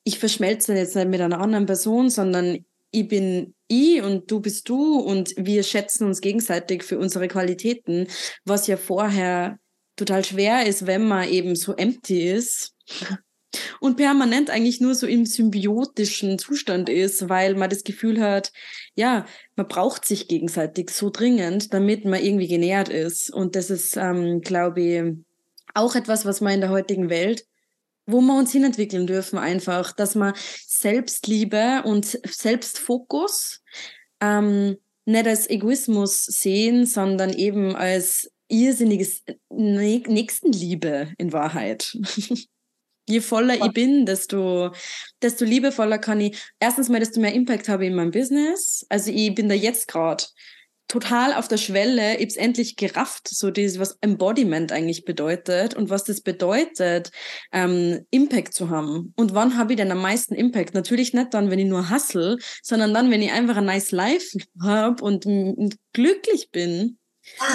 ich 0.03 0.19
verschmelze 0.19 0.73
jetzt 0.73 0.95
nicht 0.95 1.07
mit 1.07 1.21
einer 1.21 1.39
anderen 1.39 1.65
Person, 1.65 2.09
sondern 2.09 2.65
ich 2.91 3.07
bin 3.07 3.53
ich 3.67 4.01
und 4.01 4.31
du 4.31 4.39
bist 4.39 4.67
du 4.69 4.97
und 4.99 5.33
wir 5.37 5.63
schätzen 5.63 6.07
uns 6.07 6.21
gegenseitig 6.21 6.83
für 6.83 6.97
unsere 6.97 7.27
Qualitäten, 7.27 8.07
was 8.45 8.67
ja 8.67 8.77
vorher 8.77 9.59
total 9.95 10.25
schwer 10.25 10.65
ist, 10.65 10.87
wenn 10.87 11.07
man 11.07 11.27
eben 11.29 11.55
so 11.55 11.75
empty 11.75 12.29
ist 12.29 12.73
und 13.79 13.97
permanent 13.97 14.49
eigentlich 14.49 14.81
nur 14.81 14.95
so 14.95 15.05
im 15.07 15.25
symbiotischen 15.25 16.39
Zustand 16.39 16.89
ist, 16.89 17.29
weil 17.29 17.55
man 17.55 17.69
das 17.69 17.83
Gefühl 17.83 18.21
hat, 18.21 18.51
ja, 18.95 19.25
man 19.55 19.67
braucht 19.67 20.05
sich 20.05 20.27
gegenseitig 20.27 20.89
so 20.89 21.09
dringend, 21.09 21.73
damit 21.73 22.05
man 22.05 22.23
irgendwie 22.23 22.47
genährt 22.47 22.89
ist. 22.89 23.31
Und 23.31 23.55
das 23.55 23.69
ist, 23.69 23.97
ähm, 23.97 24.41
glaube 24.41 24.81
ich, 24.81 25.03
auch 25.73 25.95
etwas, 25.95 26.25
was 26.25 26.41
man 26.41 26.53
in 26.53 26.61
der 26.61 26.69
heutigen 26.69 27.09
Welt 27.09 27.45
wo 28.11 28.21
wir 28.21 28.37
uns 28.37 28.51
hinentwickeln 28.51 29.05
dürfen 29.05 29.37
einfach, 29.37 29.91
dass 29.91 30.15
man 30.15 30.33
Selbstliebe 30.79 31.83
und 31.83 32.19
Selbstfokus 32.25 33.61
ähm, 34.21 34.77
nicht 35.05 35.27
als 35.27 35.49
Egoismus 35.49 36.25
sehen, 36.25 36.85
sondern 36.85 37.33
eben 37.33 37.75
als 37.75 38.31
irrsinniges 38.47 39.23
Nächstenliebe 39.49 41.13
in 41.17 41.33
Wahrheit. 41.33 41.97
Je 43.09 43.21
voller 43.21 43.55
ich 43.55 43.73
bin, 43.73 44.05
desto, 44.05 44.71
desto 45.21 45.43
liebevoller 45.43 45.97
kann 45.97 46.21
ich 46.21 46.39
erstens 46.59 46.89
mal, 46.89 46.99
desto 46.99 47.19
mehr 47.19 47.33
Impact 47.33 47.67
habe 47.67 47.83
ich 47.83 47.89
in 47.89 47.95
meinem 47.95 48.11
Business. 48.11 48.85
Also 48.87 49.09
ich 49.11 49.33
bin 49.33 49.49
da 49.49 49.55
jetzt 49.55 49.87
gerade 49.87 50.25
total 50.89 51.33
auf 51.33 51.47
der 51.47 51.57
Schwelle, 51.57 52.15
ich 52.15 52.21
habe 52.21 52.27
es 52.27 52.35
endlich 52.35 52.75
gerafft, 52.75 53.29
so 53.29 53.51
dieses, 53.51 53.79
was 53.79 53.97
Embodiment 54.01 54.73
eigentlich 54.73 55.05
bedeutet 55.05 55.75
und 55.75 55.89
was 55.89 56.03
das 56.03 56.21
bedeutet, 56.21 57.11
ähm, 57.53 58.05
Impact 58.09 58.53
zu 58.53 58.69
haben. 58.69 59.13
Und 59.15 59.33
wann 59.33 59.57
habe 59.57 59.73
ich 59.73 59.77
denn 59.77 59.91
am 59.91 60.01
meisten 60.01 60.35
Impact? 60.35 60.73
Natürlich 60.73 61.13
nicht 61.13 61.33
dann, 61.33 61.51
wenn 61.51 61.59
ich 61.59 61.67
nur 61.67 61.89
hustle, 61.89 62.37
sondern 62.61 62.93
dann, 62.93 63.11
wenn 63.11 63.21
ich 63.21 63.31
einfach 63.31 63.57
ein 63.57 63.65
nice 63.65 63.91
Life 63.91 64.37
habe 64.61 65.01
und, 65.03 65.25
und 65.25 65.77
glücklich 65.93 66.49
bin 66.51 66.97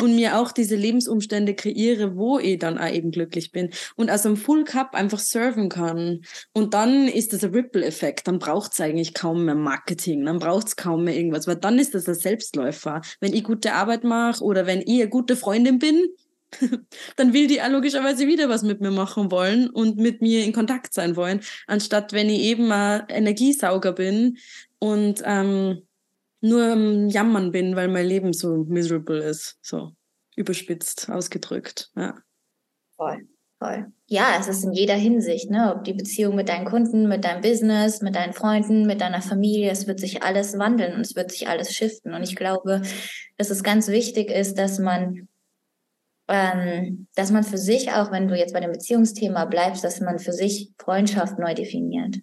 und 0.03 0.15
mir 0.15 0.39
auch 0.39 0.53
diese 0.53 0.77
Lebensumstände 0.77 1.55
kreiere, 1.55 2.17
wo 2.17 2.39
ich 2.39 2.59
dann 2.59 2.79
auch 2.79 2.91
eben 2.91 3.11
glücklich 3.11 3.53
bin 3.53 3.71
und 3.97 4.11
aus 4.11 4.27
einem 4.27 4.37
Full 4.37 4.65
Cup 4.65 4.95
einfach 4.95 5.19
serven 5.19 5.69
kann. 5.69 6.23
Und 6.53 6.75
dann 6.75 7.09
ist 7.09 7.33
das 7.33 7.45
ein 7.45 7.55
Ripple-Effekt. 7.55 8.27
Dann 8.29 8.39
braucht 8.39 8.73
es 8.73 8.81
eigentlich 8.81 9.15
kaum 9.15 9.45
mehr 9.45 9.55
Marketing, 9.55 10.25
dann 10.25 10.39
braucht 10.39 10.69
es 10.69 10.77
kaum 10.77 11.05
mehr 11.05 11.17
irgendwas, 11.17 11.47
weil 11.47 11.57
dann 11.57 11.79
ist 11.79 11.95
das 11.95 12.09
ein 12.09 12.15
Selbstläufer. 12.15 13.01
Wenn 13.21 13.35
ich 13.35 13.45
gute 13.45 13.75
Arbeit 13.75 14.05
mache 14.05 14.43
oder 14.43 14.67
wenn 14.67 14.81
ich 14.81 15.01
eine 15.01 15.09
gute 15.09 15.37
Freundin 15.37 15.79
bin, 15.79 16.09
dann 17.17 17.33
will 17.33 17.47
die 17.47 17.63
auch 17.63 17.69
logischerweise 17.69 18.27
wieder 18.27 18.49
was 18.49 18.63
mit 18.63 18.81
mir 18.81 18.91
machen 18.91 19.31
wollen 19.31 19.69
und 19.69 19.97
mit 19.97 20.23
mir 20.23 20.45
in 20.45 20.53
Kontakt 20.53 20.95
sein 20.95 21.17
wollen, 21.17 21.41
anstatt 21.67 22.13
wenn 22.13 22.29
ich 22.29 22.41
eben 22.41 22.71
ein 22.71 23.05
Energiesauger 23.09 23.93
bin 23.93 24.39
und 24.79 25.23
ähm, 25.25 25.83
nur 26.45 26.73
am 26.73 27.09
Jammern 27.09 27.53
bin, 27.53 27.75
weil 27.75 27.89
mein 27.89 28.07
Leben 28.07 28.33
so 28.33 28.65
miserable 28.69 29.23
ist. 29.23 29.59
So 29.63 29.93
überspitzt 30.37 31.09
ausgedrückt. 31.11 31.91
Ja. 31.97 32.17
Voll, 32.97 33.27
voll. 33.59 33.87
Ja, 34.07 34.37
es 34.39 34.49
ist 34.49 34.65
in 34.65 34.73
jeder 34.73 34.95
Hinsicht, 34.95 35.51
ne? 35.51 35.75
Ob 35.75 35.85
die 35.85 35.95
Beziehung 35.95 36.35
mit 36.35 36.49
deinen 36.49 36.67
Kunden, 36.67 37.09
mit 37.09 37.25
deinem 37.25 37.41
Business, 37.41 38.03
mit 38.03 38.15
deinen 38.15 38.35
Freunden, 38.35 38.87
mit 38.87 39.01
deiner 39.01 39.23
Familie, 39.23 39.71
es 39.71 39.87
wird 39.87 40.01
sich 40.01 40.23
alles 40.23 40.59
wandeln 40.59 40.95
und 40.95 41.01
es 41.01 41.17
wird 41.17 41.31
sich 41.31 41.49
alles 41.49 41.73
shiften. 41.73 42.13
Und 42.13 42.23
ich 42.23 42.37
glaube, 42.37 42.83
dass 43.39 43.51
es 43.51 43.63
ganz 43.63 43.89
wichtig 43.89 44.31
ist, 44.31 44.59
dass 44.59 44.79
man 44.79 45.29
ähm, 46.27 47.07
dass 47.15 47.31
man 47.31 47.45
für 47.45 47.59
sich 47.59 47.93
auch, 47.93 48.11
wenn 48.11 48.29
du 48.29 48.37
jetzt 48.37 48.55
bei 48.55 48.61
dem 48.61 48.73
Beziehungsthema 48.73 49.45
bleibst, 49.45 49.85
dass 49.85 50.01
man 50.01 50.19
für 50.19 50.33
sich 50.33 50.73
Freundschaft 50.79 51.39
neu 51.39 51.53
definiert 51.53 52.17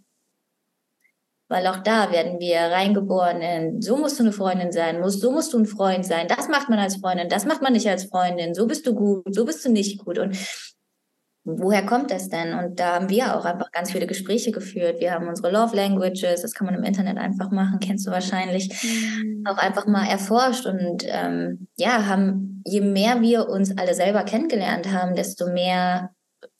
weil 1.52 1.68
auch 1.68 1.80
da 1.80 2.12
werden 2.12 2.40
wir 2.40 2.60
reingeboren 2.60 3.42
in, 3.42 3.82
so 3.82 3.98
musst 3.98 4.18
du 4.18 4.24
eine 4.24 4.32
Freundin 4.32 4.72
sein, 4.72 5.02
musst, 5.02 5.20
so 5.20 5.32
musst 5.32 5.54
du 5.54 5.60
ein 5.60 5.66
Freund 5.66 6.06
sein, 6.06 6.28
das 6.28 6.48
macht 6.48 6.70
man 6.70 6.80
als 6.80 6.96
Freundin, 6.96 7.30
das 7.30 7.46
macht 7.46 7.62
man 7.62 7.74
nicht 7.74 7.88
als 7.90 8.06
Freundin, 8.06 8.56
so 8.56 8.66
bist 8.68 8.88
du 8.88 8.96
gut, 8.96 9.36
so 9.36 9.46
bist 9.46 9.64
du 9.66 9.70
nicht 9.70 10.04
gut 10.04 10.18
und 10.18 10.38
woher 11.44 11.86
kommt 11.86 12.12
das 12.12 12.30
denn? 12.30 12.54
Und 12.54 12.80
da 12.80 12.96
haben 12.96 13.10
wir 13.10 13.36
auch 13.36 13.46
einfach 13.46 13.72
ganz 13.72 13.92
viele 13.92 14.06
Gespräche 14.06 14.52
geführt. 14.52 15.00
Wir 15.00 15.12
haben 15.12 15.28
unsere 15.28 15.52
Love 15.52 15.76
Languages, 15.76 16.44
das 16.44 16.54
kann 16.54 16.68
man 16.68 16.76
im 16.76 16.84
Internet 16.84 17.18
einfach 17.18 17.52
machen, 17.52 17.80
kennst 17.80 18.08
du 18.08 18.12
wahrscheinlich, 18.12 18.70
mhm. 18.84 19.44
auch 19.48 19.58
einfach 19.58 19.88
mal 19.88 20.08
erforscht 20.08 20.66
und 20.66 21.04
ähm, 21.08 21.68
ja, 21.78 22.06
haben, 22.06 22.62
je 22.66 22.82
mehr 22.82 23.22
wir 23.22 23.50
uns 23.50 23.78
alle 23.78 23.94
selber 23.94 24.24
kennengelernt 24.24 24.92
haben, 24.92 25.16
desto 25.16 25.52
mehr 25.52 26.12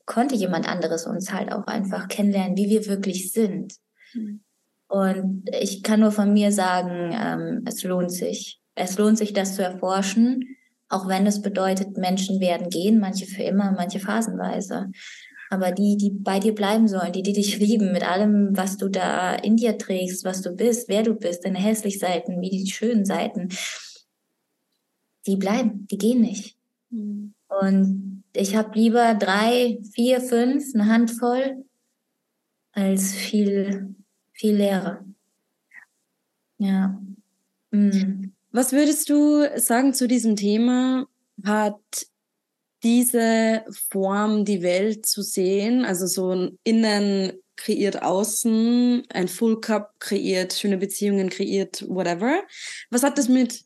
konnte 0.06 0.36
jemand 0.36 0.68
anderes 0.68 1.06
uns 1.06 1.32
halt 1.32 1.54
auch 1.54 1.68
einfach 1.68 2.08
kennenlernen, 2.08 2.58
wie 2.58 2.70
wir 2.70 2.88
wirklich 2.88 3.32
sind. 3.32 3.76
Mhm. 4.14 4.44
Und 4.92 5.46
ich 5.58 5.84
kann 5.84 6.02
nur 6.02 6.12
von 6.12 6.34
mir 6.34 6.52
sagen, 6.52 7.16
ähm, 7.18 7.64
es 7.66 7.82
lohnt 7.82 8.12
sich. 8.12 8.60
Es 8.76 8.98
lohnt 8.98 9.18
sich, 9.18 9.32
das 9.32 9.56
zu 9.56 9.64
erforschen, 9.64 10.58
auch 10.90 11.08
wenn 11.08 11.26
es 11.26 11.42
bedeutet, 11.42 11.96
Menschen 11.96 12.42
werden 12.42 12.70
gehen, 12.70 13.00
manche 13.00 13.26
für 13.26 13.42
immer, 13.44 13.72
manche 13.72 14.02
phasenweise. 14.02 14.92
Aber 15.50 15.72
die, 15.72 15.96
die 15.96 16.10
bei 16.10 16.40
dir 16.40 16.54
bleiben 16.54 16.90
sollen, 16.90 17.14
die, 17.14 17.24
die 17.24 17.32
dich 17.32 17.58
lieben 17.60 17.94
mit 17.94 18.06
allem, 18.06 18.50
was 18.58 18.76
du 18.76 18.90
da 18.90 19.34
in 19.36 19.56
dir 19.56 19.78
trägst, 19.78 20.26
was 20.26 20.42
du 20.42 20.54
bist, 20.58 20.90
wer 20.90 21.04
du 21.04 21.14
bist, 21.14 21.46
deine 21.46 21.60
hässlichen 21.60 22.02
Seiten, 22.02 22.42
wie 22.42 22.50
die 22.50 22.70
schönen 22.70 23.06
Seiten, 23.06 23.48
die 25.26 25.38
bleiben, 25.38 25.88
die 25.90 25.98
gehen 25.98 26.20
nicht. 26.20 26.58
Mhm. 26.90 27.34
Und 27.48 28.26
ich 28.34 28.58
habe 28.58 28.78
lieber 28.78 29.14
drei, 29.14 29.80
vier, 29.94 30.20
fünf, 30.20 30.66
eine 30.76 30.88
Handvoll, 30.88 31.64
als 32.74 33.14
viel 33.14 33.96
viel 34.42 34.56
Lehre. 34.56 35.06
Ja. 36.58 37.00
Mhm. 37.70 38.34
Was 38.52 38.74
würdest 38.74 39.10
du 39.10 39.48
sagen 39.58 39.94
zu 39.94 40.08
diesem 40.08 40.36
Thema? 40.36 41.08
Hat 41.46 42.08
diese 42.84 43.64
Form, 43.90 44.44
die 44.44 44.64
Welt 44.64 45.06
zu 45.06 45.22
sehen, 45.22 45.86
also 45.86 46.08
so 46.08 46.32
ein 46.32 46.60
Innen 46.64 47.34
kreiert 47.56 48.02
außen, 48.02 49.04
ein 49.10 49.28
Full 49.28 49.62
Cup 49.62 49.94
kreiert, 50.00 50.54
schöne 50.54 50.78
Beziehungen 50.78 51.30
kreiert, 51.30 51.86
whatever. 51.88 52.42
Was 52.90 53.04
hat 53.04 53.20
das 53.20 53.30
mit 53.30 53.64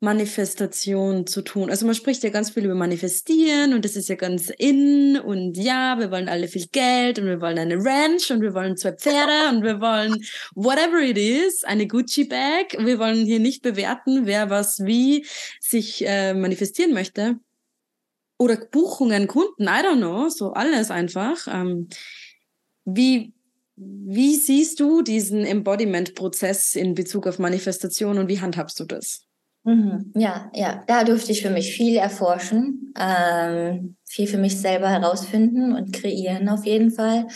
Manifestation 0.00 1.26
zu 1.26 1.42
tun? 1.42 1.70
Also 1.70 1.86
man 1.86 1.94
spricht 1.94 2.22
ja 2.22 2.30
ganz 2.30 2.50
viel 2.50 2.64
über 2.64 2.74
Manifestieren 2.74 3.72
und 3.72 3.84
das 3.84 3.96
ist 3.96 4.08
ja 4.08 4.14
ganz 4.14 4.50
in 4.58 5.18
und 5.18 5.56
ja, 5.56 5.98
wir 5.98 6.10
wollen 6.10 6.28
alle 6.28 6.48
viel 6.48 6.66
Geld 6.70 7.18
und 7.18 7.26
wir 7.26 7.40
wollen 7.40 7.58
eine 7.58 7.76
Ranch 7.76 8.30
und 8.30 8.42
wir 8.42 8.52
wollen 8.52 8.76
zwei 8.76 8.92
Pferde 8.92 9.48
und 9.50 9.62
wir 9.62 9.80
wollen 9.80 10.22
whatever 10.54 11.00
it 11.00 11.16
is, 11.16 11.64
eine 11.64 11.86
Gucci 11.86 12.24
Bag. 12.24 12.76
Wir 12.78 12.98
wollen 12.98 13.24
hier 13.24 13.40
nicht 13.40 13.62
bewerten, 13.62 14.26
wer 14.26 14.50
was 14.50 14.84
wie 14.84 15.24
sich 15.60 16.06
äh, 16.06 16.34
manifestieren 16.34 16.92
möchte. 16.92 17.36
Oder 18.38 18.56
Buchungen, 18.56 19.28
Kunden, 19.28 19.64
I 19.64 19.82
don't 19.82 19.96
know, 19.96 20.28
so 20.28 20.52
alles 20.52 20.90
einfach. 20.90 21.48
Ähm, 21.48 21.88
wie, 22.84 23.32
wie 23.76 24.36
siehst 24.36 24.78
du 24.80 25.02
diesen 25.02 25.44
Embodiment-Prozess 25.44 26.76
in 26.76 26.94
Bezug 26.94 27.26
auf 27.26 27.38
Manifestation 27.38 28.18
und 28.18 28.28
wie 28.28 28.40
handhabst 28.40 28.78
du 28.78 28.84
das? 28.84 29.25
Mhm. 29.66 30.12
Ja, 30.14 30.48
ja, 30.54 30.84
da 30.86 31.02
durfte 31.02 31.32
ich 31.32 31.42
für 31.42 31.50
mich 31.50 31.72
viel 31.74 31.96
erforschen, 31.96 32.94
ähm, 32.96 33.96
viel 34.08 34.28
für 34.28 34.38
mich 34.38 34.60
selber 34.60 34.88
herausfinden 34.88 35.72
und 35.74 35.92
kreieren 35.92 36.48
auf 36.48 36.64
jeden 36.64 36.92
Fall. 36.92 37.26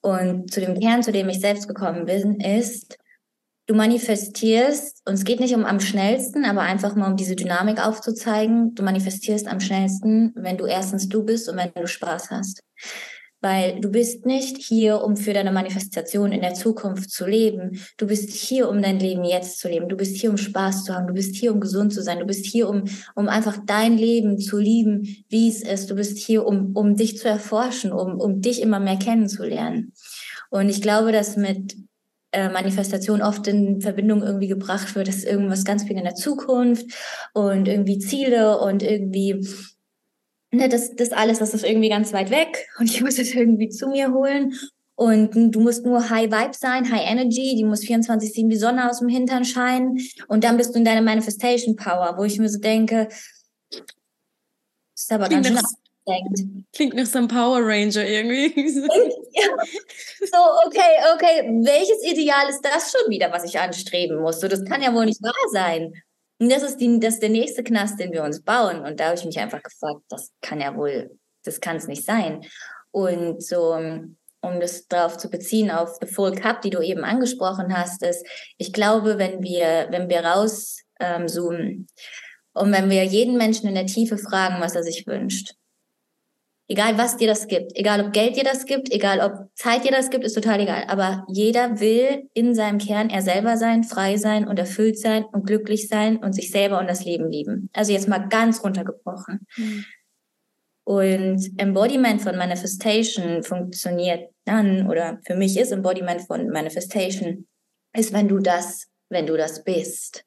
Und 0.00 0.52
zu 0.52 0.60
dem 0.60 0.80
Kern, 0.80 1.04
zu 1.04 1.12
dem 1.12 1.28
ich 1.28 1.38
selbst 1.38 1.68
gekommen 1.68 2.06
bin, 2.06 2.40
ist, 2.40 2.98
du 3.66 3.76
manifestierst, 3.76 5.02
und 5.06 5.14
es 5.14 5.24
geht 5.24 5.38
nicht 5.38 5.54
um 5.54 5.64
am 5.64 5.78
schnellsten, 5.78 6.44
aber 6.44 6.62
einfach 6.62 6.96
mal 6.96 7.10
um 7.12 7.16
diese 7.16 7.36
Dynamik 7.36 7.84
aufzuzeigen, 7.86 8.74
du 8.74 8.82
manifestierst 8.82 9.46
am 9.46 9.60
schnellsten, 9.60 10.32
wenn 10.34 10.58
du 10.58 10.66
erstens 10.66 11.08
du 11.08 11.24
bist 11.24 11.48
und 11.48 11.58
wenn 11.58 11.72
du 11.74 11.86
Spaß 11.86 12.30
hast 12.32 12.62
weil 13.42 13.80
du 13.80 13.90
bist 13.90 14.24
nicht 14.24 14.56
hier, 14.58 15.02
um 15.02 15.16
für 15.16 15.32
deine 15.32 15.50
Manifestation 15.50 16.30
in 16.30 16.40
der 16.40 16.54
Zukunft 16.54 17.10
zu 17.10 17.26
leben. 17.26 17.80
Du 17.98 18.06
bist 18.06 18.30
hier, 18.30 18.68
um 18.68 18.80
dein 18.80 19.00
Leben 19.00 19.24
jetzt 19.24 19.58
zu 19.58 19.68
leben. 19.68 19.88
Du 19.88 19.96
bist 19.96 20.16
hier, 20.16 20.30
um 20.30 20.36
Spaß 20.36 20.84
zu 20.84 20.94
haben. 20.94 21.08
Du 21.08 21.14
bist 21.14 21.34
hier, 21.34 21.52
um 21.52 21.60
gesund 21.60 21.92
zu 21.92 22.02
sein. 22.02 22.20
Du 22.20 22.26
bist 22.26 22.46
hier, 22.46 22.68
um, 22.68 22.84
um 23.16 23.28
einfach 23.28 23.58
dein 23.66 23.98
Leben 23.98 24.38
zu 24.38 24.58
lieben, 24.58 25.24
wie 25.28 25.48
es 25.48 25.62
ist. 25.62 25.90
Du 25.90 25.96
bist 25.96 26.18
hier, 26.18 26.46
um, 26.46 26.76
um 26.76 26.94
dich 26.94 27.18
zu 27.18 27.28
erforschen, 27.28 27.92
um, 27.92 28.20
um 28.20 28.40
dich 28.40 28.62
immer 28.62 28.78
mehr 28.78 28.96
kennenzulernen. 28.96 29.92
Und 30.50 30.68
ich 30.68 30.80
glaube, 30.80 31.10
dass 31.10 31.36
mit 31.36 31.76
äh, 32.30 32.48
Manifestation 32.48 33.22
oft 33.22 33.46
in 33.48 33.80
Verbindung 33.80 34.22
irgendwie 34.22 34.48
gebracht 34.48 34.94
wird, 34.94 35.08
dass 35.08 35.24
irgendwas 35.24 35.64
ganz 35.64 35.82
viel 35.82 35.96
in 35.96 36.04
der 36.04 36.14
Zukunft 36.14 36.86
und 37.34 37.66
irgendwie 37.66 37.98
Ziele 37.98 38.58
und 38.60 38.82
irgendwie 38.82 39.46
ne, 40.52 40.68
das, 40.68 40.94
das 40.94 41.12
alles, 41.12 41.38
das 41.38 41.54
ist 41.54 41.64
irgendwie 41.64 41.88
ganz 41.88 42.12
weit 42.12 42.30
weg 42.30 42.68
und 42.78 42.86
ich 42.86 43.00
muss 43.02 43.18
es 43.18 43.34
irgendwie 43.34 43.68
zu 43.68 43.88
mir 43.88 44.12
holen. 44.12 44.54
Und 44.94 45.32
du 45.32 45.60
musst 45.60 45.84
nur 45.84 46.10
High 46.10 46.30
Vibe 46.30 46.54
sein, 46.54 46.92
High 46.92 47.10
Energy, 47.10 47.56
die 47.56 47.64
muss 47.64 47.82
24-7 47.82 48.48
die 48.48 48.56
Sonne 48.56 48.88
aus 48.88 49.00
dem 49.00 49.08
Hintern 49.08 49.44
scheinen. 49.44 49.98
Und 50.28 50.44
dann 50.44 50.58
bist 50.58 50.74
du 50.74 50.78
in 50.78 50.84
deiner 50.84 51.00
Manifestation 51.00 51.76
Power, 51.76 52.16
wo 52.18 52.24
ich 52.24 52.38
mir 52.38 52.48
so 52.48 52.60
denke, 52.60 53.08
ist 54.94 55.10
aber 55.10 55.26
klingt 55.26 55.44
ganz 55.44 55.60
schön. 55.60 56.66
Klingt 56.72 56.94
nach 56.94 57.06
so 57.06 57.18
einem 57.18 57.28
Power 57.28 57.60
Ranger 57.60 58.06
irgendwie. 58.06 58.48
so, 58.70 60.38
okay, 60.66 60.92
okay, 61.14 61.48
welches 61.64 62.04
Ideal 62.04 62.48
ist 62.48 62.60
das 62.62 62.92
schon 62.92 63.10
wieder, 63.10 63.32
was 63.32 63.44
ich 63.44 63.58
anstreben 63.58 64.20
muss? 64.20 64.40
So, 64.40 64.48
das 64.48 64.64
kann 64.64 64.82
ja 64.82 64.92
wohl 64.94 65.06
nicht 65.06 65.22
wahr 65.22 65.32
sein. 65.52 65.94
Und 66.42 66.50
das 66.50 66.64
ist, 66.64 66.78
die, 66.78 66.98
das 66.98 67.14
ist 67.14 67.22
der 67.22 67.28
nächste 67.28 67.62
Knast, 67.62 68.00
den 68.00 68.10
wir 68.10 68.24
uns 68.24 68.42
bauen. 68.42 68.84
Und 68.84 68.98
da 68.98 69.04
habe 69.06 69.14
ich 69.14 69.24
mich 69.24 69.38
einfach 69.38 69.62
gefragt, 69.62 70.00
das 70.08 70.32
kann 70.40 70.60
ja 70.60 70.74
wohl, 70.74 71.16
das 71.44 71.60
kann 71.60 71.76
es 71.76 71.86
nicht 71.86 72.04
sein. 72.04 72.44
Und 72.90 73.40
so, 73.40 73.74
um 73.74 74.60
das 74.60 74.88
darauf 74.88 75.16
zu 75.18 75.30
beziehen, 75.30 75.70
auf 75.70 75.98
The 76.00 76.08
Full 76.08 76.34
Cup, 76.34 76.62
die 76.62 76.70
du 76.70 76.80
eben 76.80 77.04
angesprochen 77.04 77.72
hast, 77.78 78.02
ist, 78.02 78.26
ich 78.58 78.72
glaube, 78.72 79.18
wenn 79.18 79.40
wir, 79.44 79.86
wenn 79.90 80.08
wir 80.08 80.24
rauszoomen 80.24 81.60
ähm, 81.60 81.86
und 82.54 82.72
wenn 82.72 82.90
wir 82.90 83.04
jeden 83.04 83.38
Menschen 83.38 83.68
in 83.68 83.76
der 83.76 83.86
Tiefe 83.86 84.18
fragen, 84.18 84.60
was 84.60 84.74
er 84.74 84.82
sich 84.82 85.06
wünscht, 85.06 85.54
Egal, 86.72 86.96
was 86.96 87.18
dir 87.18 87.28
das 87.28 87.48
gibt. 87.48 87.76
Egal, 87.76 88.02
ob 88.02 88.14
Geld 88.14 88.34
dir 88.34 88.44
das 88.44 88.64
gibt, 88.64 88.90
egal, 88.90 89.20
ob 89.20 89.54
Zeit 89.54 89.84
dir 89.84 89.90
das 89.90 90.08
gibt, 90.08 90.24
ist 90.24 90.32
total 90.32 90.58
egal. 90.58 90.84
Aber 90.88 91.26
jeder 91.28 91.80
will 91.80 92.30
in 92.32 92.54
seinem 92.54 92.78
Kern 92.78 93.10
er 93.10 93.20
selber 93.20 93.58
sein, 93.58 93.84
frei 93.84 94.16
sein 94.16 94.48
und 94.48 94.58
erfüllt 94.58 94.98
sein 94.98 95.26
und 95.26 95.46
glücklich 95.46 95.88
sein 95.88 96.16
und 96.16 96.32
sich 96.32 96.50
selber 96.50 96.78
und 96.78 96.88
das 96.88 97.04
Leben 97.04 97.30
lieben. 97.30 97.68
Also 97.74 97.92
jetzt 97.92 98.08
mal 98.08 98.26
ganz 98.26 98.64
runtergebrochen. 98.64 99.46
Mhm. 99.54 99.84
Und 100.84 101.60
Embodiment 101.60 102.22
von 102.22 102.38
Manifestation 102.38 103.42
funktioniert 103.42 104.30
dann, 104.46 104.88
oder 104.88 105.20
für 105.26 105.34
mich 105.34 105.58
ist 105.58 105.72
Embodiment 105.72 106.22
von 106.22 106.48
Manifestation, 106.48 107.46
ist, 107.94 108.14
wenn 108.14 108.28
du 108.28 108.38
das, 108.38 108.86
wenn 109.10 109.26
du 109.26 109.36
das 109.36 109.62
bist. 109.62 110.24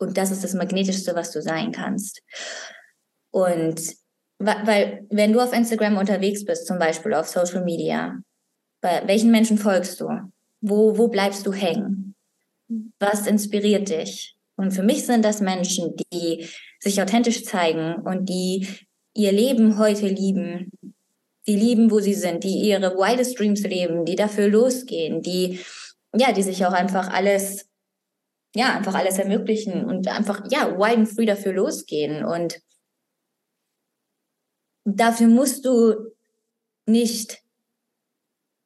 Und 0.00 0.18
das 0.18 0.32
ist 0.32 0.42
das 0.42 0.54
Magnetischste, 0.54 1.14
was 1.14 1.30
du 1.30 1.40
sein 1.40 1.70
kannst. 1.70 2.20
Und 3.30 3.80
weil, 4.38 5.06
wenn 5.10 5.32
du 5.32 5.40
auf 5.40 5.52
Instagram 5.52 5.96
unterwegs 5.96 6.44
bist, 6.44 6.66
zum 6.66 6.78
Beispiel 6.78 7.14
auf 7.14 7.28
Social 7.28 7.64
Media, 7.64 8.20
bei 8.80 9.02
welchen 9.06 9.30
Menschen 9.30 9.58
folgst 9.58 10.00
du? 10.00 10.08
Wo, 10.60 10.96
wo 10.96 11.08
bleibst 11.08 11.46
du 11.46 11.52
hängen? 11.52 12.14
Was 13.00 13.26
inspiriert 13.26 13.88
dich? 13.88 14.36
Und 14.56 14.72
für 14.72 14.82
mich 14.82 15.06
sind 15.06 15.24
das 15.24 15.40
Menschen, 15.40 15.94
die 16.12 16.48
sich 16.80 17.00
authentisch 17.02 17.44
zeigen 17.44 17.94
und 18.04 18.28
die 18.28 18.66
ihr 19.14 19.32
Leben 19.32 19.78
heute 19.78 20.06
lieben, 20.06 20.70
die 21.46 21.56
lieben, 21.56 21.90
wo 21.90 21.98
sie 21.98 22.14
sind, 22.14 22.44
die 22.44 22.60
ihre 22.68 22.94
wildest 22.96 23.38
dreams 23.38 23.62
leben, 23.62 24.04
die 24.04 24.16
dafür 24.16 24.48
losgehen, 24.48 25.22
die, 25.22 25.60
ja, 26.14 26.32
die 26.32 26.42
sich 26.42 26.64
auch 26.66 26.72
einfach 26.72 27.08
alles, 27.12 27.68
ja, 28.54 28.76
einfach 28.76 28.94
alles 28.94 29.18
ermöglichen 29.18 29.84
und 29.84 30.08
einfach, 30.08 30.42
ja, 30.50 30.78
wild 30.78 30.98
and 30.98 31.08
free 31.08 31.26
dafür 31.26 31.52
losgehen 31.52 32.24
und 32.24 32.60
dafür 34.96 35.28
musst 35.28 35.64
du 35.64 36.12
nicht 36.86 37.42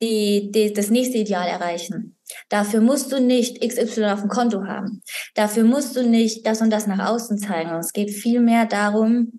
die, 0.01 0.51
die, 0.51 0.73
das 0.73 0.91
nächste 0.91 1.19
Ideal 1.19 1.49
erreichen. 1.49 2.17
Dafür 2.49 2.81
musst 2.81 3.13
du 3.13 3.21
nicht 3.21 3.61
XY 3.61 4.05
auf 4.07 4.21
dem 4.21 4.29
Konto 4.29 4.65
haben. 4.65 5.03
Dafür 5.35 5.65
musst 5.65 5.97
du 5.97 6.03
nicht 6.09 6.47
das 6.47 6.61
und 6.61 6.71
das 6.71 6.87
nach 6.87 7.11
außen 7.11 7.39
zeigen. 7.39 7.71
es 7.75 7.93
geht 7.93 8.11
vielmehr 8.11 8.67
darum, 8.67 9.39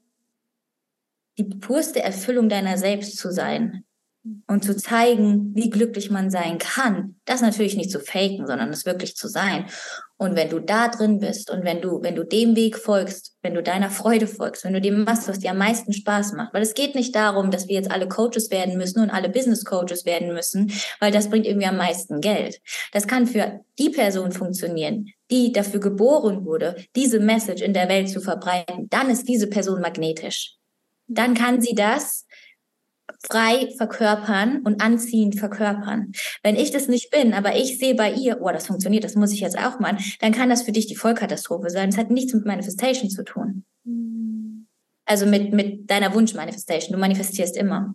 die 1.38 1.44
purste 1.44 2.02
Erfüllung 2.02 2.48
deiner 2.48 2.78
selbst 2.78 3.18
zu 3.18 3.32
sein 3.32 3.84
und 4.47 4.63
zu 4.63 4.76
zeigen, 4.76 5.53
wie 5.53 5.69
glücklich 5.69 6.09
man 6.09 6.32
sein 6.32 6.57
kann. 6.57 7.15
Das 7.26 7.41
natürlich 7.41 7.76
nicht 7.76 7.91
zu 7.91 7.99
faken, 7.99 8.47
sondern 8.47 8.69
es 8.69 8.86
wirklich 8.86 9.17
zu 9.17 9.28
sein. 9.28 9.65
Und 10.15 10.38
wenn 10.38 10.49
du 10.49 10.59
da 10.59 10.88
drin 10.88 11.19
bist 11.19 11.49
und 11.49 11.65
wenn 11.65 11.82
du, 11.82 12.01
wenn 12.01 12.15
du 12.15 12.24
dem 12.24 12.55
Weg 12.55 12.78
folgst, 12.78 13.36
wenn 13.41 13.53
du 13.53 13.61
deiner 13.61 13.89
Freude 13.89 14.28
folgst, 14.28 14.63
wenn 14.63 14.71
du 14.71 14.80
dem 14.80 15.03
machst, 15.03 15.28
was 15.28 15.39
dir 15.39 15.51
am 15.51 15.57
meisten 15.57 15.91
Spaß 15.91 16.34
macht, 16.34 16.53
weil 16.53 16.61
es 16.61 16.76
geht 16.76 16.95
nicht 16.95 17.13
darum, 17.13 17.51
dass 17.51 17.67
wir 17.67 17.76
jetzt 17.76 17.91
alle 17.91 18.07
Coaches 18.07 18.49
werden 18.49 18.78
müssen 18.78 19.01
und 19.01 19.09
alle 19.09 19.28
Business 19.28 19.65
Coaches 19.65 20.05
werden 20.05 20.34
müssen, 20.34 20.71
weil 21.01 21.11
das 21.11 21.30
bringt 21.30 21.45
irgendwie 21.45 21.67
am 21.67 21.76
meisten 21.76 22.21
Geld. 22.21 22.61
Das 22.93 23.07
kann 23.07 23.28
für 23.28 23.59
die 23.78 23.89
Person 23.89 24.32
funktionieren, 24.32 25.09
die 25.30 25.51
dafür 25.51 25.82
geboren 25.82 26.45
wurde, 26.45 26.78
diese 26.95 27.19
Message 27.19 27.61
in 27.61 27.74
der 27.74 27.89
Welt 27.89 28.07
zu 28.07 28.21
verbreiten. 28.21 28.88
Dann 28.89 29.09
ist 29.09 29.28
diese 29.28 29.47
Person 29.47 29.82
magnetisch. 29.82 30.55
Dann 31.07 31.34
kann 31.34 31.61
sie 31.61 31.76
das 31.76 32.22
frei 33.30 33.74
verkörpern 33.78 34.61
und 34.63 34.82
anziehend 34.82 35.39
verkörpern. 35.39 36.11
Wenn 36.41 36.55
ich 36.55 36.71
das 36.71 36.88
nicht 36.88 37.09
bin, 37.09 37.34
aber 37.34 37.55
ich 37.55 37.78
sehe 37.78 37.95
bei 37.95 38.11
ihr, 38.11 38.41
oh, 38.41 38.51
das 38.51 38.67
funktioniert, 38.67 39.03
das 39.03 39.15
muss 39.15 39.32
ich 39.32 39.39
jetzt 39.39 39.57
auch 39.57 39.80
machen, 39.80 39.97
dann 40.19 40.34
kann 40.34 40.49
das 40.49 40.63
für 40.63 40.71
dich 40.71 40.88
die 40.88 40.95
Vollkatastrophe 40.95 41.69
sein. 41.69 41.89
Es 41.89 41.97
hat 41.97 42.11
nichts 42.11 42.34
mit 42.34 42.45
Manifestation 42.45 43.09
zu 43.09 43.24
tun. 43.24 43.63
Mhm. 43.86 44.67
Also 45.05 45.26
mit, 45.26 45.53
mit 45.53 45.89
deiner 45.89 46.13
Wunschmanifestation. 46.13 46.93
Du 46.93 46.99
manifestierst 46.99 47.57
immer. 47.57 47.93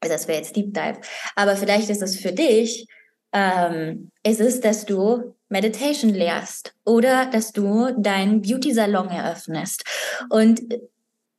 Das 0.00 0.28
wäre 0.28 0.38
jetzt 0.38 0.56
Deep 0.56 0.74
Dive. 0.74 1.00
Aber 1.36 1.56
vielleicht 1.56 1.88
ist 1.88 2.02
es 2.02 2.18
für 2.18 2.32
dich, 2.32 2.86
ähm, 3.32 4.10
ist 4.22 4.40
es, 4.40 4.60
dass 4.60 4.84
du 4.84 5.34
Meditation 5.48 6.12
lehrst 6.12 6.74
oder 6.84 7.26
dass 7.26 7.52
du 7.52 7.90
deinen 7.96 8.42
Beauty-Salon 8.42 9.08
eröffnest. 9.08 9.84
Und 10.28 10.60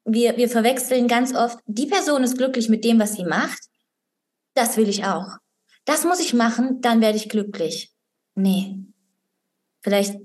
wir, 0.06 0.38
wir 0.38 0.50
verwechseln 0.50 1.08
ganz 1.08 1.36
oft, 1.36 1.60
die 1.66 1.88
Person 1.88 2.24
ist 2.24 2.38
glücklich 2.38 2.70
mit 2.70 2.84
dem, 2.86 3.00
was 3.00 3.14
sie 3.14 3.26
macht. 3.26 3.60
Das 4.54 4.78
will 4.78 4.88
ich 4.88 5.04
auch. 5.04 5.38
Das 5.84 6.04
muss 6.04 6.20
ich 6.20 6.34
machen, 6.34 6.82
dann 6.82 7.02
werde 7.02 7.18
ich 7.18 7.30
glücklich. 7.30 7.92
Nee. 8.36 8.78
Vielleicht 9.82 10.20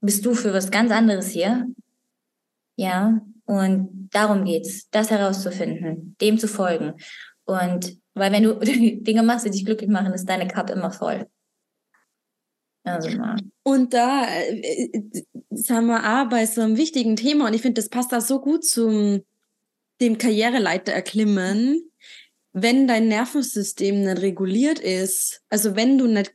bist 0.00 0.24
du 0.24 0.34
für 0.34 0.52
was 0.52 0.70
ganz 0.70 0.92
anderes 0.92 1.28
hier. 1.30 1.66
Ja. 2.76 3.20
Und 3.44 4.08
darum 4.12 4.44
geht's, 4.44 4.88
das 4.90 5.10
herauszufinden, 5.10 6.16
dem 6.20 6.38
zu 6.38 6.48
folgen. 6.48 6.94
Und 7.44 7.98
weil 8.14 8.30
wenn 8.30 8.42
du 8.42 8.54
Dinge 8.62 9.22
machst, 9.22 9.46
die 9.46 9.50
dich 9.50 9.64
glücklich 9.64 9.88
machen, 9.88 10.12
ist 10.12 10.28
deine 10.28 10.48
Cup 10.48 10.70
immer 10.70 10.90
voll. 10.90 11.26
Also. 12.94 13.10
Und 13.62 13.94
da 13.94 14.26
äh, 14.28 14.90
sind 15.50 15.86
wir 15.86 15.98
auch 15.98 16.28
bei 16.28 16.46
so 16.46 16.62
einem 16.62 16.76
wichtigen 16.76 17.16
Thema 17.16 17.46
und 17.46 17.54
ich 17.54 17.62
finde, 17.62 17.80
das 17.80 17.88
passt 17.88 18.12
da 18.12 18.20
so 18.20 18.40
gut 18.40 18.64
zum 18.64 19.22
dem 20.00 20.18
Karriereleiter 20.18 20.92
erklimmen, 20.92 21.90
wenn 22.52 22.86
dein 22.86 23.08
Nervensystem 23.08 24.04
nicht 24.04 24.22
reguliert 24.22 24.78
ist, 24.78 25.42
also 25.48 25.76
wenn 25.76 25.98
du 25.98 26.06
nicht 26.06 26.34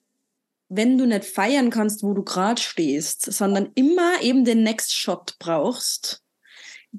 wenn 0.76 0.98
du 0.98 1.06
nicht 1.06 1.26
feiern 1.26 1.70
kannst, 1.70 2.02
wo 2.02 2.14
du 2.14 2.24
gerade 2.24 2.60
stehst, 2.60 3.32
sondern 3.32 3.70
immer 3.76 4.22
eben 4.22 4.44
den 4.44 4.64
Next 4.64 4.96
Shot 4.96 5.36
brauchst, 5.38 6.24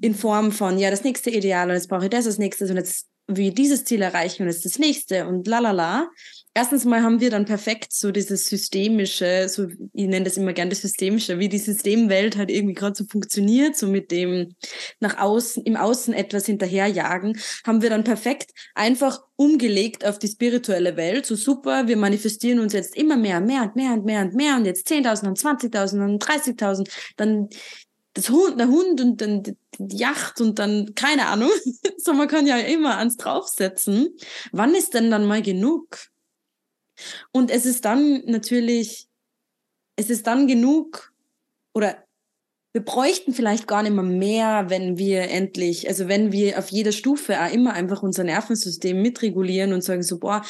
in 0.01 0.15
Form 0.15 0.51
von, 0.51 0.77
ja, 0.77 0.89
das 0.89 1.03
nächste 1.03 1.29
Ideal 1.29 1.69
und 1.69 1.75
jetzt 1.75 1.89
brauche 1.89 2.05
ich 2.05 2.09
das 2.09 2.25
als 2.25 2.37
nächstes 2.37 2.69
und 2.69 2.77
jetzt 2.77 3.07
wie 3.27 3.51
dieses 3.51 3.85
Ziel 3.85 4.01
erreichen 4.01 4.43
und 4.43 4.49
jetzt 4.49 4.65
das 4.65 4.79
nächste 4.79 5.27
und 5.27 5.47
lalala. 5.47 6.09
Erstens 6.57 6.85
mal 6.85 7.03
haben 7.03 7.19
wir 7.19 7.29
dann 7.29 7.43
perfekt 7.43 7.91
so 7.91 8.11
dieses 8.11 8.47
systemische, 8.47 9.49
so 9.49 9.67
ich 9.91 10.07
nenne 10.07 10.23
das 10.23 10.37
immer 10.37 10.53
gerne 10.53 10.69
das 10.69 10.83
systemische, 10.83 11.37
wie 11.37 11.49
die 11.49 11.57
Systemwelt 11.57 12.37
halt 12.37 12.49
irgendwie 12.49 12.75
gerade 12.75 12.95
so 12.95 13.03
funktioniert, 13.03 13.75
so 13.75 13.87
mit 13.87 14.09
dem 14.09 14.55
nach 15.01 15.17
außen, 15.17 15.63
im 15.65 15.75
Außen 15.75 16.13
etwas 16.13 16.45
hinterherjagen, 16.45 17.37
haben 17.65 17.81
wir 17.81 17.89
dann 17.89 18.05
perfekt 18.05 18.51
einfach 18.73 19.21
umgelegt 19.35 20.05
auf 20.05 20.17
die 20.17 20.29
spirituelle 20.29 20.95
Welt. 20.95 21.25
So 21.25 21.35
super, 21.35 21.89
wir 21.89 21.97
manifestieren 21.97 22.59
uns 22.59 22.71
jetzt 22.71 22.95
immer 22.95 23.17
mehr, 23.17 23.41
mehr 23.41 23.63
und 23.63 23.75
mehr 23.75 23.91
und 23.91 24.05
mehr 24.05 24.21
und 24.21 24.33
mehr 24.33 24.55
und 24.55 24.63
jetzt 24.63 24.87
10.000 24.87 25.27
und 25.27 25.37
20.000 25.37 26.05
und 26.05 26.23
30.000, 26.23 26.89
dann 27.17 27.49
das 28.13 28.29
Hund, 28.29 28.57
der 28.57 28.69
Hund 28.69 29.01
und 29.01 29.19
dann 29.19 29.43
die 29.43 29.57
Yacht 29.77 30.39
und 30.39 30.57
dann 30.57 30.95
keine 30.95 31.27
Ahnung. 31.27 31.51
so 31.97 32.13
man 32.13 32.29
kann 32.29 32.47
ja 32.47 32.57
immer 32.59 32.97
ans 32.97 33.17
draufsetzen. 33.17 34.07
Wann 34.53 34.73
ist 34.73 34.93
denn 34.93 35.11
dann 35.11 35.25
mal 35.25 35.41
genug? 35.41 36.14
Und 37.31 37.51
es 37.51 37.65
ist 37.65 37.85
dann 37.85 38.23
natürlich, 38.25 39.07
es 39.95 40.09
ist 40.09 40.27
dann 40.27 40.47
genug 40.47 41.13
oder 41.73 41.97
wir 42.75 42.83
bräuchten 42.83 43.33
vielleicht 43.33 43.67
gar 43.67 43.83
nicht 43.83 43.93
mehr 43.93 44.03
mehr, 44.03 44.69
wenn 44.69 44.97
wir 44.97 45.29
endlich, 45.29 45.87
also 45.87 46.09
wenn 46.09 46.33
wir 46.33 46.59
auf 46.59 46.69
jeder 46.71 46.91
Stufe 46.91 47.41
auch 47.41 47.49
immer 47.49 47.73
einfach 47.73 48.03
unser 48.03 48.25
Nervensystem 48.25 49.01
mitregulieren 49.01 49.71
und 49.71 49.81
sagen 49.81 50.03
so, 50.03 50.19
boah, 50.19 50.41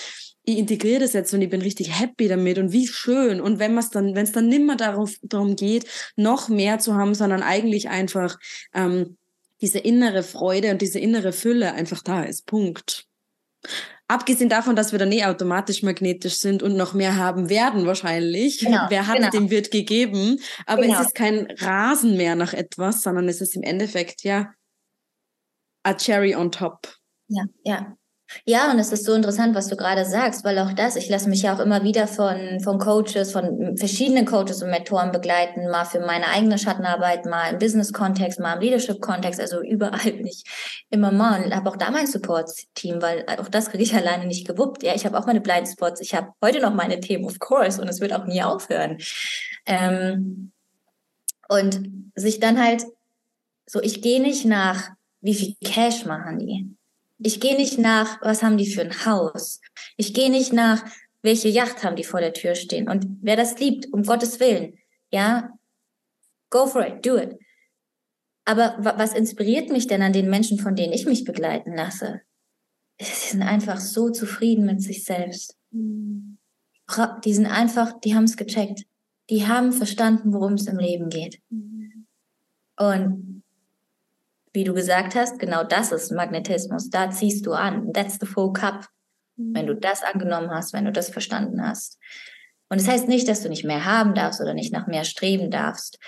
ich 0.43 0.57
integriere 0.57 1.01
das 1.01 1.13
jetzt 1.13 1.31
und 1.35 1.43
ich 1.43 1.51
bin 1.51 1.61
richtig 1.61 1.99
happy 1.99 2.27
damit 2.27 2.57
und 2.57 2.71
wie 2.71 2.87
schön. 2.87 3.41
Und 3.41 3.59
wenn 3.59 3.77
es 3.77 3.91
dann, 3.91 4.15
wenn 4.15 4.23
es 4.23 4.31
dann 4.31 4.47
nimmer 4.47 4.75
darauf, 4.75 5.13
darum 5.21 5.55
geht, 5.55 5.85
noch 6.15 6.49
mehr 6.49 6.79
zu 6.79 6.95
haben, 6.95 7.13
sondern 7.13 7.43
eigentlich 7.43 7.89
einfach 7.89 8.39
ähm, 8.73 9.17
diese 9.61 9.77
innere 9.77 10.23
Freude 10.23 10.71
und 10.71 10.81
diese 10.81 10.99
innere 10.99 11.31
Fülle 11.31 11.73
einfach 11.73 12.01
da 12.01 12.23
ist. 12.23 12.47
Punkt. 12.47 13.05
Abgesehen 14.08 14.49
davon, 14.49 14.76
dass 14.76 14.91
wir 14.91 14.99
dann 14.99 15.12
eh 15.12 15.26
automatisch 15.26 15.82
magnetisch 15.82 16.36
sind 16.36 16.62
und 16.62 16.76
noch 16.78 16.93
mehr 16.93 17.16
haben 17.16 17.49
werden 17.49 17.88
wahrscheinlich. 17.88 18.60
Genau, 18.60 18.86
Wer 18.89 19.08
hat, 19.08 19.18
genau. 19.18 19.30
dem 19.32 19.49
wird 19.49 19.72
gegeben. 19.72 20.39
Aber 20.68 20.84
genau. 20.84 20.99
es 20.99 21.08
ist 21.08 21.16
kein 21.16 21.47
Rasen 21.58 22.16
mehr 22.16 22.36
nach 22.36 22.53
etwas, 22.53 23.01
sondern 23.01 23.28
es 23.28 23.41
ist 23.41 23.56
im 23.56 23.64
Endeffekt 23.64 24.24
ja 24.24 24.53
a 25.84 25.93
cherry 25.93 26.36
on 26.36 26.51
top. 26.51 26.95
Ja, 27.28 27.45
ja. 27.64 27.97
Ja, 28.43 28.71
und 28.71 28.79
es 28.79 28.91
ist 28.91 29.05
so 29.05 29.13
interessant, 29.13 29.55
was 29.55 29.67
du 29.67 29.77
gerade 29.77 30.05
sagst, 30.05 30.43
weil 30.43 30.59
auch 30.59 30.73
das, 30.73 30.95
ich 30.95 31.09
lasse 31.09 31.29
mich 31.29 31.43
ja 31.43 31.55
auch 31.55 31.59
immer 31.59 31.83
wieder 31.83 32.07
von, 32.07 32.59
von 32.59 32.79
Coaches, 32.79 33.31
von 33.31 33.77
verschiedenen 33.77 34.25
Coaches 34.25 34.61
und 34.61 34.69
Mentoren 34.69 35.11
begleiten, 35.11 35.69
mal 35.69 35.86
für 35.86 35.99
meine 36.01 36.27
eigene 36.27 36.57
Schattenarbeit, 36.57 37.25
mal 37.25 37.53
im 37.53 37.59
Business-Kontext, 37.59 38.39
mal 38.39 38.55
im 38.55 38.61
Leadership-Kontext, 38.61 39.39
also 39.39 39.61
überall 39.61 40.11
bin 40.11 40.27
ich 40.27 40.43
immer 40.89 41.11
mal 41.11 41.43
und 41.43 41.55
habe 41.55 41.69
auch 41.69 41.77
da 41.77 41.91
mein 41.91 42.07
Support-Team, 42.07 43.01
weil 43.01 43.25
auch 43.39 43.47
das 43.47 43.69
kriege 43.69 43.83
ich 43.83 43.95
alleine 43.95 44.25
nicht 44.25 44.47
gewuppt. 44.47 44.83
Ja, 44.83 44.93
ich 44.93 45.05
habe 45.05 45.17
auch 45.17 45.25
meine 45.25 45.41
Blindspots, 45.41 46.01
ich 46.01 46.13
habe 46.13 46.29
heute 46.41 46.59
noch 46.59 46.73
meine 46.73 46.99
Themen, 46.99 47.25
of 47.25 47.39
course, 47.39 47.81
und 47.81 47.88
es 47.88 48.01
wird 48.01 48.13
auch 48.13 48.25
nie 48.25 48.43
aufhören. 48.43 48.97
Ähm, 49.65 50.51
und 51.47 51.79
sich 52.15 52.39
dann 52.39 52.61
halt 52.61 52.83
so, 53.65 53.81
ich 53.81 54.01
gehe 54.01 54.21
nicht 54.21 54.45
nach, 54.45 54.89
wie 55.21 55.33
viel 55.33 55.55
Cash 55.63 56.05
machen 56.05 56.39
die 56.39 56.74
ich 57.26 57.39
gehe 57.39 57.55
nicht 57.55 57.80
nach, 57.80 58.21
was 58.21 58.43
haben 58.43 58.57
die 58.57 58.71
für 58.71 58.82
ein 58.82 59.05
Haus. 59.05 59.59
Ich 59.97 60.13
gehe 60.13 60.30
nicht 60.30 60.53
nach, 60.53 60.86
welche 61.23 61.49
Yacht 61.49 61.84
haben 61.84 61.95
die 61.95 62.03
vor 62.03 62.19
der 62.19 62.34
Tür 62.34 62.53
stehen. 62.53 62.88
Und 62.88 63.07
wer 63.21 63.36
das 63.36 63.59
liebt, 63.59 63.91
um 63.91 64.03
Gottes 64.03 64.39
Willen, 64.39 64.78
ja, 65.11 65.49
go 66.51 66.67
for 66.67 66.86
it, 66.86 67.03
do 67.03 67.17
it. 67.17 67.39
Aber 68.45 68.78
was 68.80 69.13
inspiriert 69.13 69.71
mich 69.71 69.88
denn 69.88 70.03
an 70.03 70.13
den 70.13 70.30
Menschen, 70.30 70.59
von 70.59 70.76
denen 70.76 70.93
ich 70.93 71.07
mich 71.07 71.26
begleiten 71.26 71.76
lasse? 71.76 72.21
Sie 73.01 73.30
sind 73.32 73.41
einfach 73.41 73.80
so 73.80 74.11
zufrieden 74.11 74.67
mit 74.67 74.84
sich 74.84 75.03
selbst. 75.03 75.57
Die 75.71 77.34
sind 77.34 77.47
einfach, 77.47 77.99
die 78.01 78.13
haben 78.13 78.26
es 78.26 78.38
gecheckt. 78.38 78.84
Die 79.32 79.47
haben 79.47 79.73
verstanden, 79.73 80.32
worum 80.32 80.53
es 80.53 80.67
im 80.67 80.78
Leben 80.78 81.09
geht. 81.09 81.41
Und 82.78 83.34
wie 84.56 84.64
du 84.64 84.74
gesagt 84.74 85.16
hast, 85.16 85.38
genau 85.39 85.64
das 85.64 85.91
ist 85.91 86.12
Magnetismus. 86.12 86.89
Da 86.89 87.12
ziehst 87.12 87.45
du 87.45 87.53
an. 87.53 87.93
That's 87.93 88.18
the 88.20 88.26
full 88.26 88.53
cup. 88.53 88.88
Wenn 89.38 89.68
du 89.68 89.76
das 89.76 90.01
angenommen 90.01 90.49
hast, 90.49 90.74
wenn 90.74 90.86
du 90.86 90.91
das 90.91 91.10
verstanden 91.10 91.62
hast. 91.62 91.99
Und 92.70 92.80
das 92.80 92.88
heißt 92.88 93.08
nicht, 93.08 93.28
dass 93.28 93.43
du 93.43 93.49
nicht 93.49 93.66
mehr 93.66 93.86
haben 93.86 94.16
darfst 94.16 94.41
oder 94.41 94.53
nicht 94.53 94.74
nach 94.74 94.88
mehr 94.88 95.03
streben 95.03 95.51
darfst. 95.51 95.99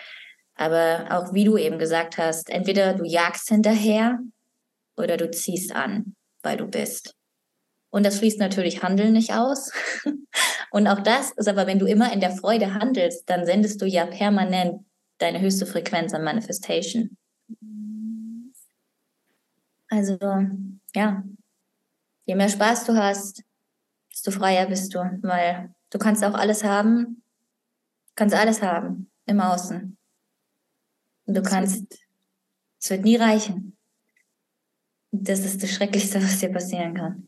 Aber 0.56 1.06
auch 1.10 1.34
wie 1.34 1.44
du 1.44 1.58
eben 1.58 1.78
gesagt 1.78 2.18
hast, 2.18 2.50
entweder 2.50 2.94
du 2.94 3.04
jagst 3.04 3.50
hinterher 3.50 4.20
oder 4.96 5.18
du 5.18 5.30
ziehst 5.30 5.76
an, 5.76 6.16
weil 6.42 6.58
du 6.58 6.66
bist. 6.66 7.14
Und 7.90 8.06
das 8.06 8.18
schließt 8.18 8.40
natürlich 8.40 8.82
Handeln 8.82 9.14
nicht 9.14 9.34
aus. 9.34 9.72
Und 10.72 10.88
auch 10.88 11.00
das 11.00 11.32
ist 11.32 11.48
aber, 11.48 11.68
wenn 11.68 11.80
du 11.80 11.86
immer 11.86 12.12
in 12.12 12.20
der 12.20 12.32
Freude 12.32 12.74
handelst, 12.74 13.30
dann 13.30 13.46
sendest 13.46 13.82
du 13.82 13.86
ja 13.86 14.06
permanent 14.06 14.86
deine 15.20 15.40
höchste 15.40 15.66
Frequenz 15.66 16.14
an 16.14 16.24
Manifestation. 16.24 17.18
Also 19.90 20.18
ja, 20.96 21.24
je 22.26 22.36
mehr 22.36 22.50
Spaß 22.50 22.86
du 22.86 22.96
hast, 22.96 23.44
desto 24.12 24.32
freier 24.32 24.68
bist 24.68 24.94
du, 24.94 25.00
weil 25.22 25.74
du 25.90 25.98
kannst 25.98 26.24
auch 26.24 26.34
alles 26.34 26.64
haben, 26.64 27.24
kannst 28.16 28.36
alles 28.36 28.62
haben 28.62 29.10
im 29.26 29.40
Außen. 29.40 29.98
Und 31.26 31.38
du 31.38 31.42
kannst, 31.42 32.00
es 32.82 32.90
wird 32.90 33.04
nie 33.04 33.18
reichen. 33.18 33.78
Das 35.12 35.40
ist 35.40 35.64
das 35.64 35.72
Schrecklichste, 35.72 36.22
was 36.24 36.40
dir 36.40 36.52
passieren 36.52 36.94
kann. 36.94 37.28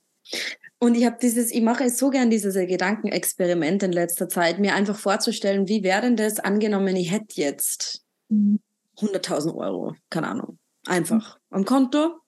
Und 0.80 0.96
ich 0.96 1.06
habe 1.06 1.18
dieses, 1.22 1.52
ich 1.52 1.62
mache 1.62 1.90
so 1.90 2.10
gern 2.10 2.30
dieses 2.30 2.56
Gedankenexperiment 2.56 3.84
in 3.84 3.92
letzter 3.92 4.30
Zeit, 4.30 4.60
mir 4.60 4.74
einfach 4.76 4.98
vorzustellen, 4.98 5.68
wie 5.68 5.84
wäre 5.84 6.02
denn 6.02 6.16
das 6.16 6.40
angenommen, 6.40 6.96
ich 6.96 7.12
hätte 7.12 7.42
jetzt 7.42 8.06
100.000 8.32 9.52
mhm. 9.52 9.58
Euro, 9.58 9.96
keine 10.10 10.28
Ahnung, 10.30 10.58
einfach 10.86 11.38
mhm. 11.50 11.58
am 11.58 11.66
Konto 11.66 12.22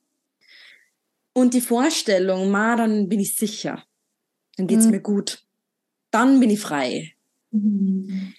und 1.34 1.54
die 1.54 1.62
Vorstellung, 1.62 2.50
ma, 2.52 2.76
dann 2.76 3.10
bin 3.10 3.20
ich 3.20 3.36
sicher. 3.36 3.84
Dann 4.58 4.68
geht's 4.68 4.86
mhm. 4.86 4.92
mir 4.92 5.02
gut. 5.02 5.44
Dann 6.12 6.40
bin 6.40 6.50
ich 6.50 6.60
frei. 6.60 7.14
Mhm. 7.52 8.34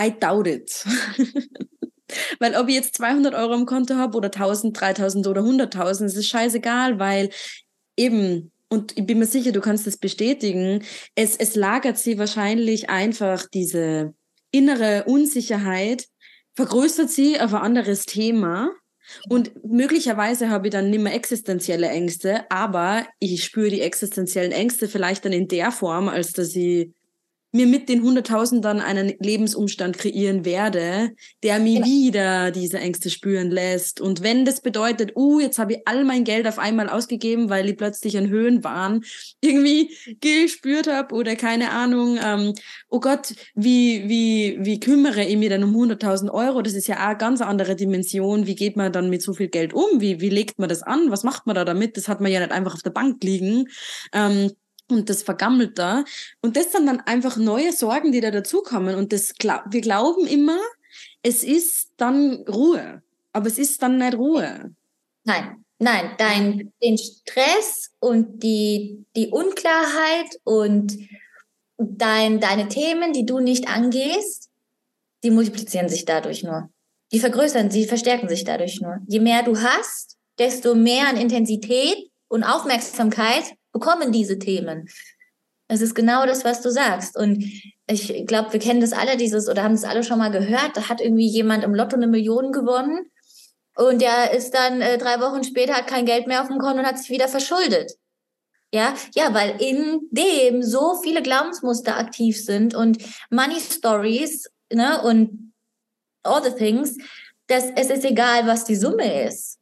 I 0.00 0.12
doubt 0.18 0.46
it. 0.46 0.84
weil 2.38 2.56
ob 2.56 2.68
ich 2.68 2.74
jetzt 2.74 2.96
200 2.96 3.34
Euro 3.34 3.54
im 3.54 3.66
Konto 3.66 3.94
habe 3.94 4.16
oder 4.16 4.28
1000, 4.28 4.78
3000 4.78 5.26
oder 5.26 5.42
100.000, 5.42 6.04
es 6.04 6.16
ist 6.16 6.28
scheißegal, 6.28 6.98
weil 6.98 7.30
eben, 7.96 8.52
und 8.68 8.96
ich 8.96 9.06
bin 9.06 9.18
mir 9.18 9.26
sicher, 9.26 9.52
du 9.52 9.60
kannst 9.60 9.86
das 9.86 9.96
bestätigen, 9.96 10.82
es, 11.14 11.36
es 11.36 11.54
lagert 11.54 11.98
sie 11.98 12.18
wahrscheinlich 12.18 12.90
einfach 12.90 13.46
diese 13.46 14.14
innere 14.50 15.04
Unsicherheit, 15.04 16.06
vergrößert 16.54 17.10
sie 17.10 17.40
auf 17.40 17.54
ein 17.54 17.62
anderes 17.62 18.06
Thema 18.06 18.70
und 19.28 19.52
möglicherweise 19.64 20.50
habe 20.50 20.68
ich 20.68 20.72
dann 20.72 20.90
nicht 20.90 21.02
mehr 21.02 21.14
existenzielle 21.14 21.88
Ängste, 21.88 22.50
aber 22.50 23.06
ich 23.18 23.44
spüre 23.44 23.70
die 23.70 23.80
existenziellen 23.80 24.52
Ängste 24.52 24.88
vielleicht 24.88 25.24
dann 25.24 25.32
in 25.32 25.48
der 25.48 25.72
Form, 25.72 26.08
als 26.08 26.32
dass 26.32 26.54
ich 26.54 26.90
mir 27.52 27.66
mit 27.66 27.88
den 27.88 28.02
100.000 28.02 28.60
dann 28.60 28.80
einen 28.80 29.14
Lebensumstand 29.18 29.98
kreieren 29.98 30.44
werde, 30.44 31.10
der 31.42 31.58
mir 31.58 31.80
genau. 31.80 31.86
wieder 31.86 32.50
diese 32.50 32.78
Ängste 32.78 33.10
spüren 33.10 33.50
lässt. 33.50 34.00
Und 34.00 34.22
wenn 34.22 34.44
das 34.44 34.60
bedeutet, 34.60 35.16
uh, 35.16 35.40
jetzt 35.40 35.58
habe 35.58 35.74
ich 35.74 35.80
all 35.86 36.04
mein 36.04 36.24
Geld 36.24 36.46
auf 36.46 36.58
einmal 36.58 36.88
ausgegeben, 36.88 37.50
weil 37.50 37.68
ich 37.68 37.76
plötzlich 37.76 38.16
an 38.16 38.28
Höhenwahn 38.28 39.02
irgendwie 39.40 39.90
gespürt 40.20 40.86
habe 40.86 41.14
oder 41.14 41.34
keine 41.34 41.70
Ahnung, 41.70 42.18
ähm, 42.24 42.54
oh 42.88 43.00
Gott, 43.00 43.34
wie, 43.54 44.08
wie, 44.08 44.58
wie 44.60 44.78
kümmere 44.78 45.24
ich 45.24 45.36
mich 45.36 45.48
denn 45.48 45.64
um 45.64 45.74
100.000 45.74 46.30
Euro? 46.30 46.62
Das 46.62 46.74
ist 46.74 46.86
ja 46.86 46.96
auch 46.96 47.08
eine 47.08 47.18
ganz 47.18 47.40
andere 47.40 47.74
Dimension. 47.74 48.46
Wie 48.46 48.54
geht 48.54 48.76
man 48.76 48.92
dann 48.92 49.10
mit 49.10 49.22
so 49.22 49.34
viel 49.34 49.48
Geld 49.48 49.72
um? 49.72 50.00
Wie, 50.00 50.20
wie 50.20 50.28
legt 50.28 50.58
man 50.58 50.68
das 50.68 50.82
an? 50.82 51.10
Was 51.10 51.24
macht 51.24 51.46
man 51.46 51.56
da 51.56 51.64
damit? 51.64 51.96
Das 51.96 52.08
hat 52.08 52.20
man 52.20 52.30
ja 52.30 52.38
nicht 52.40 52.52
einfach 52.52 52.74
auf 52.74 52.82
der 52.82 52.90
Bank 52.90 53.22
liegen. 53.24 53.66
Ähm, 54.12 54.52
und 54.96 55.10
das 55.10 55.22
vergammelt 55.22 55.78
da. 55.78 56.04
Und 56.40 56.56
das 56.56 56.72
sind 56.72 56.86
dann 56.86 57.00
einfach 57.00 57.36
neue 57.36 57.72
Sorgen, 57.72 58.12
die 58.12 58.20
da 58.20 58.30
dazukommen. 58.30 58.94
Und 58.96 59.12
das 59.12 59.34
wir 59.38 59.80
glauben 59.80 60.26
immer, 60.26 60.58
es 61.22 61.44
ist 61.44 61.90
dann 61.96 62.44
Ruhe. 62.48 63.02
Aber 63.32 63.46
es 63.46 63.58
ist 63.58 63.82
dann 63.82 63.98
nicht 63.98 64.14
Ruhe. 64.14 64.74
Nein, 65.24 65.64
nein, 65.78 66.10
dein, 66.18 66.72
den 66.82 66.98
Stress 66.98 67.90
und 68.00 68.42
die, 68.42 69.04
die 69.16 69.28
Unklarheit 69.28 70.28
und 70.44 70.96
dein, 71.78 72.40
deine 72.40 72.68
Themen, 72.68 73.12
die 73.12 73.26
du 73.26 73.40
nicht 73.40 73.68
angehst, 73.68 74.48
die 75.22 75.30
multiplizieren 75.30 75.88
sich 75.88 76.04
dadurch 76.04 76.42
nur. 76.42 76.70
Die 77.12 77.20
vergrößern, 77.20 77.70
sie 77.70 77.86
verstärken 77.86 78.28
sich 78.28 78.44
dadurch 78.44 78.80
nur. 78.80 78.98
Je 79.06 79.20
mehr 79.20 79.42
du 79.42 79.60
hast, 79.60 80.16
desto 80.38 80.74
mehr 80.74 81.08
an 81.08 81.16
Intensität 81.16 82.10
und 82.28 82.44
Aufmerksamkeit 82.44 83.54
bekommen 83.72 84.12
diese 84.12 84.38
Themen. 84.38 84.88
Es 85.68 85.80
ist 85.80 85.94
genau 85.94 86.26
das, 86.26 86.44
was 86.44 86.62
du 86.62 86.70
sagst. 86.70 87.16
Und 87.16 87.44
ich 87.86 88.26
glaube, 88.26 88.52
wir 88.52 88.60
kennen 88.60 88.80
das 88.80 88.92
alle, 88.92 89.16
dieses, 89.16 89.48
oder 89.48 89.62
haben 89.62 89.74
das 89.74 89.84
alle 89.84 90.02
schon 90.02 90.18
mal 90.18 90.30
gehört. 90.30 90.76
Da 90.76 90.88
hat 90.88 91.00
irgendwie 91.00 91.28
jemand 91.28 91.62
im 91.62 91.74
Lotto 91.74 91.96
eine 91.96 92.08
Million 92.08 92.50
gewonnen 92.50 93.10
und 93.76 94.02
der 94.02 94.32
ist 94.32 94.50
dann 94.52 94.80
äh, 94.80 94.98
drei 94.98 95.20
Wochen 95.20 95.44
später, 95.44 95.74
hat 95.74 95.86
kein 95.86 96.04
Geld 96.04 96.26
mehr 96.26 96.42
auf 96.42 96.48
dem 96.48 96.58
Konto 96.58 96.80
und 96.80 96.86
hat 96.86 96.98
sich 96.98 97.08
wieder 97.08 97.28
verschuldet. 97.28 97.92
Ja, 98.74 98.94
ja, 99.14 99.32
weil 99.32 99.60
in 99.60 100.00
dem 100.10 100.62
so 100.62 101.00
viele 101.02 101.22
Glaubensmuster 101.22 101.96
aktiv 101.96 102.44
sind 102.44 102.74
und 102.74 102.98
Money 103.30 103.58
Stories, 103.58 104.48
ne, 104.72 105.02
und 105.02 105.54
all 106.22 106.42
the 106.42 106.50
things, 106.50 106.96
dass 107.46 107.64
es 107.74 107.90
ist 107.90 108.04
egal, 108.04 108.46
was 108.46 108.64
die 108.64 108.76
Summe 108.76 109.24
ist. 109.24 109.59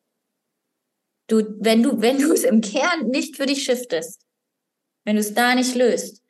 Du, 1.29 1.43
wenn 1.61 1.83
du, 1.83 2.01
wenn 2.01 2.19
du 2.19 2.33
es 2.33 2.45
im 2.45 2.61
Kern 2.61 3.09
nicht 3.09 3.37
für 3.37 3.47
dich 3.47 3.63
shiftest, 3.63 4.23
wenn 5.05 5.17
du 5.17 5.21
es 5.21 5.35
da 5.35 5.55
nicht 5.55 5.75
löst, 5.75 6.23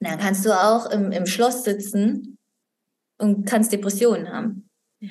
dann 0.00 0.18
kannst 0.18 0.44
du 0.44 0.52
auch 0.52 0.90
im, 0.90 1.12
im 1.12 1.26
Schloss 1.26 1.64
sitzen 1.64 2.38
und 3.18 3.46
kannst 3.46 3.72
Depressionen 3.72 4.32
haben. 4.32 4.68
Ja. 5.00 5.10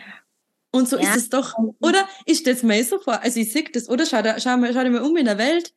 Und 0.72 0.88
so 0.88 0.98
ja. 0.98 1.10
ist 1.10 1.18
es 1.18 1.30
doch. 1.30 1.54
Oder 1.82 2.08
ich 2.26 2.40
stelle 2.40 2.56
es 2.56 2.64
mir 2.64 2.84
so 2.84 3.00
vor, 3.00 3.22
also 3.22 3.40
ich 3.40 3.52
sehe 3.52 3.66
das, 3.72 3.90
oder? 3.90 4.06
Schau, 4.06 4.22
schau, 4.24 4.58
schau 4.74 4.84
dir 4.84 4.90
mal 4.90 5.02
um 5.02 5.18
in 5.18 5.26
der 5.26 5.38
Welt. 5.38 5.74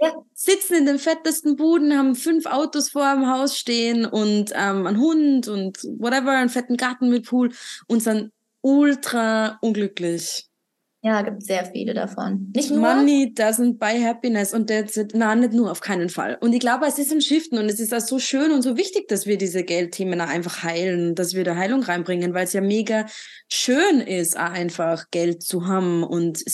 Ja. 0.00 0.14
Sitzen 0.32 0.76
in 0.76 0.86
den 0.86 0.98
fettesten 0.98 1.56
Buden, 1.56 1.96
haben 1.96 2.14
fünf 2.14 2.46
Autos 2.46 2.88
vor 2.88 3.12
dem 3.12 3.26
Haus 3.26 3.58
stehen 3.58 4.06
und 4.06 4.50
ähm, 4.54 4.86
einen 4.86 4.98
Hund 4.98 5.46
und 5.48 5.76
whatever, 5.98 6.30
einen 6.30 6.48
fetten 6.48 6.78
Garten 6.78 7.10
mit 7.10 7.26
Pool 7.26 7.52
und 7.86 8.02
sind 8.02 8.32
ultra 8.62 9.58
unglücklich. 9.60 10.49
Ja, 11.02 11.22
gibt 11.22 11.42
sehr 11.42 11.64
viele 11.64 11.94
davon. 11.94 12.52
Nicht 12.54 12.70
nur. 12.70 12.80
Money 12.80 13.32
doesn't 13.34 13.78
buy 13.78 13.98
happiness 14.02 14.52
und 14.52 14.68
that's 14.68 14.98
it. 14.98 15.14
Nein, 15.14 15.40
nicht 15.40 15.54
nur, 15.54 15.70
auf 15.70 15.80
keinen 15.80 16.10
Fall. 16.10 16.36
Und 16.42 16.52
ich 16.52 16.60
glaube, 16.60 16.84
es 16.86 16.98
ist 16.98 17.10
ein 17.10 17.22
Shiften 17.22 17.58
und 17.58 17.70
es 17.70 17.80
ist 17.80 17.94
auch 17.94 18.00
so 18.00 18.18
schön 18.18 18.52
und 18.52 18.60
so 18.60 18.76
wichtig, 18.76 19.08
dass 19.08 19.24
wir 19.24 19.38
diese 19.38 19.64
Geldthemen 19.64 20.20
einfach 20.20 20.62
heilen, 20.62 21.14
dass 21.14 21.32
wir 21.32 21.44
da 21.44 21.56
Heilung 21.56 21.82
reinbringen, 21.82 22.34
weil 22.34 22.44
es 22.44 22.52
ja 22.52 22.60
mega 22.60 23.06
schön 23.48 24.00
ist, 24.00 24.36
einfach 24.36 25.10
Geld 25.10 25.42
zu 25.42 25.66
haben 25.66 26.02
und 26.02 26.44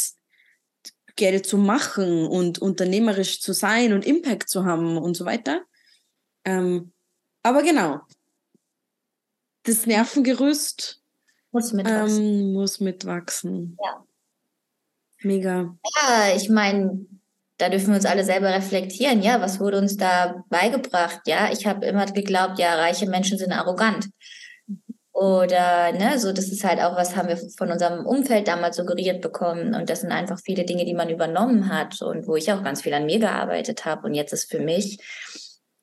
Geld 1.16 1.47
zu 1.47 1.59
machen 1.59 2.26
und 2.26 2.61
unternehmerisch 2.61 3.40
zu 3.40 3.53
sein 3.53 3.92
und 3.94 4.07
Impact 4.07 4.49
zu 4.49 4.64
haben 4.64 4.97
und 4.97 5.16
so 5.16 5.24
weiter. 5.24 5.62
Ähm, 6.44 6.92
aber 7.42 7.64
genau, 7.64 8.01
das 9.64 9.86
Nervengerüst 9.86 11.03
muss 11.51 11.72
mitwachsen. 11.72 12.24
Ähm, 12.24 12.53
muss 12.53 12.78
mitwachsen. 12.78 13.76
Ja. 13.82 14.05
Mega. 15.22 15.76
Ja, 15.84 16.36
ich 16.36 16.48
meine, 16.48 17.06
da 17.58 17.68
dürfen 17.68 17.88
wir 17.88 17.96
uns 17.96 18.06
alle 18.06 18.24
selber 18.24 18.52
reflektieren. 18.52 19.22
Ja, 19.22 19.40
was 19.40 19.60
wurde 19.60 19.78
uns 19.78 19.96
da 19.96 20.44
beigebracht? 20.48 21.20
Ja, 21.26 21.50
ich 21.52 21.66
habe 21.66 21.86
immer 21.86 22.06
geglaubt, 22.06 22.58
ja, 22.58 22.74
reiche 22.74 23.08
Menschen 23.08 23.38
sind 23.38 23.52
arrogant. 23.52 24.08
Oder, 25.12 25.92
ne, 25.92 26.18
so, 26.18 26.30
das 26.30 26.50
ist 26.50 26.62
halt 26.62 26.78
auch, 26.78 26.94
was 26.94 27.16
haben 27.16 27.28
wir 27.28 27.38
von 27.56 27.72
unserem 27.72 28.04
Umfeld 28.04 28.48
damals 28.48 28.76
suggeriert 28.76 29.22
bekommen. 29.22 29.74
Und 29.74 29.88
das 29.88 30.02
sind 30.02 30.12
einfach 30.12 30.38
viele 30.38 30.66
Dinge, 30.66 30.84
die 30.84 30.92
man 30.92 31.08
übernommen 31.08 31.70
hat 31.72 32.02
und 32.02 32.26
wo 32.26 32.36
ich 32.36 32.52
auch 32.52 32.62
ganz 32.62 32.82
viel 32.82 32.92
an 32.92 33.06
mir 33.06 33.18
gearbeitet 33.18 33.86
habe. 33.86 34.06
Und 34.06 34.14
jetzt 34.14 34.34
ist 34.34 34.50
für 34.50 34.60
mich, 34.60 34.98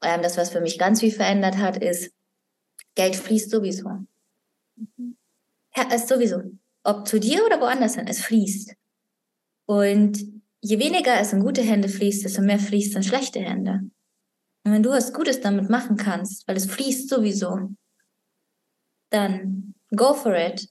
ähm, 0.04 0.22
das, 0.22 0.38
was 0.38 0.52
für 0.52 0.62
mich 0.62 0.78
ganz 0.78 1.00
viel 1.00 1.12
verändert 1.12 1.58
hat, 1.58 1.78
ist, 1.78 2.12
Geld 2.94 3.16
fließt 3.16 3.50
sowieso. 3.50 3.90
Mhm. 4.76 5.18
Ja, 5.76 5.92
ist 5.92 6.10
sowieso. 6.10 6.44
Ob 6.84 7.08
zu 7.08 7.20
dir 7.20 7.44
oder 7.44 7.60
woanders 7.60 7.96
hin, 7.96 8.06
es 8.08 8.22
fließt. 8.22 8.76
Und 9.66 10.20
je 10.62 10.80
weniger 10.80 11.20
es 11.20 11.34
in 11.34 11.42
gute 11.42 11.62
Hände 11.62 11.90
fließt, 11.90 12.24
desto 12.26 12.42
mehr 12.42 12.60
fließt 12.60 12.96
in 12.96 13.04
schlechte 13.04 13.40
Hände. 13.40 13.82
Und 14.64 14.72
wenn 14.72 14.84
du 14.84 14.92
was 14.92 15.14
Gutes 15.14 15.42
damit 15.42 15.70
machen 15.70 15.98
kannst, 15.98 16.48
weil 16.48 16.56
es 16.56 16.66
fließt 16.66 17.10
sowieso, 17.10 17.72
dann 19.10 19.76
go 19.96 20.14
for 20.14 20.36
it. 20.36 20.70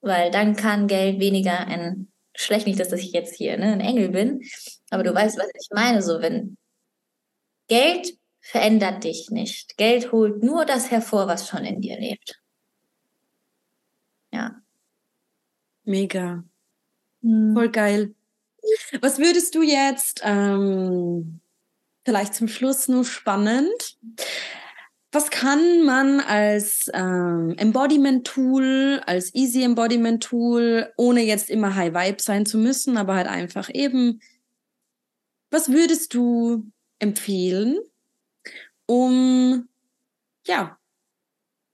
Weil 0.00 0.30
dann 0.30 0.56
kann 0.56 0.88
Geld 0.88 1.20
weniger 1.20 1.66
ein 1.66 2.12
schlecht, 2.34 2.66
nicht, 2.66 2.80
dass 2.80 2.92
ich 2.92 3.12
jetzt 3.12 3.36
hier 3.36 3.56
ne, 3.58 3.72
ein 3.72 3.80
Engel 3.80 4.08
bin, 4.10 4.42
aber 4.90 5.02
du 5.02 5.14
weißt, 5.14 5.38
was 5.38 5.48
ich 5.54 5.68
meine. 5.72 6.02
So, 6.02 6.20
wenn 6.20 6.56
Geld 7.68 8.16
verändert 8.40 9.04
dich 9.04 9.30
nicht. 9.30 9.76
Geld 9.76 10.12
holt 10.12 10.42
nur 10.42 10.64
das 10.64 10.90
hervor, 10.90 11.26
was 11.28 11.48
schon 11.48 11.64
in 11.64 11.80
dir 11.80 11.98
lebt. 11.98 12.40
Ja. 14.32 14.60
Mega. 15.84 16.44
Mhm. 17.22 17.54
Voll 17.54 17.70
geil. 17.70 18.14
Was 19.00 19.18
würdest 19.18 19.54
du 19.54 19.62
jetzt, 19.62 20.20
ähm, 20.24 21.40
vielleicht 22.04 22.34
zum 22.34 22.48
Schluss 22.48 22.88
nur 22.88 23.04
spannend, 23.04 23.98
was 25.12 25.30
kann 25.30 25.84
man 25.84 26.20
als 26.20 26.90
ähm, 26.94 27.54
Embodiment-Tool, 27.58 29.02
als 29.06 29.34
Easy 29.34 29.62
Embodiment-Tool, 29.62 30.92
ohne 30.96 31.22
jetzt 31.22 31.50
immer 31.50 31.74
High 31.74 31.92
Vibe 31.92 32.22
sein 32.22 32.46
zu 32.46 32.58
müssen, 32.58 32.96
aber 32.96 33.14
halt 33.16 33.26
einfach 33.28 33.68
eben, 33.72 34.20
was 35.50 35.70
würdest 35.70 36.14
du 36.14 36.64
empfehlen, 36.98 37.78
um 38.86 39.68
ja, 40.46 40.78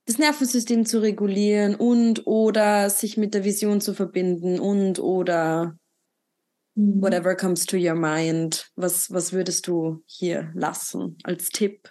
das 0.08 0.16
Nervensystem 0.16 0.86
zu 0.86 1.02
regulieren 1.02 1.74
und 1.74 2.26
oder 2.26 2.88
sich 2.88 3.18
mit 3.18 3.34
der 3.34 3.44
Vision 3.44 3.82
zu 3.82 3.92
verbinden 3.92 4.58
und 4.58 4.98
oder 5.00 5.76
mhm. 6.74 7.02
whatever 7.02 7.36
comes 7.36 7.66
to 7.66 7.76
your 7.76 7.94
mind. 7.94 8.70
Was, 8.74 9.12
was 9.12 9.34
würdest 9.34 9.66
du 9.66 10.02
hier 10.06 10.50
lassen 10.54 11.18
als 11.24 11.50
Tipp? 11.50 11.90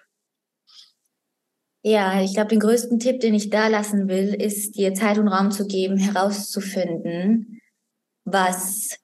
Ja, 1.84 2.24
ich 2.24 2.34
glaube, 2.34 2.50
den 2.50 2.60
größten 2.60 2.98
Tipp, 2.98 3.20
den 3.20 3.36
ich 3.36 3.52
da 3.52 3.68
lassen 3.68 4.08
will, 4.08 4.34
ist 4.34 4.72
dir 4.72 4.96
Zeit 4.96 5.20
und 5.20 5.28
Raum 5.28 5.52
zu 5.52 5.68
geben, 5.68 5.98
herauszufinden, 5.98 7.62
was, 8.26 8.98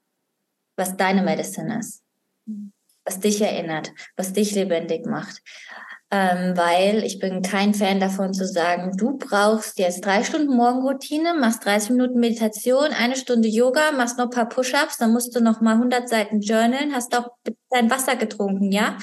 was 0.76 0.98
deine 0.98 1.22
Medicine 1.22 1.78
ist, 1.78 2.02
mhm. 2.48 2.74
was 3.06 3.20
dich 3.20 3.40
erinnert, 3.42 3.94
was 4.18 4.34
dich 4.34 4.56
lebendig 4.56 5.06
macht 5.06 5.44
ähm, 6.14 6.56
weil 6.56 7.04
ich 7.04 7.18
bin 7.18 7.42
kein 7.42 7.74
Fan 7.74 8.00
davon 8.00 8.36
zu 8.36 8.46
sagen, 8.46 8.96
du 8.96 9.18
brauchst 9.18 9.80
jetzt 9.80 10.06
drei 10.06 10.24
Stunden 10.24 10.56
Morgenroutine, 10.56 11.34
machst 11.34 11.66
30 11.66 11.90
Minuten 11.90 12.20
Meditation, 12.20 12.90
eine 12.96 13.16
Stunde 13.16 13.48
Yoga, 13.48 13.92
machst 13.92 14.20
noch 14.20 14.26
ein 14.26 14.30
paar 14.30 14.48
Push-ups, 14.48 14.98
dann 14.98 15.12
musst 15.12 15.36
du 15.36 15.40
noch 15.42 15.60
mal 15.60 15.74
100 15.74 16.08
Seiten 16.08 16.40
journalen, 16.40 16.94
hast 16.94 17.18
auch 17.18 17.30
dein 17.72 17.90
Wasser 17.90 18.16
getrunken, 18.16 18.72
ja? 18.72 18.96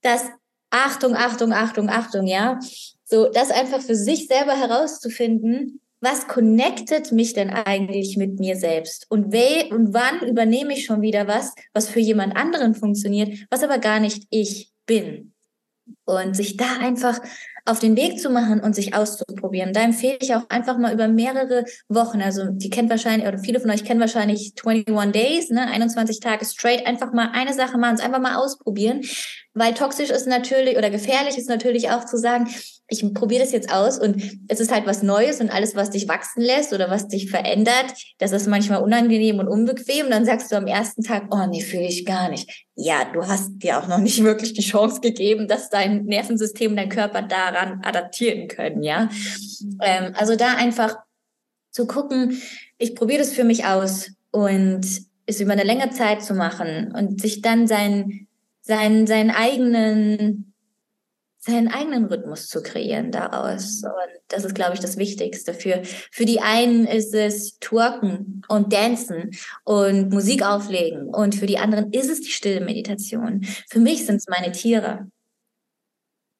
Das 0.00 0.24
Achtung, 0.70 1.14
Achtung, 1.14 1.52
Achtung, 1.52 1.90
Achtung, 1.90 2.26
ja? 2.26 2.58
So, 3.04 3.28
das 3.28 3.50
einfach 3.50 3.82
für 3.82 3.94
sich 3.94 4.26
selber 4.26 4.54
herauszufinden, 4.54 5.82
was 6.00 6.28
connectet 6.28 7.12
mich 7.12 7.34
denn 7.34 7.50
eigentlich 7.50 8.16
mit 8.16 8.40
mir 8.40 8.56
selbst? 8.56 9.04
Und, 9.10 9.34
we 9.34 9.68
und 9.68 9.92
wann 9.92 10.26
übernehme 10.26 10.72
ich 10.72 10.86
schon 10.86 11.02
wieder 11.02 11.28
was, 11.28 11.52
was 11.74 11.90
für 11.90 12.00
jemand 12.00 12.36
anderen 12.36 12.74
funktioniert, 12.74 13.46
was 13.50 13.62
aber 13.62 13.76
gar 13.76 14.00
nicht 14.00 14.26
ich 14.30 14.70
bin? 14.86 15.32
Und 16.04 16.36
sich 16.36 16.56
da 16.56 16.78
einfach 16.80 17.20
auf 17.64 17.78
den 17.78 17.96
Weg 17.96 18.18
zu 18.18 18.28
machen 18.30 18.60
und 18.60 18.74
sich 18.74 18.94
auszuprobieren. 18.94 19.72
Da 19.72 19.82
empfehle 19.82 20.18
ich 20.20 20.34
auch 20.34 20.48
einfach 20.48 20.78
mal 20.78 20.92
über 20.92 21.06
mehrere 21.06 21.64
Wochen. 21.88 22.20
Also 22.20 22.46
die 22.50 22.70
kennt 22.70 22.90
wahrscheinlich, 22.90 23.28
oder 23.28 23.38
viele 23.38 23.60
von 23.60 23.70
euch 23.70 23.84
kennen 23.84 24.00
wahrscheinlich 24.00 24.54
21 24.64 25.12
Days, 25.12 25.50
ne, 25.50 25.68
21 25.68 26.18
Tage 26.18 26.44
straight, 26.44 26.86
einfach 26.86 27.12
mal 27.12 27.30
eine 27.32 27.54
Sache 27.54 27.78
machen, 27.78 27.94
es 27.94 28.00
einfach 28.00 28.20
mal 28.20 28.36
ausprobieren. 28.36 29.02
Weil 29.54 29.74
toxisch 29.74 30.10
ist 30.10 30.26
natürlich 30.26 30.76
oder 30.76 30.90
gefährlich 30.90 31.38
ist 31.38 31.48
natürlich 31.48 31.90
auch 31.90 32.04
zu 32.04 32.16
sagen, 32.16 32.48
ich 32.92 33.14
probiere 33.14 33.40
das 33.40 33.52
jetzt 33.52 33.72
aus 33.72 33.98
und 33.98 34.22
es 34.48 34.60
ist 34.60 34.70
halt 34.70 34.86
was 34.86 35.02
Neues 35.02 35.40
und 35.40 35.50
alles, 35.50 35.74
was 35.74 35.90
dich 35.90 36.08
wachsen 36.08 36.42
lässt 36.42 36.72
oder 36.72 36.90
was 36.90 37.08
dich 37.08 37.30
verändert, 37.30 37.94
das 38.18 38.32
ist 38.32 38.46
manchmal 38.46 38.82
unangenehm 38.82 39.38
und 39.38 39.48
unbequem. 39.48 40.06
Und 40.06 40.12
dann 40.12 40.26
sagst 40.26 40.52
du 40.52 40.56
am 40.56 40.66
ersten 40.66 41.02
Tag, 41.02 41.24
oh 41.30 41.46
nee, 41.48 41.62
fühle 41.62 41.86
ich 41.86 42.04
gar 42.04 42.28
nicht. 42.28 42.66
Ja, 42.74 43.06
du 43.10 43.26
hast 43.26 43.50
dir 43.62 43.78
auch 43.78 43.88
noch 43.88 43.98
nicht 43.98 44.22
wirklich 44.24 44.52
die 44.52 44.62
Chance 44.62 45.00
gegeben, 45.00 45.48
dass 45.48 45.70
dein 45.70 46.04
Nervensystem, 46.04 46.76
dein 46.76 46.90
Körper 46.90 47.22
daran 47.22 47.80
adaptieren 47.82 48.48
können, 48.48 48.82
ja. 48.82 49.08
Ähm, 49.80 50.12
also 50.14 50.36
da 50.36 50.54
einfach 50.54 50.96
zu 51.70 51.86
gucken, 51.86 52.40
ich 52.76 52.94
probiere 52.94 53.20
das 53.20 53.32
für 53.32 53.44
mich 53.44 53.64
aus 53.64 54.10
und 54.30 54.86
es 55.24 55.40
über 55.40 55.52
eine 55.52 55.64
längere 55.64 55.90
Zeit 55.90 56.22
zu 56.22 56.34
machen 56.34 56.92
und 56.94 57.22
sich 57.22 57.40
dann 57.40 57.66
seinen, 57.66 58.28
seinen, 58.60 59.06
seinen 59.06 59.30
eigenen 59.30 60.51
seinen 61.44 61.68
eigenen 61.68 62.04
Rhythmus 62.04 62.46
zu 62.46 62.62
kreieren 62.62 63.10
daraus. 63.10 63.82
Und 63.82 64.20
das 64.28 64.44
ist, 64.44 64.54
glaube 64.54 64.74
ich, 64.74 64.80
das 64.80 64.96
Wichtigste. 64.96 65.54
Für, 65.54 65.82
für 65.84 66.24
die 66.24 66.40
einen 66.40 66.86
ist 66.86 67.12
es 67.14 67.58
Twerken 67.58 68.42
und 68.46 68.72
Dancen 68.72 69.30
und 69.64 70.10
Musik 70.10 70.44
auflegen. 70.44 71.08
Und 71.08 71.34
für 71.34 71.46
die 71.46 71.58
anderen 71.58 71.92
ist 71.92 72.08
es 72.08 72.20
die 72.20 72.30
stille 72.30 72.60
Meditation. 72.60 73.42
Für 73.68 73.80
mich 73.80 74.06
sind 74.06 74.16
es 74.16 74.28
meine 74.28 74.52
Tiere. 74.52 75.08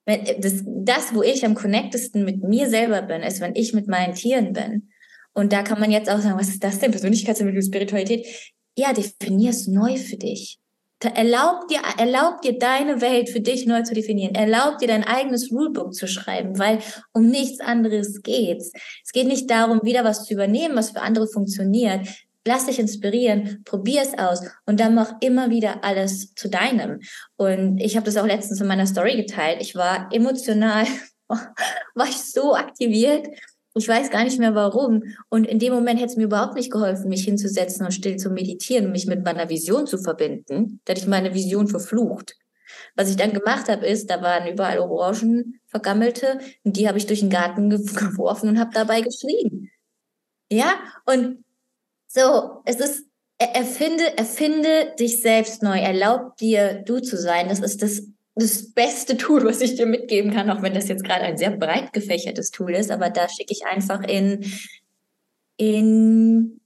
Das, 0.06 0.62
das, 0.64 1.14
wo 1.14 1.22
ich 1.22 1.44
am 1.44 1.54
connectesten 1.54 2.24
mit 2.24 2.44
mir 2.44 2.68
selber 2.68 3.02
bin, 3.02 3.22
ist, 3.22 3.40
wenn 3.40 3.56
ich 3.56 3.72
mit 3.72 3.88
meinen 3.88 4.14
Tieren 4.14 4.52
bin. 4.52 4.90
Und 5.34 5.52
da 5.52 5.62
kann 5.62 5.80
man 5.80 5.90
jetzt 5.90 6.10
auch 6.10 6.20
sagen, 6.20 6.38
was 6.38 6.48
ist 6.48 6.62
das 6.62 6.78
denn? 6.78 6.92
Persönlichkeitsentwicklung, 6.92 7.64
Spiritualität. 7.64 8.26
Ja, 8.76 8.92
definier 8.92 9.50
es 9.50 9.66
neu 9.66 9.96
für 9.96 10.16
dich. 10.16 10.60
Erlaub 11.04 11.68
dir, 11.68 11.80
erlaub 11.98 12.42
dir 12.42 12.58
deine 12.58 13.00
Welt 13.00 13.28
für 13.30 13.40
dich 13.40 13.66
neu 13.66 13.82
zu 13.82 13.94
definieren. 13.94 14.34
Erlaub 14.34 14.78
dir 14.78 14.88
dein 14.88 15.04
eigenes 15.04 15.50
Rulebook 15.50 15.94
zu 15.94 16.06
schreiben, 16.06 16.58
weil 16.58 16.78
um 17.12 17.28
nichts 17.28 17.60
anderes 17.60 18.22
geht's. 18.22 18.72
Es 19.04 19.12
geht 19.12 19.26
nicht 19.26 19.50
darum, 19.50 19.80
wieder 19.82 20.04
was 20.04 20.24
zu 20.24 20.34
übernehmen, 20.34 20.76
was 20.76 20.90
für 20.90 21.00
andere 21.00 21.26
funktioniert. 21.26 22.06
Lass 22.44 22.66
dich 22.66 22.78
inspirieren, 22.78 23.62
probier 23.64 24.02
es 24.02 24.18
aus 24.18 24.40
und 24.66 24.80
dann 24.80 24.94
mach 24.94 25.14
immer 25.20 25.50
wieder 25.50 25.84
alles 25.84 26.34
zu 26.34 26.48
deinem. 26.48 27.00
Und 27.36 27.78
ich 27.78 27.96
habe 27.96 28.06
das 28.06 28.16
auch 28.16 28.26
letztens 28.26 28.60
in 28.60 28.66
meiner 28.66 28.86
Story 28.86 29.16
geteilt. 29.16 29.58
Ich 29.60 29.76
war 29.76 30.08
emotional, 30.12 30.86
war 31.28 32.08
ich 32.08 32.18
so 32.18 32.54
aktiviert 32.54 33.28
ich 33.74 33.88
weiß 33.88 34.10
gar 34.10 34.24
nicht 34.24 34.38
mehr 34.38 34.54
warum. 34.54 35.02
Und 35.28 35.46
in 35.46 35.58
dem 35.58 35.72
Moment 35.72 35.98
hätte 35.98 36.12
es 36.12 36.16
mir 36.16 36.24
überhaupt 36.24 36.54
nicht 36.54 36.70
geholfen, 36.70 37.08
mich 37.08 37.24
hinzusetzen 37.24 37.86
und 37.86 37.92
still 37.92 38.16
zu 38.16 38.30
meditieren 38.30 38.86
und 38.86 38.92
mich 38.92 39.06
mit 39.06 39.24
meiner 39.24 39.48
Vision 39.48 39.86
zu 39.86 39.98
verbinden. 39.98 40.80
Da 40.84 40.92
hätte 40.92 41.02
ich 41.02 41.08
meine 41.08 41.34
Vision 41.34 41.68
verflucht. 41.68 42.36
Was 42.96 43.10
ich 43.10 43.16
dann 43.16 43.32
gemacht 43.32 43.68
habe, 43.68 43.86
ist, 43.86 44.10
da 44.10 44.22
waren 44.22 44.50
überall 44.50 44.78
Orangen 44.78 45.60
vergammelte 45.66 46.38
und 46.64 46.76
die 46.76 46.88
habe 46.88 46.98
ich 46.98 47.06
durch 47.06 47.20
den 47.20 47.30
Garten 47.30 47.70
geworfen 47.70 48.48
und 48.48 48.58
habe 48.58 48.70
dabei 48.72 49.00
geschrien. 49.00 49.70
Ja, 50.50 50.74
und 51.06 51.44
so, 52.06 52.62
es 52.66 52.76
ist, 52.76 53.06
erfinde, 53.38 54.16
erfinde 54.18 54.94
dich 54.98 55.22
selbst 55.22 55.62
neu, 55.62 55.78
erlaub 55.78 56.36
dir 56.36 56.82
du 56.84 57.00
zu 57.00 57.16
sein. 57.16 57.48
Das 57.48 57.60
ist 57.60 57.82
das 57.82 58.02
das 58.34 58.72
beste 58.72 59.16
Tool, 59.16 59.44
was 59.44 59.60
ich 59.60 59.76
dir 59.76 59.86
mitgeben 59.86 60.32
kann, 60.32 60.50
auch 60.50 60.62
wenn 60.62 60.74
das 60.74 60.88
jetzt 60.88 61.04
gerade 61.04 61.22
ein 61.22 61.36
sehr 61.36 61.50
breit 61.50 61.92
gefächertes 61.92 62.50
Tool 62.50 62.74
ist, 62.74 62.90
aber 62.90 63.10
da 63.10 63.28
schicke 63.28 63.52
ich 63.52 63.66
einfach 63.66 64.02
in, 64.02 64.50
in 65.56 66.60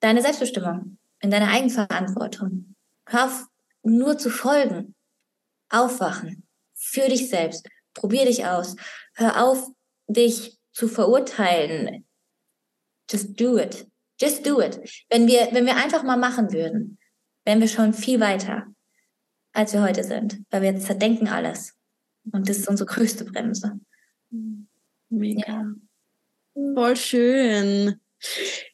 deine 0.00 0.20
Selbstbestimmung, 0.20 0.98
in 1.20 1.30
deine 1.30 1.48
Eigenverantwortung. 1.48 2.74
Hör 3.06 3.26
auf, 3.26 3.46
nur 3.82 4.18
zu 4.18 4.30
folgen. 4.30 4.94
Aufwachen. 5.70 6.44
Für 6.74 7.08
dich 7.08 7.28
selbst. 7.28 7.66
Probier 7.94 8.26
dich 8.26 8.44
aus. 8.44 8.76
Hör 9.14 9.42
auf, 9.42 9.68
dich 10.06 10.58
zu 10.72 10.86
verurteilen. 10.86 12.06
Just 13.10 13.40
do 13.40 13.58
it. 13.58 13.86
Just 14.20 14.46
do 14.46 14.60
it. 14.60 14.78
Wenn 15.08 15.26
wir, 15.26 15.48
wenn 15.52 15.66
wir 15.66 15.76
einfach 15.76 16.02
mal 16.02 16.16
machen 16.16 16.52
würden, 16.52 16.98
wären 17.44 17.60
wir 17.60 17.68
schon 17.68 17.94
viel 17.94 18.20
weiter 18.20 18.66
als 19.56 19.72
wir 19.72 19.82
heute 19.82 20.04
sind, 20.04 20.38
weil 20.50 20.62
wir 20.62 20.72
jetzt 20.72 20.86
zerdenken 20.86 21.28
alles. 21.28 21.74
Und 22.32 22.48
das 22.48 22.58
ist 22.58 22.68
unsere 22.68 22.88
größte 22.88 23.24
Bremse. 23.24 23.80
Mega. 25.08 25.46
Ja. 25.46 25.74
Voll 26.74 26.96
schön. 26.96 28.00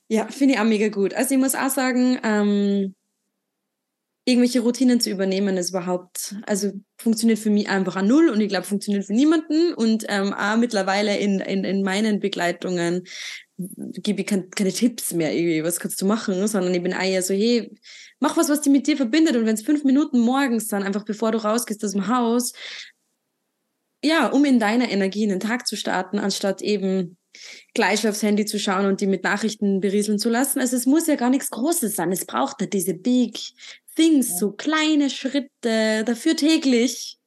Ja, 0.09 0.27
finde 0.29 0.55
ich 0.55 0.61
auch 0.61 0.65
mega 0.65 0.89
gut. 0.89 1.15
Also 1.15 1.35
ich 1.35 1.41
muss 1.41 1.55
auch 1.55 1.69
sagen, 1.69 2.19
ähm, 2.23 2.95
irgendwelche 4.25 4.61
Routinen 4.61 5.01
zu 5.01 5.11
übernehmen 5.11 5.57
ist 5.57 5.71
überhaupt, 5.71 6.37
also 6.47 6.71
funktioniert 6.97 7.41
für 7.41 7.51
mich 7.51 7.69
einfach 7.69 7.97
an 7.97 8.07
null 8.07 8.29
und 8.29 8.41
ich 8.41 8.49
glaube, 8.49 8.67
funktioniert 8.67 9.05
für 9.05 9.15
niemanden. 9.15 9.75
Und 9.75 10.05
ähm, 10.09 10.33
auch 10.33 10.57
mittlerweile 10.57 11.19
in, 11.19 11.41
in, 11.41 11.65
in 11.65 11.83
meinen 11.83 12.21
Begleitungen 12.21 13.05
gebe 13.57 14.21
ich 14.21 14.27
kein, 14.27 14.51
keine 14.51 14.73
Tipps 14.73 15.13
mehr 15.13 15.35
irgendwie, 15.35 15.65
was 15.65 15.81
kannst 15.81 16.01
du 16.01 16.07
machen, 16.07 16.47
sondern 16.47 16.75
ich 16.75 16.83
bin 16.83 16.93
eher 16.93 17.23
so, 17.23 17.35
hey, 17.35 17.75
mach 18.21 18.37
was, 18.37 18.49
was 18.49 18.63
dich 18.63 18.73
mit 18.73 18.87
dir 18.87 18.97
verbindet. 18.97 19.37
Und 19.37 19.47
wenn 19.47 19.55
es 19.55 19.63
fünf 19.63 19.85
Minuten 19.85 20.21
morgens 20.21 20.69
dann, 20.69 20.85
einfach 20.85 21.05
bevor 21.05 21.33
du 21.33 21.39
rausgehst 21.39 21.85
aus 21.85 21.93
dem 21.93 22.07
Haus, 22.07 22.53
ja, 24.05 24.29
um 24.29 24.45
in 24.45 24.59
deiner 24.59 24.91
Energie 24.91 25.25
in 25.25 25.31
den 25.31 25.41
Tag 25.41 25.67
zu 25.67 25.77
starten, 25.77 26.19
anstatt 26.19 26.61
eben 26.63 27.17
gleich 27.75 28.07
aufs 28.07 28.23
Handy 28.23 28.45
zu 28.45 28.59
schauen 28.59 28.87
und 28.87 29.01
die 29.01 29.07
mit 29.07 29.25
Nachrichten 29.25 29.81
berieseln 29.81 30.19
zu 30.19 30.29
lassen. 30.29 30.61
Also 30.61 30.77
es 30.77 30.87
muss 30.87 31.07
ja 31.07 31.17
gar 31.17 31.31
nichts 31.31 31.51
Großes 31.51 31.95
sein. 31.95 32.13
Es 32.13 32.27
braucht 32.27 32.61
ja 32.61 32.67
diese 32.67 32.95
Big 32.95 33.39
Things, 33.95 34.39
so 34.39 34.53
kleine 34.53 35.11
Schritte 35.11 36.05
dafür 36.05 36.37
täglich. 36.37 37.19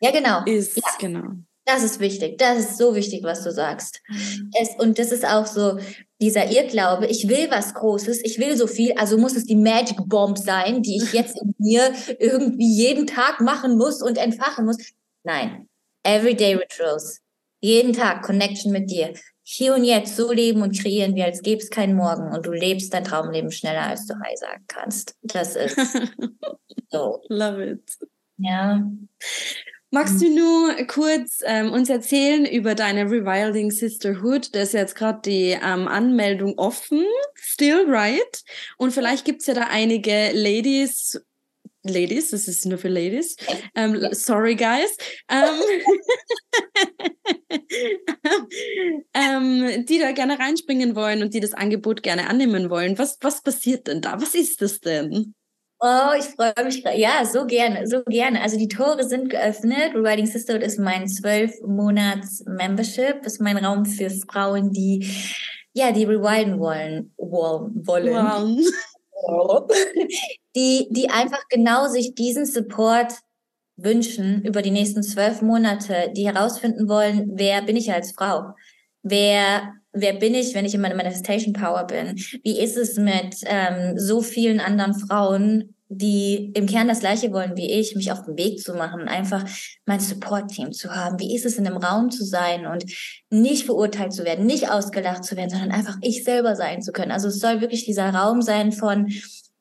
Ja, 0.00 0.10
genau. 0.10 0.44
Ist, 0.44 0.76
ja. 0.76 0.82
genau. 0.98 1.22
Das 1.64 1.84
ist 1.84 2.00
wichtig. 2.00 2.38
Das 2.38 2.58
ist 2.58 2.76
so 2.76 2.94
wichtig, 2.94 3.22
was 3.22 3.44
du 3.44 3.52
sagst. 3.52 4.00
Mhm. 4.08 4.50
Es, 4.60 4.70
und 4.78 4.98
das 4.98 5.12
ist 5.12 5.24
auch 5.24 5.46
so 5.46 5.78
dieser 6.20 6.50
Irrglaube. 6.50 7.06
Ich 7.06 7.28
will 7.28 7.50
was 7.50 7.74
Großes. 7.74 8.20
Ich 8.24 8.38
will 8.38 8.56
so 8.56 8.66
viel. 8.66 8.92
Also 8.94 9.16
muss 9.16 9.36
es 9.36 9.44
die 9.44 9.54
Magic 9.54 9.98
Bomb 10.06 10.38
sein, 10.38 10.82
die 10.82 10.96
ich 10.96 11.12
jetzt 11.12 11.40
in 11.40 11.54
mir 11.58 11.92
irgendwie 12.18 12.72
jeden 12.72 13.06
Tag 13.06 13.40
machen 13.40 13.78
muss 13.78 14.02
und 14.02 14.18
entfachen 14.18 14.64
muss. 14.64 14.76
Nein. 15.22 15.68
Everyday 16.02 16.54
Rituals. 16.54 17.20
Jeden 17.60 17.92
Tag 17.92 18.24
Connection 18.24 18.72
mit 18.72 18.90
dir. 18.90 19.14
Hier 19.54 19.74
und 19.74 19.84
jetzt 19.84 20.16
so 20.16 20.32
leben 20.32 20.62
und 20.62 20.80
kreieren, 20.80 21.14
wie 21.14 21.22
als 21.22 21.42
gäbe 21.42 21.60
es 21.60 21.68
keinen 21.68 21.94
Morgen. 21.94 22.34
Und 22.34 22.46
du 22.46 22.52
lebst 22.52 22.94
dein 22.94 23.04
Traumleben 23.04 23.50
schneller, 23.50 23.82
als 23.82 24.06
du 24.06 24.14
Hi 24.14 24.34
sagen 24.34 24.64
kannst. 24.66 25.14
Das 25.20 25.56
ist 25.56 25.76
so. 26.90 27.22
Love 27.28 27.62
it. 27.62 27.98
Ja. 28.38 28.82
Magst 29.90 30.22
du 30.22 30.34
nur 30.34 30.74
kurz 30.86 31.40
ähm, 31.44 31.70
uns 31.70 31.90
erzählen 31.90 32.46
über 32.46 32.74
deine 32.74 33.04
Rewilding 33.04 33.70
Sisterhood? 33.70 34.54
Da 34.54 34.62
ist 34.62 34.72
jetzt 34.72 34.94
gerade 34.94 35.20
die 35.22 35.50
ähm, 35.50 35.86
Anmeldung 35.86 36.56
offen, 36.56 37.04
still 37.34 37.84
right? 37.88 38.42
Und 38.78 38.92
vielleicht 38.92 39.26
gibt's 39.26 39.44
ja 39.44 39.52
da 39.52 39.66
einige 39.70 40.30
Ladies, 40.32 41.22
Ladies, 41.84 42.30
das 42.30 42.46
ist 42.46 42.64
nur 42.66 42.78
für 42.78 42.88
Ladies. 42.88 43.36
Ähm, 43.74 44.08
sorry, 44.12 44.54
guys. 44.54 44.96
Ähm, 45.28 45.60
ähm, 49.14 49.86
die 49.86 49.98
da 49.98 50.12
gerne 50.12 50.38
reinspringen 50.38 50.94
wollen 50.94 51.22
und 51.22 51.34
die 51.34 51.40
das 51.40 51.54
Angebot 51.54 52.02
gerne 52.02 52.28
annehmen 52.28 52.70
wollen. 52.70 52.98
Was, 52.98 53.18
was 53.20 53.42
passiert 53.42 53.88
denn 53.88 54.00
da? 54.00 54.20
Was 54.20 54.34
ist 54.34 54.62
das 54.62 54.80
denn? 54.80 55.34
Oh, 55.80 56.10
ich 56.16 56.26
freue 56.26 56.54
mich. 56.64 56.84
Ja, 56.94 57.24
so 57.24 57.44
gerne, 57.44 57.88
so 57.88 58.04
gerne. 58.04 58.40
Also 58.40 58.56
die 58.56 58.68
Tore 58.68 59.02
sind 59.02 59.30
geöffnet. 59.30 59.92
Rewriting 59.94 60.26
Sisterhood 60.26 60.62
ist 60.62 60.78
mein 60.78 61.08
zwölf 61.08 61.52
Monats 61.66 62.44
Membership. 62.46 63.26
Ist 63.26 63.40
mein 63.40 63.56
Raum 63.56 63.84
für 63.84 64.08
Frauen, 64.08 64.70
die 64.70 65.04
ja, 65.74 65.90
die 65.90 66.04
rewilden 66.04 66.60
wollen, 66.60 67.12
wollen. 67.16 68.14
Wow. 68.14 68.64
die, 70.56 70.88
die 70.90 71.10
einfach 71.10 71.42
genau 71.48 71.88
sich 71.88 72.14
diesen 72.14 72.46
Support 72.46 73.12
wünschen 73.76 74.44
über 74.44 74.62
die 74.62 74.70
nächsten 74.70 75.02
zwölf 75.02 75.42
Monate, 75.42 76.12
die 76.14 76.26
herausfinden 76.26 76.88
wollen, 76.88 77.32
wer 77.34 77.62
bin 77.62 77.76
ich 77.76 77.92
als 77.92 78.12
Frau? 78.12 78.54
Wer 79.02 79.72
wer 79.92 80.14
bin 80.14 80.34
ich, 80.34 80.54
wenn 80.54 80.64
ich 80.64 80.74
in 80.74 80.80
meiner 80.80 80.94
Manifestation 80.94 81.52
Power 81.52 81.86
bin? 81.86 82.16
Wie 82.42 82.58
ist 82.58 82.76
es 82.76 82.96
mit 82.96 83.36
ähm, 83.44 83.98
so 83.98 84.22
vielen 84.22 84.60
anderen 84.60 84.94
Frauen, 84.94 85.74
die 85.98 86.52
im 86.54 86.66
Kern 86.66 86.88
das 86.88 87.00
Gleiche 87.00 87.32
wollen 87.32 87.56
wie 87.56 87.70
ich, 87.70 87.94
mich 87.94 88.12
auf 88.12 88.24
den 88.24 88.36
Weg 88.36 88.60
zu 88.60 88.74
machen, 88.74 89.08
einfach 89.08 89.44
mein 89.84 90.00
Support-Team 90.00 90.72
zu 90.72 90.94
haben. 90.94 91.18
Wie 91.18 91.34
ist 91.34 91.46
es, 91.46 91.58
in 91.58 91.66
einem 91.66 91.76
Raum 91.76 92.10
zu 92.10 92.24
sein 92.24 92.66
und 92.66 92.84
nicht 93.30 93.66
verurteilt 93.66 94.12
zu 94.12 94.24
werden, 94.24 94.46
nicht 94.46 94.70
ausgelacht 94.70 95.24
zu 95.24 95.36
werden, 95.36 95.50
sondern 95.50 95.72
einfach 95.72 95.96
ich 96.00 96.24
selber 96.24 96.56
sein 96.56 96.82
zu 96.82 96.92
können. 96.92 97.12
Also 97.12 97.28
es 97.28 97.38
soll 97.38 97.60
wirklich 97.60 97.84
dieser 97.84 98.10
Raum 98.10 98.42
sein 98.42 98.72
von 98.72 99.12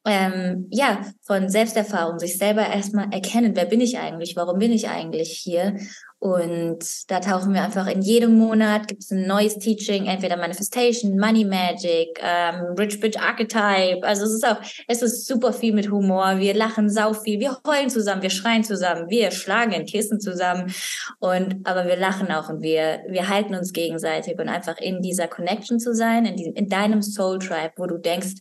ähm, 0.03 0.67
ja, 0.71 1.01
von 1.21 1.49
Selbsterfahrung, 1.49 2.17
sich 2.17 2.37
selber 2.37 2.65
erstmal 2.65 3.13
erkennen, 3.13 3.55
wer 3.55 3.65
bin 3.65 3.81
ich 3.81 3.99
eigentlich, 3.99 4.35
warum 4.35 4.57
bin 4.57 4.71
ich 4.71 4.89
eigentlich 4.89 5.29
hier 5.29 5.75
und 6.21 7.09
da 7.09 7.19
tauchen 7.19 7.51
wir 7.55 7.63
einfach 7.63 7.87
in 7.87 8.03
jedem 8.03 8.37
Monat, 8.37 8.87
gibt 8.87 9.01
es 9.01 9.09
ein 9.09 9.25
neues 9.25 9.57
Teaching, 9.57 10.05
entweder 10.05 10.37
Manifestation, 10.37 11.17
Money 11.17 11.45
Magic, 11.45 12.21
ähm, 12.21 12.75
Rich 12.77 12.99
Bitch 12.99 13.17
Archetype. 13.17 14.03
Also 14.03 14.25
es 14.25 14.33
ist 14.33 14.47
auch, 14.47 14.61
es 14.87 15.01
ist 15.01 15.25
super 15.25 15.51
viel 15.51 15.73
mit 15.73 15.89
Humor. 15.89 16.37
Wir 16.37 16.53
lachen 16.53 16.91
sau 16.91 17.13
viel, 17.13 17.39
wir 17.39 17.57
heulen 17.65 17.89
zusammen, 17.89 18.21
wir 18.21 18.29
schreien 18.29 18.63
zusammen, 18.63 19.09
wir 19.09 19.31
schlagen 19.31 19.71
in 19.71 19.87
Kissen 19.87 20.19
zusammen. 20.19 20.71
Und 21.17 21.61
aber 21.63 21.87
wir 21.87 21.95
lachen 21.95 22.31
auch 22.31 22.49
und 22.49 22.61
wir, 22.61 22.99
wir 23.09 23.27
halten 23.27 23.55
uns 23.55 23.73
gegenseitig 23.73 24.37
und 24.37 24.47
einfach 24.47 24.77
in 24.77 25.01
dieser 25.01 25.27
Connection 25.27 25.79
zu 25.79 25.95
sein, 25.95 26.27
in, 26.27 26.35
diesem, 26.35 26.53
in 26.53 26.69
deinem 26.69 27.01
Soul 27.01 27.39
Tribe, 27.39 27.73
wo 27.77 27.87
du 27.87 27.97
denkst, 27.97 28.35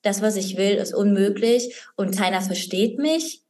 das, 0.00 0.22
was 0.22 0.36
ich 0.36 0.56
will, 0.56 0.76
ist 0.76 0.94
unmöglich 0.94 1.76
und 1.94 2.16
keiner 2.16 2.40
versteht 2.40 2.98
mich 2.98 3.42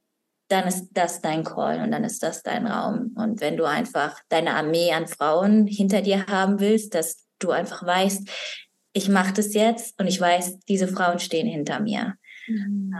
dann 0.49 0.67
ist 0.67 0.89
das 0.93 1.21
dein 1.21 1.43
Call 1.43 1.81
und 1.81 1.91
dann 1.91 2.03
ist 2.03 2.21
das 2.23 2.43
dein 2.43 2.67
Raum. 2.67 3.13
Und 3.15 3.39
wenn 3.39 3.55
du 3.55 3.65
einfach 3.65 4.19
deine 4.29 4.55
Armee 4.55 4.91
an 4.91 5.07
Frauen 5.07 5.67
hinter 5.67 6.01
dir 6.01 6.25
haben 6.25 6.59
willst, 6.59 6.95
dass 6.95 7.27
du 7.37 7.51
einfach 7.51 7.85
weißt, 7.85 8.27
ich 8.93 9.09
mache 9.09 9.33
das 9.33 9.53
jetzt 9.53 9.99
und 9.99 10.07
ich 10.07 10.19
weiß, 10.19 10.59
diese 10.61 10.87
Frauen 10.87 11.19
stehen 11.19 11.47
hinter 11.47 11.79
mir. 11.79 12.15
Mhm. 12.47 12.93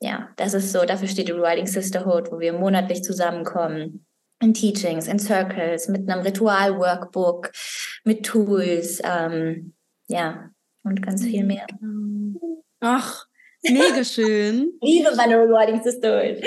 Ja, 0.00 0.30
das 0.36 0.52
ist 0.54 0.72
so, 0.72 0.84
dafür 0.84 1.06
steht 1.06 1.28
die 1.28 1.32
Rewriting 1.32 1.66
Sisterhood, 1.66 2.32
wo 2.32 2.40
wir 2.40 2.52
monatlich 2.52 3.04
zusammenkommen. 3.04 4.04
In 4.40 4.52
Teachings, 4.52 5.06
in 5.06 5.20
Circles, 5.20 5.86
mit 5.86 6.10
einem 6.10 6.22
Ritual-Workbook, 6.22 7.52
mit 8.02 8.26
Tools, 8.26 9.00
ähm, 9.04 9.74
ja, 10.08 10.50
und 10.82 11.00
ganz 11.00 11.22
viel 11.22 11.44
mehr. 11.44 11.64
Ach, 12.80 13.26
Mega 13.62 14.04
schön. 14.04 14.72
Liebe 14.80 15.14
meine 15.16 15.36
Rewarding 15.36 15.82
Sisterhood. 15.82 16.42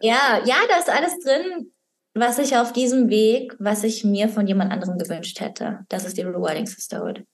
Ja, 0.00 0.40
ja, 0.44 0.56
da 0.68 0.78
ist 0.78 0.88
alles 0.88 1.18
drin, 1.18 1.72
was 2.14 2.38
ich 2.38 2.56
auf 2.56 2.72
diesem 2.72 3.10
Weg, 3.10 3.54
was 3.58 3.84
ich 3.84 4.04
mir 4.04 4.28
von 4.28 4.46
jemand 4.46 4.72
anderem 4.72 4.98
gewünscht 4.98 5.40
hätte. 5.40 5.80
Das 5.88 6.04
ist 6.04 6.16
die 6.16 6.22
Rewarding 6.22 6.66
Sisterhood. 6.66 7.24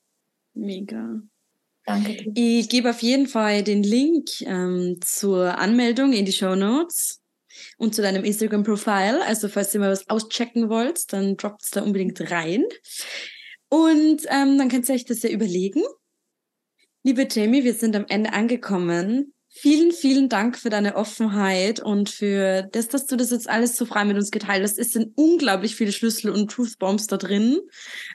Mega. 0.54 1.20
Danke. 1.84 2.32
Ich 2.34 2.68
gebe 2.68 2.90
auf 2.90 3.00
jeden 3.00 3.28
Fall 3.28 3.62
den 3.62 3.84
Link 3.84 4.40
ähm, 4.40 4.98
zur 5.02 5.56
Anmeldung 5.58 6.12
in 6.12 6.24
die 6.24 6.32
Show 6.32 6.56
Notes 6.56 7.22
und 7.78 7.94
zu 7.94 8.02
deinem 8.02 8.24
Instagram-Profile. 8.24 9.24
Also 9.24 9.48
falls 9.48 9.72
ihr 9.72 9.80
mal 9.80 9.92
was 9.92 10.08
auschecken 10.10 10.68
wollt, 10.68 11.12
dann 11.12 11.36
droppt 11.36 11.62
es 11.62 11.70
da 11.70 11.82
unbedingt 11.82 12.20
rein. 12.32 12.64
Und 13.68 14.22
ähm, 14.28 14.58
dann 14.58 14.68
könnt 14.68 14.88
ihr 14.88 14.96
euch 14.96 15.04
das 15.04 15.22
ja 15.22 15.30
überlegen. 15.30 15.82
Liebe 17.06 17.28
Jamie, 17.30 17.62
wir 17.62 17.74
sind 17.74 17.94
am 17.94 18.04
Ende 18.08 18.32
angekommen. 18.32 19.32
Vielen, 19.48 19.92
vielen 19.92 20.28
Dank 20.28 20.58
für 20.58 20.70
deine 20.70 20.96
Offenheit 20.96 21.78
und 21.78 22.10
für 22.10 22.64
das, 22.72 22.88
dass 22.88 23.06
du 23.06 23.14
das 23.14 23.30
jetzt 23.30 23.48
alles 23.48 23.76
so 23.76 23.86
frei 23.86 24.04
mit 24.04 24.16
uns 24.16 24.32
geteilt 24.32 24.64
hast. 24.64 24.76
Es 24.76 24.90
sind 24.90 25.12
unglaublich 25.16 25.76
viele 25.76 25.92
Schlüssel 25.92 26.32
und 26.32 26.50
Truthbombs 26.50 27.06
da 27.06 27.16
drin. 27.16 27.60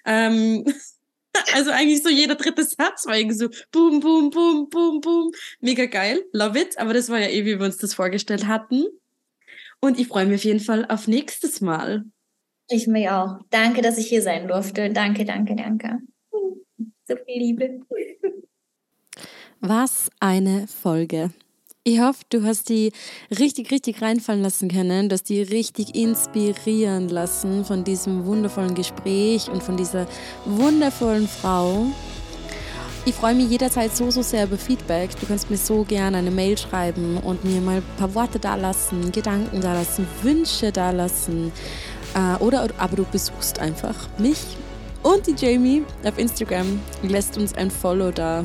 Ähm, 0.04 0.66
also 1.56 1.72
eigentlich 1.72 2.04
so 2.04 2.10
jeder 2.10 2.36
dritte 2.36 2.66
Satz 2.66 3.06
war 3.06 3.18
irgendwie 3.18 3.38
so 3.38 3.48
boom, 3.72 4.02
boom, 4.02 4.30
boom, 4.30 4.68
boom, 4.68 5.00
boom. 5.00 5.32
Mega 5.62 5.86
geil. 5.86 6.26
Love 6.34 6.60
it. 6.60 6.78
Aber 6.78 6.94
das 6.94 7.08
war 7.08 7.18
ja 7.18 7.30
eh, 7.30 7.46
wie 7.46 7.60
wir 7.60 7.66
uns 7.66 7.78
das 7.78 7.94
vorgestellt 7.94 8.46
hatten. 8.48 8.84
Und 9.80 10.02
ich 10.02 10.10
freue 10.10 10.26
mich 10.26 10.42
auf 10.42 10.44
jeden 10.44 10.60
Fall 10.60 10.86
auf 10.90 11.08
nächstes 11.08 11.62
Mal. 11.62 12.04
Ich 12.68 12.88
mich 12.88 13.10
auch. 13.10 13.40
Danke, 13.52 13.82
dass 13.82 13.98
ich 13.98 14.08
hier 14.08 14.22
sein 14.22 14.50
durfte. 14.50 14.90
Danke, 14.92 15.24
danke, 15.24 15.56
danke. 15.56 16.00
So 17.08 17.16
viel 17.26 17.40
Liebe. 17.40 17.80
Was 19.64 20.10
eine 20.20 20.66
Folge. 20.66 21.30
Ich 21.84 22.00
hoffe, 22.00 22.24
du 22.30 22.44
hast 22.44 22.70
die 22.70 22.92
richtig, 23.30 23.70
richtig 23.70 24.02
reinfallen 24.02 24.42
lassen 24.42 24.70
können, 24.70 25.08
dass 25.08 25.22
die 25.22 25.44
richtig 25.44 25.94
inspirieren 25.94 27.10
lassen 27.10 27.64
von 27.64 27.84
diesem 27.84 28.26
wundervollen 28.26 28.74
Gespräch 28.74 29.52
und 29.52 29.62
von 29.62 29.78
dieser 29.78 30.08
wundervollen 30.46 31.28
Frau. 31.28 31.86
Ich 33.06 33.14
freue 33.14 33.36
mich 33.36 33.52
jederzeit 33.52 33.96
so, 33.96 34.10
so 34.10 34.24
sehr 34.24 34.46
über 34.46 34.58
Feedback. 34.58 35.12
Du 35.20 35.28
kannst 35.28 35.52
mir 35.52 35.58
so 35.58 35.84
gerne 35.84 36.18
eine 36.18 36.32
Mail 36.32 36.58
schreiben 36.58 37.18
und 37.18 37.44
mir 37.44 37.62
mal 37.62 37.78
ein 37.78 37.98
paar 37.98 38.16
Worte 38.16 38.40
da 38.40 38.56
lassen, 38.56 39.12
Gedanken 39.12 39.62
da 39.62 39.76
lassen, 39.76 40.08
Wünsche 40.24 40.72
da 40.72 40.90
lassen. 40.90 41.52
Äh, 42.16 42.44
oder 42.44 42.68
aber 42.80 42.96
du 42.96 43.06
besuchst 43.06 43.60
einfach 43.60 44.10
mich 44.18 44.40
und 45.04 45.28
die 45.28 45.36
Jamie 45.38 45.84
auf 46.04 46.18
Instagram, 46.18 46.80
lässt 47.04 47.38
uns 47.38 47.54
ein 47.54 47.70
Follow 47.70 48.10
da 48.10 48.44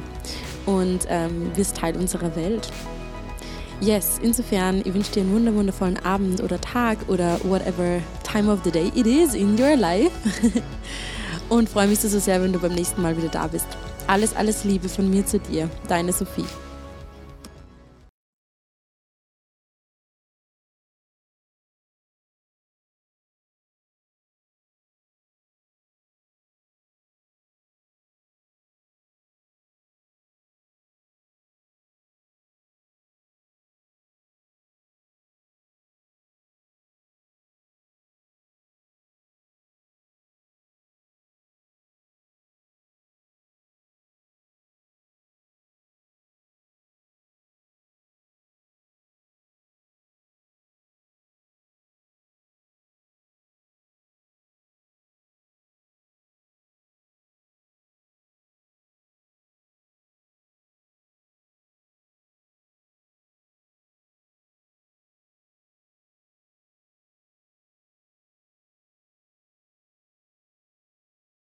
und 0.66 1.06
ähm, 1.08 1.50
wirst 1.56 1.76
Teil 1.76 1.96
unserer 1.96 2.34
Welt. 2.36 2.68
Yes, 3.80 4.18
insofern, 4.22 4.80
ich 4.84 4.94
wünsche 4.94 5.12
dir 5.12 5.20
einen 5.20 5.54
wundervollen 5.54 5.98
Abend 6.04 6.42
oder 6.42 6.60
Tag 6.60 6.98
oder 7.08 7.38
whatever 7.44 8.00
time 8.24 8.50
of 8.50 8.60
the 8.64 8.70
day 8.70 8.90
it 8.94 9.06
is 9.06 9.34
in 9.34 9.60
your 9.60 9.76
life. 9.76 10.12
und 11.48 11.68
freue 11.68 11.86
mich 11.86 12.00
so, 12.00 12.08
so 12.08 12.18
sehr, 12.18 12.42
wenn 12.42 12.52
du 12.52 12.58
beim 12.58 12.74
nächsten 12.74 13.02
Mal 13.02 13.16
wieder 13.16 13.28
da 13.28 13.46
bist. 13.46 13.66
Alles, 14.06 14.34
alles 14.34 14.64
Liebe 14.64 14.88
von 14.88 15.10
mir 15.10 15.26
zu 15.26 15.38
dir, 15.38 15.68
deine 15.88 16.12
Sophie. 16.12 16.44